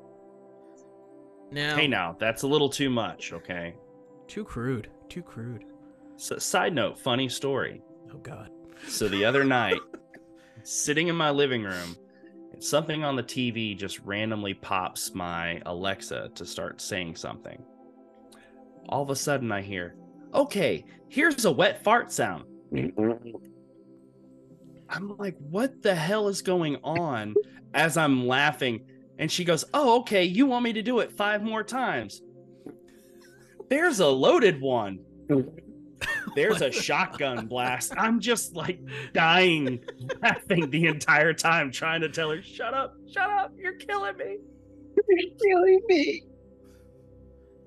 now, 1.52 1.76
Hey, 1.76 1.88
now 1.88 2.16
that's 2.20 2.44
a 2.44 2.48
little 2.48 2.70
too 2.70 2.90
much. 2.90 3.34
Okay. 3.34 3.76
too 4.28 4.44
crude. 4.44 4.90
Too 5.10 5.24
crude. 5.24 5.66
So, 6.20 6.38
side 6.38 6.76
note, 6.76 7.00
funny 7.00 7.30
story. 7.30 7.82
Oh 8.14 8.18
God. 8.18 8.50
So 8.90 9.08
the 9.08 9.24
other 9.24 9.44
night, 9.46 9.80
sitting 10.64 11.08
in 11.08 11.16
my 11.16 11.30
living 11.30 11.64
room, 11.64 11.96
and 12.52 12.62
something 12.62 13.06
on 13.06 13.16
the 13.16 13.24
TV 13.24 13.78
just 13.78 14.00
randomly 14.00 14.54
pops 14.54 15.16
my 15.16 15.62
Alexa 15.66 16.32
to 16.36 16.46
start 16.46 16.82
saying 16.82 17.16
something. 17.16 17.64
All 18.90 19.02
of 19.02 19.10
a 19.10 19.16
sudden, 19.16 19.50
I 19.50 19.62
hear, 19.62 19.96
"Okay, 20.34 20.84
here's 21.08 21.46
a 21.46 21.52
wet 21.52 21.86
fart 21.86 22.12
sound." 22.12 22.44
I'm 24.90 25.16
like, 25.18 25.38
"What 25.38 25.82
the 25.82 25.96
hell 25.96 26.28
is 26.28 26.42
going 26.42 26.76
on?" 26.84 27.34
As 27.74 27.96
I'm 27.96 28.28
laughing, 28.28 28.82
and 29.20 29.32
she 29.32 29.46
goes, 29.46 29.64
"Oh, 29.74 30.02
okay. 30.02 30.26
You 30.26 30.48
want 30.48 30.66
me 30.66 30.74
to 30.74 30.82
do 30.82 31.00
it 31.00 31.14
five 31.14 31.44
more 31.44 31.64
times?" 31.64 32.22
There's 33.70 34.02
a 34.02 34.08
loaded 34.08 34.60
one. 34.60 35.00
There's 36.36 36.62
a 36.62 36.72
shotgun 36.72 37.46
blast. 37.48 37.94
I'm 37.98 38.20
just 38.20 38.56
like 38.56 38.80
dying 39.14 39.84
laughing 40.22 40.70
the 40.70 40.88
entire 40.88 41.34
time, 41.34 41.72
trying 41.72 42.02
to 42.02 42.10
tell 42.10 42.32
her, 42.32 42.42
shut 42.42 42.74
up, 42.74 42.96
shut 43.12 43.30
up, 43.30 43.54
you're 43.58 43.76
killing 43.76 44.18
me. 44.18 44.38
You're 45.08 45.36
killing 45.38 45.82
me. 45.88 46.24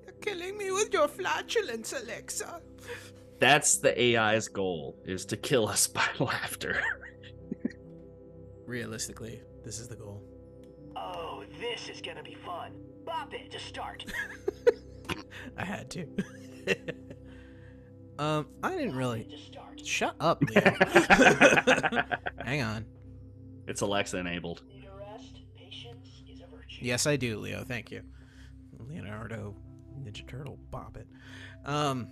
You're 0.03 0.15
killing 0.21 0.57
me 0.57 0.71
with 0.71 0.93
your 0.93 1.07
flatulence, 1.07 1.93
Alexa. 1.93 2.61
That's 3.39 3.77
the 3.77 4.17
AI's 4.17 4.47
goal, 4.47 4.97
is 5.05 5.25
to 5.25 5.37
kill 5.37 5.67
us 5.67 5.87
by 5.87 6.07
laughter. 6.19 6.81
Realistically, 8.65 9.41
this 9.65 9.79
is 9.79 9.87
the 9.87 9.95
goal. 9.95 10.23
Oh, 10.95 11.43
this 11.59 11.89
is 11.89 12.01
gonna 12.01 12.23
be 12.23 12.35
fun. 12.35 12.71
Bop 13.05 13.33
it 13.33 13.51
to 13.51 13.59
start. 13.59 14.05
I 15.57 15.65
had 15.65 15.89
to. 15.91 16.07
Um, 18.19 18.47
I 18.61 18.71
didn't 18.75 18.95
really. 18.95 19.27
Shut 19.83 20.15
up, 20.19 20.41
Leo. 20.49 20.61
Hang 22.45 22.61
on. 22.61 22.85
it's 23.67 23.81
Alexa 23.81 24.17
enabled. 24.17 24.63
Need 24.69 24.85
a 24.85 24.97
rest? 24.97 25.39
Patience 25.57 26.23
is 26.31 26.39
a 26.39 26.45
virtue. 26.45 26.79
Yes, 26.81 27.05
I 27.05 27.17
do, 27.17 27.37
Leo. 27.39 27.63
Thank 27.65 27.91
you. 27.91 28.01
Leonardo 28.79 29.55
Ninja 29.99 30.25
Turtle 30.27 30.57
Bop 30.71 30.97
it. 30.97 31.07
Um, 31.65 32.07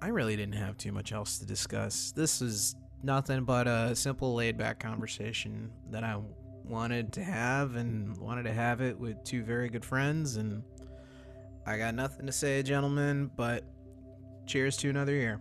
I 0.00 0.08
really 0.08 0.36
didn't 0.36 0.54
have 0.54 0.76
too 0.76 0.92
much 0.92 1.12
else 1.12 1.38
to 1.38 1.46
discuss. 1.46 2.12
This 2.12 2.40
is 2.42 2.76
nothing 3.02 3.44
but 3.44 3.66
a 3.66 3.96
simple 3.96 4.34
laid 4.34 4.56
back 4.56 4.78
conversation 4.78 5.70
that 5.90 6.04
I 6.04 6.18
wanted 6.64 7.12
to 7.14 7.24
have 7.24 7.76
and 7.76 8.16
wanted 8.18 8.44
to 8.44 8.52
have 8.52 8.80
it 8.80 8.98
with 8.98 9.22
two 9.24 9.42
very 9.42 9.68
good 9.68 9.84
friends 9.84 10.36
and 10.36 10.62
I 11.64 11.78
got 11.78 11.94
nothing 11.94 12.26
to 12.26 12.32
say, 12.32 12.62
gentlemen, 12.62 13.30
but 13.36 13.64
cheers 14.46 14.76
to 14.78 14.90
another 14.90 15.12
year. 15.12 15.40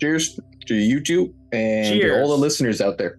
Cheers 0.00 0.38
to 0.66 0.74
you 0.74 1.00
two 1.00 1.34
and 1.52 2.00
to 2.00 2.20
all 2.20 2.28
the 2.28 2.36
listeners 2.36 2.80
out 2.80 2.98
there. 2.98 3.18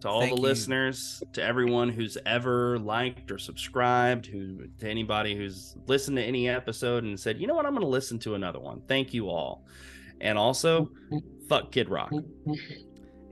To 0.00 0.08
all 0.08 0.20
Thank 0.20 0.34
the 0.34 0.40
you. 0.40 0.42
listeners, 0.48 1.22
to 1.32 1.42
everyone 1.42 1.88
who's 1.88 2.18
ever 2.26 2.78
liked 2.78 3.30
or 3.30 3.38
subscribed, 3.38 4.26
who 4.26 4.66
to 4.80 4.88
anybody 4.88 5.34
who's 5.36 5.76
listened 5.86 6.16
to 6.18 6.22
any 6.22 6.48
episode 6.48 7.04
and 7.04 7.18
said, 7.18 7.40
you 7.40 7.46
know 7.46 7.54
what, 7.54 7.64
I'm 7.66 7.74
gonna 7.74 7.86
listen 7.86 8.18
to 8.20 8.34
another 8.34 8.60
one. 8.60 8.82
Thank 8.88 9.14
you 9.14 9.28
all. 9.28 9.64
And 10.20 10.36
also, 10.36 10.90
fuck 11.48 11.72
Kid 11.72 11.88
Rock. 11.88 12.12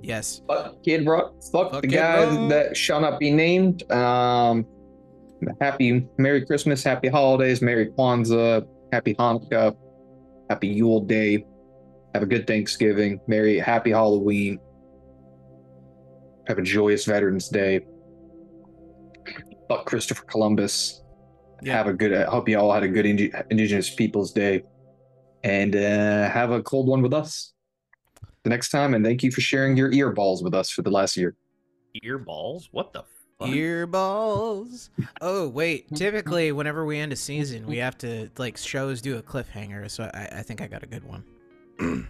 Yes. 0.03 0.43
Fuck 0.49 0.83
Kid 0.83 1.07
Rock. 1.07 1.35
Fuck, 1.53 1.73
Fuck 1.73 1.83
the 1.83 1.89
Kid 1.89 1.97
guy 1.97 2.25
Rock. 2.25 2.49
that 2.51 2.77
shall 2.77 3.01
not 3.01 3.19
be 3.21 3.31
named. 3.31 3.91
Um, 3.93 4.67
happy 5.61 6.07
Merry 6.19 6.45
Christmas, 6.47 6.83
Happy 6.83 7.09
Holidays, 7.09 7.63
Merry 7.63 7.89
Kwanzaa, 7.89 8.67
Happy 8.93 9.15
Hanukkah, 9.15 9.77
Happy 10.53 10.69
Yule 10.69 11.01
Day. 11.01 11.47
Have 12.13 12.23
a 12.23 12.27
good 12.27 12.47
Thanksgiving. 12.47 13.19
Merry 13.27 13.59
Happy 13.59 13.91
Halloween. 13.91 14.59
Have 16.47 16.59
a 16.59 16.63
joyous 16.63 17.07
Veterans 17.07 17.49
Day. 17.49 17.81
Fuck 19.67 19.87
Christopher 19.87 20.25
Columbus. 20.25 21.03
Yeah. 21.63 21.79
Have 21.79 21.87
a 21.87 21.95
good. 21.95 22.13
I 22.13 22.25
hope 22.25 22.51
you 22.51 22.59
all 22.59 22.71
had 22.71 22.83
a 22.83 22.89
good 22.89 23.07
Indi- 23.07 23.33
Indigenous 23.49 23.95
Peoples 23.95 24.31
Day, 24.33 24.63
and 25.43 25.75
uh, 25.75 26.29
have 26.29 26.51
a 26.51 26.63
cold 26.63 26.87
one 26.87 27.01
with 27.01 27.15
us 27.15 27.55
the 28.45 28.51
next 28.51 28.69
time. 28.69 28.93
And 28.93 29.03
thank 29.03 29.23
you 29.23 29.31
for 29.31 29.41
sharing 29.41 29.75
your 29.75 29.91
ear 29.91 30.13
balls 30.13 30.43
with 30.45 30.53
us 30.53 30.69
for 30.69 30.83
the 30.83 30.91
last 30.91 31.17
year. 31.17 31.35
Ear 32.03 32.19
balls? 32.19 32.69
What 32.73 32.93
the 32.93 33.01
fuck? 33.01 33.09
Earballs. 33.41 34.91
Oh 35.21 35.49
wait, 35.49 35.89
typically 35.95 36.53
whenever 36.53 36.85
we 36.85 36.99
end 36.99 37.13
a 37.13 37.17
season, 37.17 37.67
we 37.67 37.79
have 37.79 37.99
to 37.99 38.31
like 38.39 38.57
shows 38.57 39.01
do 39.01 39.17
a 39.19 39.23
cliffhanger. 39.23 39.91
So 39.91 40.11
I, 40.15 40.29
I 40.39 40.43
think 40.43 40.61
I 40.61 40.67
got 40.67 40.83
a 40.83 40.87
good 40.87 41.05
one. 41.05 41.25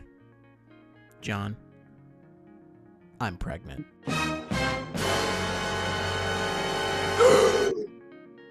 John, 1.20 1.56
I'm 3.20 3.36
pregnant. 3.36 3.86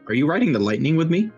Are 0.08 0.14
you 0.14 0.28
riding 0.28 0.52
the 0.52 0.60
lightning 0.60 0.96
with 0.96 1.10
me? 1.10 1.32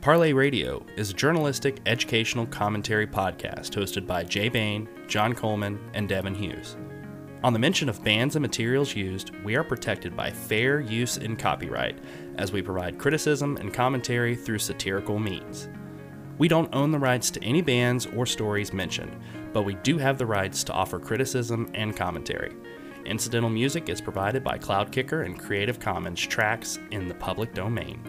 Parlay 0.00 0.32
Radio 0.32 0.86
is 0.96 1.10
a 1.10 1.14
journalistic, 1.14 1.80
educational 1.84 2.46
commentary 2.46 3.06
podcast 3.08 3.70
hosted 3.70 4.06
by 4.06 4.22
Jay 4.22 4.48
Bain, 4.48 4.88
John 5.08 5.32
Coleman, 5.32 5.80
and 5.94 6.08
Devin 6.08 6.34
Hughes. 6.34 6.76
On 7.44 7.52
the 7.52 7.58
mention 7.58 7.88
of 7.88 8.02
bands 8.02 8.34
and 8.34 8.42
materials 8.42 8.96
used, 8.96 9.30
we 9.44 9.56
are 9.56 9.62
protected 9.62 10.16
by 10.16 10.30
fair 10.30 10.80
use 10.80 11.18
and 11.18 11.38
copyright 11.38 11.98
as 12.36 12.50
we 12.50 12.62
provide 12.62 12.98
criticism 12.98 13.56
and 13.58 13.72
commentary 13.72 14.34
through 14.34 14.58
satirical 14.58 15.18
means. 15.18 15.68
We 16.38 16.48
don't 16.48 16.74
own 16.74 16.90
the 16.90 16.98
rights 16.98 17.30
to 17.32 17.44
any 17.44 17.62
bands 17.62 18.06
or 18.06 18.26
stories 18.26 18.72
mentioned, 18.72 19.16
but 19.52 19.62
we 19.62 19.74
do 19.76 19.98
have 19.98 20.18
the 20.18 20.26
rights 20.26 20.64
to 20.64 20.72
offer 20.72 20.98
criticism 20.98 21.70
and 21.74 21.96
commentary. 21.96 22.54
Incidental 23.04 23.50
music 23.50 23.88
is 23.88 24.00
provided 24.00 24.42
by 24.42 24.58
Cloudkicker 24.58 25.24
and 25.24 25.38
Creative 25.38 25.78
Commons 25.78 26.20
tracks 26.20 26.78
in 26.90 27.06
the 27.06 27.14
public 27.14 27.54
domain. 27.54 28.02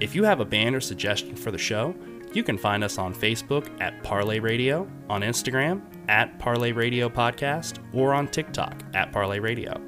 If 0.00 0.14
you 0.14 0.22
have 0.24 0.40
a 0.40 0.44
band 0.44 0.76
or 0.76 0.80
suggestion 0.80 1.34
for 1.34 1.50
the 1.50 1.58
show, 1.58 1.94
you 2.34 2.42
can 2.42 2.58
find 2.58 2.84
us 2.84 2.98
on 2.98 3.14
Facebook 3.14 3.68
at 3.80 4.02
Parlay 4.02 4.38
Radio, 4.38 4.88
on 5.08 5.22
Instagram 5.22 5.82
at 6.08 6.38
Parlay 6.38 6.72
Radio 6.72 7.08
Podcast, 7.08 7.78
or 7.92 8.14
on 8.14 8.28
TikTok 8.28 8.82
at 8.94 9.12
Parlay 9.12 9.38
Radio. 9.38 9.80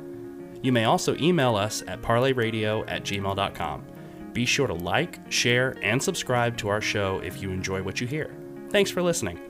You 0.62 0.72
may 0.72 0.84
also 0.84 1.16
email 1.16 1.56
us 1.56 1.82
at 1.86 2.02
parlayradio 2.02 2.84
at 2.88 3.02
gmail.com. 3.02 3.84
Be 4.32 4.44
sure 4.44 4.66
to 4.66 4.74
like, 4.74 5.18
share, 5.30 5.76
and 5.82 6.02
subscribe 6.02 6.56
to 6.58 6.68
our 6.68 6.80
show 6.80 7.20
if 7.20 7.42
you 7.42 7.50
enjoy 7.50 7.82
what 7.82 8.00
you 8.00 8.06
hear. 8.06 8.34
Thanks 8.70 8.90
for 8.90 9.02
listening. 9.02 9.49